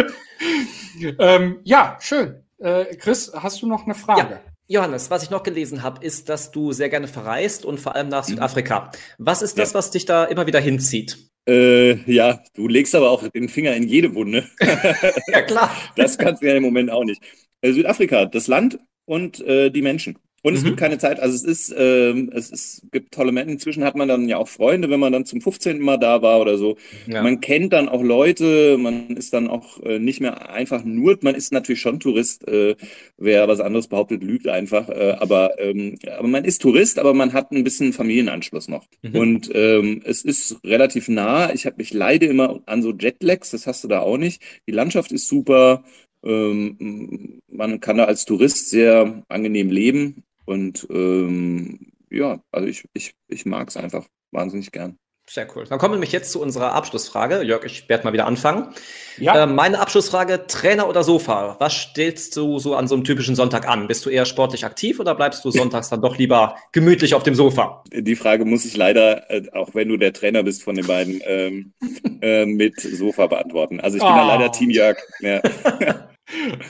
ähm, 1.20 1.60
ja, 1.64 1.98
schön. 2.00 2.44
Äh, 2.60 2.96
Chris, 2.98 3.32
hast 3.34 3.64
du 3.64 3.68
noch 3.68 3.86
eine 3.86 3.96
Frage? 3.96 4.34
Ja. 4.34 4.40
Johannes, 4.68 5.10
was 5.10 5.24
ich 5.24 5.32
noch 5.32 5.42
gelesen 5.42 5.82
habe, 5.82 6.06
ist, 6.06 6.30
dass 6.30 6.52
du 6.52 6.72
sehr 6.72 6.90
gerne 6.90 7.08
verreist 7.08 7.66
und 7.66 7.80
vor 7.80 7.96
allem 7.96 8.10
nach 8.10 8.28
mhm. 8.28 8.34
Südafrika. 8.34 8.92
Was 9.18 9.42
ist 9.42 9.58
das, 9.58 9.72
ja. 9.72 9.80
was 9.80 9.90
dich 9.90 10.06
da 10.06 10.26
immer 10.26 10.46
wieder 10.46 10.60
hinzieht? 10.60 11.31
Äh, 11.52 12.10
ja, 12.10 12.42
du 12.54 12.70
legst 12.70 12.96
aber 12.96 13.12
auch 13.12 13.28
den 13.28 13.50
Finger 13.50 13.76
in 13.76 13.84
jede 13.84 14.16
Wunde. 14.16 14.48
ja, 15.28 15.42
klar. 15.42 15.76
Das 15.98 16.18
kannst 16.18 16.42
du 16.42 16.48
ja 16.48 16.56
im 16.56 16.64
Moment 16.64 16.90
auch 16.90 17.04
nicht. 17.04 17.22
Äh, 17.60 17.74
Südafrika, 17.74 18.26
das 18.26 18.48
Land 18.48 18.80
und 19.04 19.42
äh, 19.42 19.70
die 19.70 19.82
Menschen. 19.82 20.18
Und 20.44 20.56
es 20.56 20.62
mhm. 20.62 20.68
gibt 20.68 20.78
keine 20.78 20.98
Zeit, 20.98 21.20
also 21.20 21.36
es 21.36 21.44
ist, 21.44 21.76
ähm, 21.78 22.32
es 22.34 22.50
ist, 22.50 22.92
gibt 22.92 23.14
tolle 23.14 23.32
Menschen. 23.32 23.52
Inzwischen 23.54 23.84
hat 23.84 23.96
man 23.96 24.08
dann 24.08 24.28
ja 24.28 24.38
auch 24.38 24.48
Freunde, 24.48 24.90
wenn 24.90 25.00
man 25.00 25.14
dann 25.14 25.26
zum 25.26 25.40
15. 25.40 25.80
Mal 25.80 25.98
da 25.98 26.24
war 26.24 26.42
oder 26.42 26.58
so. 26.58 26.78
Ja. 27.06 27.22
Man 27.22 27.42
kennt 27.42 27.74
dann 27.74 27.88
auch 27.88 28.02
Leute, 28.02 28.78
man 28.80 29.16
ist 29.16 29.34
dann 29.34 29.48
auch 29.48 29.82
äh, 29.84 30.00
nicht 30.00 30.20
mehr 30.20 30.50
einfach 30.50 30.84
nur, 30.84 31.18
man 31.22 31.36
ist 31.36 31.54
natürlich 31.54 31.82
schon 31.82 32.00
Tourist. 32.00 32.48
Äh, 32.48 32.76
wer 33.18 33.48
was 33.48 33.60
anderes 33.60 33.88
behauptet, 33.88 34.24
lügt 34.24 34.48
einfach. 34.48 34.90
Äh, 34.90 35.16
aber, 35.20 35.60
ähm, 35.60 36.00
aber 36.18 36.28
man 36.28 36.44
ist 36.44 36.64
Tourist, 36.64 36.98
aber 36.98 37.14
man 37.14 37.34
hat 37.34 37.52
ein 37.52 37.64
bisschen 37.64 37.94
Familienanschluss 37.94 38.68
noch. 38.68 38.88
Mhm. 39.04 39.16
Und 39.16 39.52
ähm, 39.54 40.02
es 40.06 40.24
ist 40.24 40.58
relativ 40.64 41.08
nah. 41.08 41.54
Ich 41.54 41.68
habe 41.68 41.76
mich 41.78 41.94
leide 41.94 42.26
immer 42.26 42.62
an 42.66 42.82
so 42.82 42.94
Jetlags, 42.94 43.52
das 43.52 43.68
hast 43.68 43.84
du 43.84 43.88
da 43.88 44.00
auch 44.00 44.18
nicht. 44.18 44.42
Die 44.68 44.72
Landschaft 44.72 45.12
ist 45.12 45.28
super. 45.28 45.84
Ähm, 46.24 47.42
man 47.48 47.80
kann 47.80 47.98
da 47.98 48.06
als 48.06 48.26
Tourist 48.26 48.70
sehr 48.70 49.24
angenehm 49.28 49.70
leben 49.70 50.24
und 50.52 50.86
ähm, 50.90 51.92
ja, 52.10 52.42
also 52.52 52.68
ich, 52.68 52.86
ich, 52.94 53.16
ich 53.28 53.46
mag 53.46 53.70
es 53.70 53.78
einfach 53.78 54.06
wahnsinnig 54.32 54.72
gern. 54.72 54.98
Sehr 55.30 55.48
cool. 55.56 55.64
Dann 55.64 55.80
kommen 55.80 55.94
wir 55.94 55.96
nämlich 55.96 56.12
jetzt 56.12 56.32
zu 56.32 56.42
unserer 56.42 56.74
Abschlussfrage. 56.74 57.44
Jörg, 57.44 57.64
ich 57.64 57.88
werde 57.88 58.04
mal 58.04 58.12
wieder 58.12 58.26
anfangen. 58.26 58.74
Ja. 59.18 59.44
Äh, 59.44 59.48
meine 59.48 59.80
Abschlussfrage: 59.80 60.46
Trainer 60.48 60.90
oder 60.90 61.04
Sofa? 61.06 61.56
Was 61.60 61.74
stellst 61.74 62.36
du 62.36 62.60
so 62.60 62.76
an 62.76 62.90
so 62.90 62.96
einem 62.96 63.06
typischen 63.06 63.36
Sonntag 63.36 63.66
an? 63.66 63.88
Bist 63.88 64.06
du 64.06 64.10
eher 64.10 64.26
sportlich 64.26 64.66
aktiv 64.66 65.00
oder 65.00 65.16
bleibst 65.16 65.46
du 65.46 65.52
sonntags 65.52 65.88
dann 65.88 66.02
doch 66.02 66.18
lieber 66.18 66.58
gemütlich 66.74 67.16
auf 67.16 67.24
dem 67.24 67.36
Sofa? 67.36 67.84
Die 67.94 68.18
Frage 68.18 68.44
muss 68.44 68.66
ich 68.66 68.76
leider, 68.76 69.32
äh, 69.32 69.50
auch 69.54 69.74
wenn 69.74 69.88
du 69.88 69.96
der 69.96 70.12
Trainer 70.12 70.44
bist 70.44 70.64
von 70.64 70.76
den 70.76 70.88
beiden, 70.88 71.22
ähm, 71.26 71.74
äh, 72.22 72.46
mit 72.46 72.82
Sofa 72.82 73.28
beantworten. 73.28 73.80
Also 73.80 73.98
ich 73.98 74.04
bin 74.04 74.12
oh. 74.12 74.18
da 74.18 74.28
leider 74.28 74.52
Team 74.52 74.70
Jörg. 74.70 74.98
Ja. 75.22 75.42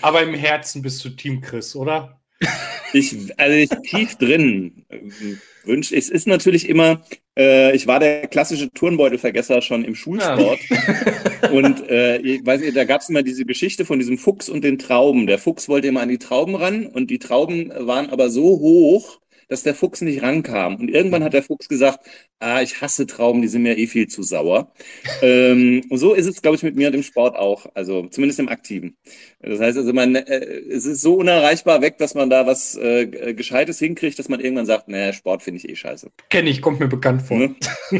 Aber 0.02 0.22
im 0.22 0.36
Herzen 0.36 0.84
bist 0.84 1.04
du 1.04 1.10
Team 1.10 1.42
Chris, 1.42 1.76
oder? 1.76 2.21
Ich, 2.94 3.16
also 3.38 3.56
ich 3.56 3.70
tief 3.90 4.16
drin 4.16 4.86
wünsche, 5.64 5.96
es 5.96 6.10
ist 6.10 6.28
natürlich 6.28 6.68
immer, 6.68 7.04
äh, 7.38 7.76
ich 7.76 7.88
war 7.88 8.00
der 8.00 8.28
klassische 8.28 8.72
Turnbeutelvergesser 8.72 9.62
schon 9.62 9.86
im 9.86 9.96
Schulsport. 9.96 10.60
Ja. 10.70 11.50
und 11.52 11.90
äh, 11.90 12.18
ich 12.18 12.46
weiß 12.46 12.62
nicht, 12.62 12.76
da 12.76 12.84
gab 12.84 13.02
es 13.02 13.10
immer 13.10 13.24
diese 13.24 13.46
Geschichte 13.46 13.86
von 13.86 14.00
diesem 14.00 14.18
Fuchs 14.18 14.50
und 14.50 14.64
den 14.64 14.78
Trauben. 14.78 15.28
Der 15.28 15.38
Fuchs 15.38 15.70
wollte 15.70 15.88
immer 15.88 16.02
an 16.02 16.10
die 16.10 16.18
Trauben 16.18 16.56
ran 16.56 16.86
und 16.86 17.10
die 17.10 17.20
Trauben 17.20 17.72
waren 17.76 18.10
aber 18.10 18.30
so 18.30 18.44
hoch, 18.44 19.20
dass 19.52 19.64
der 19.64 19.76
Fuchs 19.76 20.00
nicht 20.00 20.24
rankam. 20.24 20.78
Und 20.78 20.88
irgendwann 20.88 21.26
hat 21.26 21.34
der 21.34 21.44
Fuchs 21.44 21.68
gesagt, 21.68 22.00
ah, 22.40 22.62
ich 22.62 22.80
hasse 22.80 23.06
Trauben, 23.06 23.42
die 23.42 23.50
sind 23.50 23.64
mir 23.64 23.78
eh 23.78 23.86
viel 23.86 24.08
zu 24.08 24.24
sauer. 24.24 24.72
ähm, 25.22 25.84
und 25.90 25.98
so 25.98 26.14
ist 26.14 26.26
es, 26.26 26.42
glaube 26.42 26.56
ich, 26.56 26.64
mit 26.64 26.78
mir 26.78 26.88
und 26.88 26.94
im 26.94 27.04
Sport 27.04 27.36
auch, 27.36 27.66
also 27.74 28.08
zumindest 28.08 28.40
im 28.40 28.48
Aktiven. 28.48 28.96
Das 29.42 29.60
heißt 29.60 29.78
also, 29.78 29.92
man, 29.92 30.16
äh, 30.16 30.40
es 30.70 30.86
ist 30.86 31.02
so 31.02 31.16
unerreichbar 31.16 31.82
weg, 31.82 31.98
dass 31.98 32.16
man 32.16 32.30
da 32.30 32.48
was 32.48 32.78
äh, 32.78 33.08
Gescheites 33.34 33.78
hinkriegt, 33.78 34.18
dass 34.18 34.30
man 34.30 34.40
irgendwann 34.40 34.66
sagt, 34.66 34.88
naja, 34.88 35.12
Sport 35.12 35.44
finde 35.44 35.58
ich 35.58 35.68
eh 35.68 35.76
scheiße. 35.76 36.10
Kenne 36.30 36.50
ich, 36.50 36.62
kommt 36.62 36.80
mir 36.80 36.88
bekannt 36.88 37.22
vor. 37.22 37.38
Ne? 37.38 37.56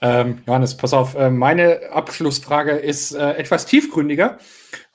ähm, 0.00 0.38
Johannes, 0.46 0.76
pass 0.76 0.92
auf, 0.92 1.16
äh, 1.16 1.28
meine 1.28 1.90
Abschlussfrage 1.90 2.70
ist 2.70 3.16
äh, 3.16 3.32
etwas 3.32 3.66
tiefgründiger. 3.66 4.38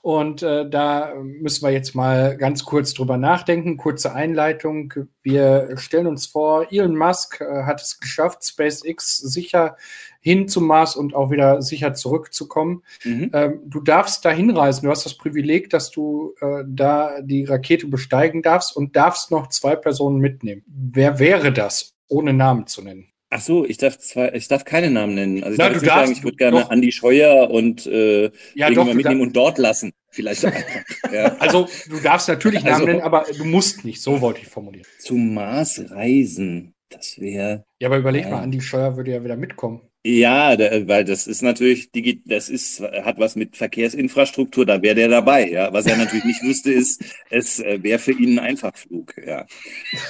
Und 0.02 0.44
äh, 0.44 0.70
da 0.70 1.14
müssen 1.16 1.66
wir 1.66 1.72
jetzt 1.72 1.94
mal 1.94 2.38
ganz 2.38 2.64
kurz 2.64 2.94
drüber 2.94 3.18
nachdenken. 3.18 3.76
Kurze 3.76 4.14
Einleitung. 4.14 4.94
Wir 5.24 5.76
stellen 5.76 6.08
uns 6.08 6.26
vor, 6.26 6.72
Elon 6.72 6.96
Musk 6.96 7.42
äh, 7.42 7.64
hat 7.64 7.82
es 7.82 8.00
geschafft, 8.00 8.46
SpaceX 8.46 9.18
sicher 9.18 9.76
hin 10.22 10.48
zum 10.48 10.68
Mars 10.68 10.96
und 10.96 11.14
auch 11.16 11.32
wieder 11.32 11.62
sicher 11.62 11.94
zurückzukommen. 11.94 12.84
Mhm. 13.04 13.32
Ähm, 13.34 13.60
du 13.66 13.82
darfst 13.82 14.24
da 14.24 14.32
hinreisen. 14.32 14.86
Du 14.86 14.92
hast 14.92 15.06
das 15.06 15.18
Privileg, 15.18 15.70
dass 15.70 15.92
du 15.92 16.34
äh, 16.40 16.64
da 16.66 17.22
die 17.22 17.44
Rakete 17.44 17.88
besteigen 17.88 18.42
darfst 18.42 18.76
und 18.76 18.96
darfst 18.96 19.32
noch 19.32 19.48
zwei 19.48 19.76
Personen 19.76 20.20
mitnehmen. 20.20 20.64
Wer 20.68 21.20
wäre 21.20 21.52
das, 21.52 21.94
ohne 22.08 22.34
Namen 22.34 22.68
zu 22.68 22.82
nennen? 22.82 23.09
Ach 23.32 23.42
so, 23.42 23.63
ich 23.63 23.78
darf 23.78 24.00
zwei, 24.00 24.32
ich 24.34 24.48
darf 24.48 24.65
keine 24.65 24.89
Namen 24.89 25.13
nennen. 25.13 25.44
Also 25.44 25.54
ich, 25.54 25.60
Na, 25.60 25.70
darf 25.70 25.84
sagen, 25.84 26.12
ich 26.12 26.24
würde 26.24 26.38
gerne 26.38 26.62
doch. 26.62 26.72
Andi 26.72 26.92
Scheuer 26.92 27.50
und 27.52 27.86
äh, 27.86 28.32
ja, 28.56 28.72
doch, 28.72 28.92
mitnehmen 28.92 29.22
und 29.22 29.36
dort 29.36 29.60
lassen. 29.60 29.94
Vielleicht 30.10 30.46
einfach. 30.46 31.12
ja. 31.13 31.36
Also 31.38 31.68
du 31.88 32.00
darfst 32.00 32.28
natürlich 32.28 32.63
Namen 32.63 32.74
also, 32.74 32.86
nennen, 32.88 33.02
aber 33.02 33.26
du 33.38 33.46
musst 33.46 33.86
nicht. 33.86 34.02
So 34.02 34.22
wollte 34.22 34.42
ich 34.42 34.48
formulieren. 34.48 34.88
Zum 34.98 35.36
Mars 35.36 35.80
reisen, 35.92 36.74
das 36.89 37.20
wäre. 37.20 37.65
Ja, 37.80 37.89
aber 37.89 37.98
überleg 38.00 38.26
äh, 38.26 38.32
mal, 38.32 38.42
Andi 38.42 38.62
Scheuer 38.62 38.98
würde 38.98 39.12
ja 39.12 39.24
wieder 39.24 39.36
mitkommen. 39.36 39.82
Ja, 40.04 40.56
der, 40.56 40.88
weil 40.88 41.04
das 41.04 41.28
ist 41.28 41.42
natürlich, 41.42 41.89
das 42.26 42.48
ist, 42.48 42.82
hat 42.82 43.20
was 43.20 43.36
mit 43.36 43.58
Verkehrsinfrastruktur, 43.58 44.65
da 44.65 44.82
wäre 44.82 44.96
der 44.96 45.10
dabei, 45.10 45.50
ja. 45.50 45.74
Was 45.74 45.86
er 45.86 45.98
natürlich 45.98 46.24
nicht 46.24 46.42
wüsste, 46.42 46.72
ist, 46.72 47.04
es 47.30 47.60
äh, 47.60 47.84
wäre 47.84 48.00
für 48.00 48.13
ihn 48.13 48.39
ein 48.39 48.46
Einfachflug, 48.46 49.13
ja. 49.24 49.46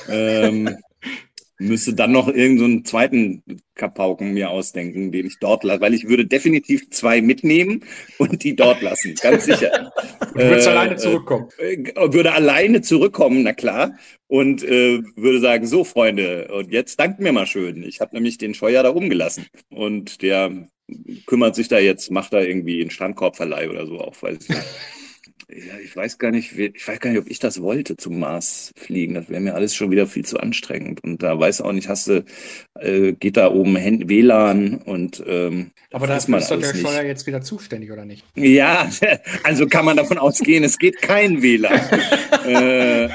ähm, 0.08 0.78
müsste 1.60 1.94
dann 1.94 2.12
noch 2.12 2.28
irgendeinen 2.28 2.78
so 2.78 2.84
zweiten 2.84 3.44
Kapauken 3.76 4.34
mir 4.34 4.50
ausdenken, 4.50 5.12
den 5.12 5.28
ich 5.28 5.40
dort 5.40 5.64
lasse, 5.64 5.82
weil 5.82 5.94
ich 5.94 6.08
würde 6.08 6.26
definitiv 6.26 6.90
zwei 6.90 7.22
mitnehmen 7.22 7.84
und 8.18 8.44
die 8.44 8.56
dort 8.56 8.82
lassen, 8.82 9.14
ganz 9.22 9.46
sicher. 9.46 9.92
Du 10.34 10.46
würdest 10.46 10.68
äh, 10.68 10.72
alleine 10.72 10.96
zurückkommen. 10.96 11.50
Äh, 11.58 12.14
würde 12.14 12.32
alleine 12.32 12.82
zurückkommen, 12.82 13.44
na 13.44 13.52
klar, 13.52 13.98
und 14.28 14.64
äh, 14.64 15.02
würde 15.16 15.40
sagen, 15.40 15.66
so 15.66 15.84
Freunde, 15.84 16.50
und 16.54 16.72
jetzt 16.72 17.00
dankt 17.00 17.20
mir 17.20 17.32
mal 17.34 17.48
schön. 17.48 17.84
Ich 17.84 18.00
habe 18.00 18.16
nämlich 18.16 18.38
den 18.38 18.54
Scheuer 18.54 18.84
da 18.84 18.90
umgelassen 18.90 19.48
und 19.70 20.22
der 20.22 20.70
kümmert 21.26 21.56
sich 21.56 21.68
da 21.68 21.80
jetzt, 21.80 22.12
macht 22.12 22.32
da 22.32 22.42
irgendwie 22.42 22.80
einen 22.80 22.92
Strandkorbverleih 22.92 23.70
oder 23.70 23.86
so 23.88 24.00
auf, 24.00 24.22
weiß 24.24 24.38
ich 24.42 24.50
nicht. 24.50 24.62
Ja, 25.52 25.80
ich 25.80 25.96
weiß 25.96 26.20
gar 26.20 26.32
nicht, 26.32 26.58
ich 26.58 26.88
weiß 26.88 27.00
gar 27.00 27.10
nicht, 27.10 27.20
ob 27.20 27.30
ich 27.30 27.40
das 27.40 27.62
wollte, 27.62 27.98
zum 27.98 28.20
Mars 28.20 28.72
fliegen. 28.76 29.16
Das 29.16 29.30
wäre 29.30 29.42
mir 29.42 29.56
alles 29.56 29.76
schon 29.76 29.90
wieder 29.90 30.06
viel 30.06 30.24
zu 30.26 30.40
anstrengend. 30.40 31.04
Und 31.04 31.24
da 31.24 31.40
weiß 31.40 31.62
auch 31.62 31.72
nicht, 31.72 31.90
hast 31.90 32.08
du, 32.08 32.24
äh, 32.82 33.14
geht 33.14 33.38
da 33.38 33.52
oben 33.52 33.76
WLAN 33.76 34.76
und 34.78 35.24
ähm, 35.28 35.72
Aber 35.92 36.08
da 36.08 36.18
ist 36.18 36.30
doch 36.30 36.60
der 36.60 36.74
Steuer 36.74 37.04
jetzt 37.04 37.28
wieder 37.28 37.42
zuständig, 37.42 37.92
oder 37.92 38.06
nicht? 38.06 38.26
Ja, 38.36 38.90
also 39.44 39.68
kann 39.68 39.86
man 39.86 39.98
davon 39.98 40.18
ausgehen, 40.18 40.64
es 40.64 40.78
geht 40.78 41.02
kein 41.02 41.42
WLAN. 41.42 41.80
äh, 42.46 43.10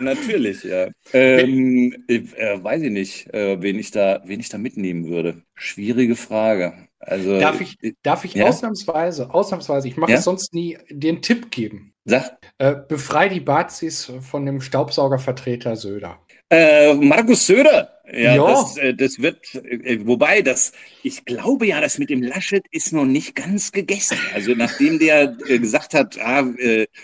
natürlich, 0.00 0.64
ja. 0.64 0.88
Ähm, 1.12 2.04
ich, 2.06 2.36
äh, 2.36 2.62
weiß 2.62 2.82
ich 2.82 2.90
nicht, 2.90 3.32
äh, 3.34 3.60
wen 3.60 3.78
ich 3.78 3.90
da, 3.90 4.22
wen 4.24 4.40
ich 4.40 4.48
da 4.48 4.58
mitnehmen 4.58 5.08
würde. 5.08 5.42
Schwierige 5.54 6.16
Frage. 6.16 6.74
Also, 7.00 7.38
darf 7.38 7.60
ich, 7.60 7.78
darf 8.02 8.24
ich 8.24 8.34
ja? 8.34 8.46
ausnahmsweise, 8.46 9.32
ausnahmsweise, 9.32 9.88
ich 9.88 9.96
mache 9.96 10.12
ja? 10.12 10.18
es 10.18 10.24
sonst 10.24 10.52
nie, 10.52 10.76
einen 10.90 11.22
Tipp 11.22 11.50
geben? 11.50 11.94
Sag. 12.04 12.38
Äh, 12.58 12.74
befrei 12.88 13.28
die 13.28 13.40
Bazis 13.40 14.10
von 14.20 14.46
dem 14.46 14.60
Staubsaugervertreter 14.60 15.76
Söder. 15.76 16.18
Äh, 16.50 16.94
Markus 16.94 17.46
Söder. 17.46 17.97
Ja, 18.12 18.36
ja. 18.36 18.44
Das, 18.44 18.76
äh, 18.76 18.94
das 18.94 19.20
wird, 19.20 19.54
äh, 19.54 20.06
wobei 20.06 20.42
das, 20.42 20.72
ich 21.02 21.24
glaube 21.24 21.66
ja, 21.66 21.80
das 21.80 21.98
mit 21.98 22.10
dem 22.10 22.22
Laschet 22.22 22.64
ist 22.70 22.92
noch 22.92 23.04
nicht 23.04 23.34
ganz 23.34 23.72
gegessen. 23.72 24.18
Also 24.34 24.54
nachdem 24.54 24.98
der 24.98 25.36
äh, 25.46 25.58
gesagt 25.58 25.94
hat, 25.94 26.18
ah, 26.20 26.44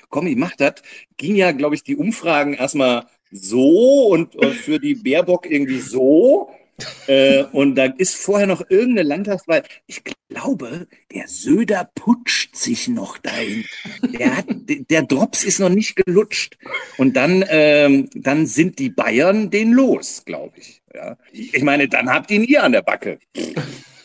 komm, 0.08 0.26
ich 0.26 0.36
mach 0.36 0.56
das, 0.56 0.74
ging 1.16 1.36
ja, 1.36 1.52
glaube 1.52 1.74
ich, 1.74 1.82
die 1.82 1.96
Umfragen 1.96 2.54
erstmal 2.54 3.06
so 3.30 4.06
und, 4.06 4.36
und 4.36 4.54
für 4.54 4.78
die 4.78 4.94
Baerbock 4.94 5.50
irgendwie 5.50 5.80
so. 5.80 6.50
äh, 7.06 7.44
und 7.52 7.76
da 7.76 7.84
ist 7.84 8.16
vorher 8.16 8.46
noch 8.46 8.62
irgendeine 8.68 9.08
Landtagswahl. 9.08 9.62
Ich 9.86 10.02
glaube, 10.28 10.88
der 11.12 11.28
Söder 11.28 11.88
putscht 11.94 12.56
sich 12.56 12.88
noch 12.88 13.18
dahin. 13.18 13.64
Der, 14.18 14.36
hat, 14.36 14.46
der 14.58 15.02
Drops 15.02 15.44
ist 15.44 15.60
noch 15.60 15.68
nicht 15.68 15.94
gelutscht. 15.94 16.58
Und 16.98 17.14
dann, 17.14 17.44
ähm, 17.48 18.10
dann 18.14 18.46
sind 18.46 18.80
die 18.80 18.90
Bayern 18.90 19.50
den 19.50 19.72
los, 19.72 20.24
glaube 20.24 20.58
ich. 20.58 20.82
Ja. 20.94 21.16
Ich 21.32 21.62
meine, 21.62 21.88
dann 21.88 22.08
habt 22.08 22.30
ihr 22.30 22.36
ihn 22.36 22.44
ihr 22.44 22.62
an 22.62 22.72
der 22.72 22.82
Backe. 22.82 23.18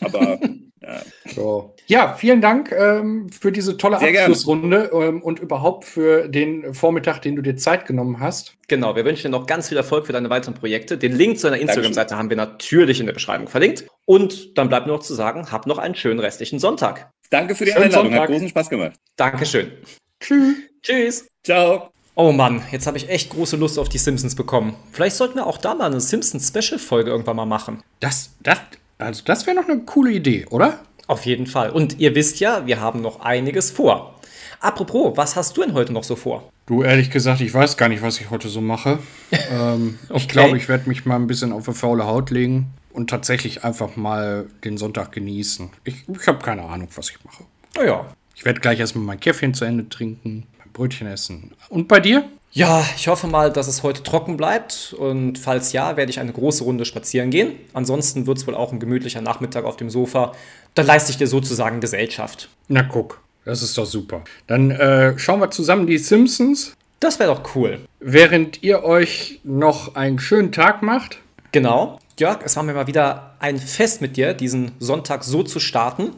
Aber 0.00 0.38
ja. 0.82 1.02
So. 1.26 1.74
ja, 1.86 2.14
vielen 2.14 2.40
Dank 2.40 2.72
ähm, 2.72 3.28
für 3.28 3.52
diese 3.52 3.76
tolle 3.76 3.98
Sehr 3.98 4.08
Abschlussrunde 4.08 4.90
ähm, 4.92 5.22
und 5.22 5.38
überhaupt 5.38 5.84
für 5.84 6.26
den 6.26 6.72
Vormittag, 6.74 7.20
den 7.20 7.36
du 7.36 7.42
dir 7.42 7.56
Zeit 7.56 7.86
genommen 7.86 8.18
hast. 8.18 8.56
Genau, 8.66 8.96
wir 8.96 9.04
wünschen 9.04 9.30
dir 9.30 9.38
noch 9.38 9.46
ganz 9.46 9.68
viel 9.68 9.76
Erfolg 9.76 10.06
für 10.06 10.12
deine 10.12 10.30
weiteren 10.30 10.54
Projekte. 10.54 10.96
Den 10.96 11.12
Link 11.12 11.38
zu 11.38 11.48
deiner 11.48 11.60
Instagram-Seite 11.60 12.16
haben 12.16 12.30
wir 12.30 12.36
natürlich 12.36 12.98
in 12.98 13.06
der 13.06 13.12
Beschreibung 13.12 13.46
verlinkt. 13.46 13.86
Und 14.06 14.56
dann 14.58 14.68
bleibt 14.68 14.86
nur 14.86 14.96
noch 14.96 15.02
zu 15.02 15.14
sagen, 15.14 15.52
hab 15.52 15.66
noch 15.66 15.78
einen 15.78 15.94
schönen 15.94 16.18
restlichen 16.18 16.58
Sonntag. 16.58 17.10
Danke 17.28 17.54
für 17.54 17.66
die 17.66 17.72
Schönen 17.72 17.84
Einladung, 17.84 18.06
Sonntag. 18.06 18.22
hat 18.22 18.30
großen 18.30 18.48
Spaß 18.48 18.70
gemacht. 18.70 18.92
Dankeschön. 19.16 19.72
Tschüss. 20.18 20.56
Tschüss. 20.82 21.28
Ciao. 21.44 21.90
Oh 22.22 22.32
Mann, 22.32 22.60
jetzt 22.70 22.86
habe 22.86 22.98
ich 22.98 23.08
echt 23.08 23.30
große 23.30 23.56
Lust 23.56 23.78
auf 23.78 23.88
die 23.88 23.96
Simpsons 23.96 24.34
bekommen. 24.34 24.76
Vielleicht 24.92 25.16
sollten 25.16 25.36
wir 25.36 25.46
auch 25.46 25.56
da 25.56 25.74
mal 25.74 25.86
eine 25.86 26.02
Simpsons-Special-Folge 26.02 27.10
irgendwann 27.10 27.36
mal 27.36 27.46
machen. 27.46 27.82
Das, 28.00 28.32
das, 28.42 28.58
also 28.98 29.22
das 29.24 29.46
wäre 29.46 29.56
noch 29.56 29.66
eine 29.66 29.80
coole 29.80 30.12
Idee, 30.12 30.44
oder? 30.50 30.80
Auf 31.06 31.24
jeden 31.24 31.46
Fall. 31.46 31.70
Und 31.70 31.98
ihr 31.98 32.14
wisst 32.14 32.38
ja, 32.38 32.66
wir 32.66 32.78
haben 32.78 33.00
noch 33.00 33.20
einiges 33.20 33.70
vor. 33.70 34.16
Apropos, 34.60 35.16
was 35.16 35.34
hast 35.34 35.56
du 35.56 35.62
denn 35.62 35.72
heute 35.72 35.94
noch 35.94 36.04
so 36.04 36.14
vor? 36.14 36.52
Du, 36.66 36.82
ehrlich 36.82 37.10
gesagt, 37.10 37.40
ich 37.40 37.54
weiß 37.54 37.78
gar 37.78 37.88
nicht, 37.88 38.02
was 38.02 38.20
ich 38.20 38.28
heute 38.28 38.50
so 38.50 38.60
mache. 38.60 38.98
ähm, 39.50 39.98
okay. 40.10 40.18
Ich 40.18 40.28
glaube, 40.28 40.58
ich 40.58 40.68
werde 40.68 40.90
mich 40.90 41.06
mal 41.06 41.16
ein 41.16 41.26
bisschen 41.26 41.52
auf 41.52 41.66
eine 41.68 41.74
faule 41.74 42.04
Haut 42.04 42.28
legen 42.28 42.66
und 42.92 43.08
tatsächlich 43.08 43.64
einfach 43.64 43.96
mal 43.96 44.46
den 44.62 44.76
Sonntag 44.76 45.12
genießen. 45.12 45.70
Ich, 45.84 46.04
ich 46.06 46.26
habe 46.26 46.44
keine 46.44 46.64
Ahnung, 46.64 46.88
was 46.94 47.08
ich 47.08 47.24
mache. 47.24 47.44
Naja. 47.76 48.04
Ich 48.34 48.44
werde 48.44 48.60
gleich 48.60 48.78
erstmal 48.78 49.04
mein 49.04 49.20
Käffchen 49.20 49.54
zu 49.54 49.64
Ende 49.64 49.88
trinken, 49.88 50.46
Brötchen 50.72 51.06
essen. 51.06 51.52
Und 51.68 51.88
bei 51.88 52.00
dir? 52.00 52.24
Ja, 52.52 52.84
ich 52.96 53.06
hoffe 53.06 53.28
mal, 53.28 53.52
dass 53.52 53.68
es 53.68 53.84
heute 53.84 54.02
trocken 54.02 54.36
bleibt 54.36 54.92
und 54.98 55.38
falls 55.38 55.72
ja, 55.72 55.96
werde 55.96 56.10
ich 56.10 56.18
eine 56.18 56.32
große 56.32 56.64
Runde 56.64 56.84
spazieren 56.84 57.30
gehen. 57.30 57.52
Ansonsten 57.74 58.26
wird 58.26 58.38
es 58.38 58.46
wohl 58.46 58.56
auch 58.56 58.72
ein 58.72 58.80
gemütlicher 58.80 59.20
Nachmittag 59.20 59.64
auf 59.64 59.76
dem 59.76 59.88
Sofa. 59.88 60.32
Da 60.74 60.82
leiste 60.82 61.12
ich 61.12 61.18
dir 61.18 61.28
sozusagen 61.28 61.80
Gesellschaft. 61.80 62.48
Na 62.66 62.82
guck, 62.82 63.20
das 63.44 63.62
ist 63.62 63.78
doch 63.78 63.86
super. 63.86 64.22
Dann 64.48 64.72
äh, 64.72 65.16
schauen 65.16 65.40
wir 65.40 65.50
zusammen 65.52 65.86
die 65.86 65.98
Simpsons. 65.98 66.74
Das 66.98 67.20
wäre 67.20 67.32
doch 67.32 67.54
cool. 67.54 67.80
Während 68.00 68.62
ihr 68.64 68.82
euch 68.82 69.40
noch 69.44 69.94
einen 69.94 70.18
schönen 70.18 70.50
Tag 70.50 70.82
macht. 70.82 71.18
Genau. 71.52 72.00
Jörg, 72.18 72.40
es 72.44 72.56
war 72.56 72.64
mir 72.64 72.74
mal 72.74 72.88
wieder 72.88 73.36
ein 73.38 73.58
Fest 73.58 74.02
mit 74.02 74.16
dir, 74.16 74.34
diesen 74.34 74.72
Sonntag 74.80 75.24
so 75.24 75.42
zu 75.42 75.60
starten. 75.60 76.10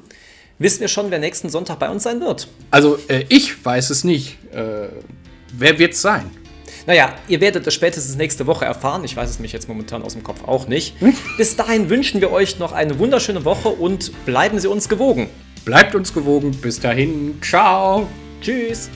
Wissen 0.62 0.80
wir 0.80 0.88
schon, 0.88 1.10
wer 1.10 1.18
nächsten 1.18 1.48
Sonntag 1.50 1.78
bei 1.78 1.90
uns 1.90 2.02
sein 2.02 2.20
wird? 2.20 2.48
Also, 2.70 2.98
äh, 3.08 3.24
ich 3.28 3.64
weiß 3.64 3.90
es 3.90 4.04
nicht. 4.04 4.38
Äh, 4.52 4.88
Wer 5.52 5.78
wird 5.78 5.92
es 5.92 6.00
sein? 6.02 6.30
Naja, 6.86 7.14
ihr 7.28 7.40
werdet 7.40 7.66
es 7.66 7.74
spätestens 7.74 8.16
nächste 8.16 8.46
Woche 8.46 8.64
erfahren. 8.64 9.04
Ich 9.04 9.16
weiß 9.16 9.28
es 9.30 9.38
mich 9.38 9.52
jetzt 9.52 9.68
momentan 9.68 10.02
aus 10.02 10.14
dem 10.14 10.22
Kopf 10.22 10.42
auch 10.48 10.66
nicht. 10.66 10.96
Bis 11.36 11.56
dahin 11.56 11.90
wünschen 11.90 12.20
wir 12.20 12.32
euch 12.32 12.58
noch 12.58 12.72
eine 12.72 12.98
wunderschöne 12.98 13.44
Woche 13.44 13.68
und 13.68 14.12
bleiben 14.24 14.58
Sie 14.58 14.68
uns 14.68 14.88
gewogen. 14.88 15.28
Bleibt 15.64 15.94
uns 15.94 16.12
gewogen. 16.12 16.50
Bis 16.52 16.80
dahin. 16.80 17.38
Ciao. 17.42 18.08
Tschüss. 18.40 18.88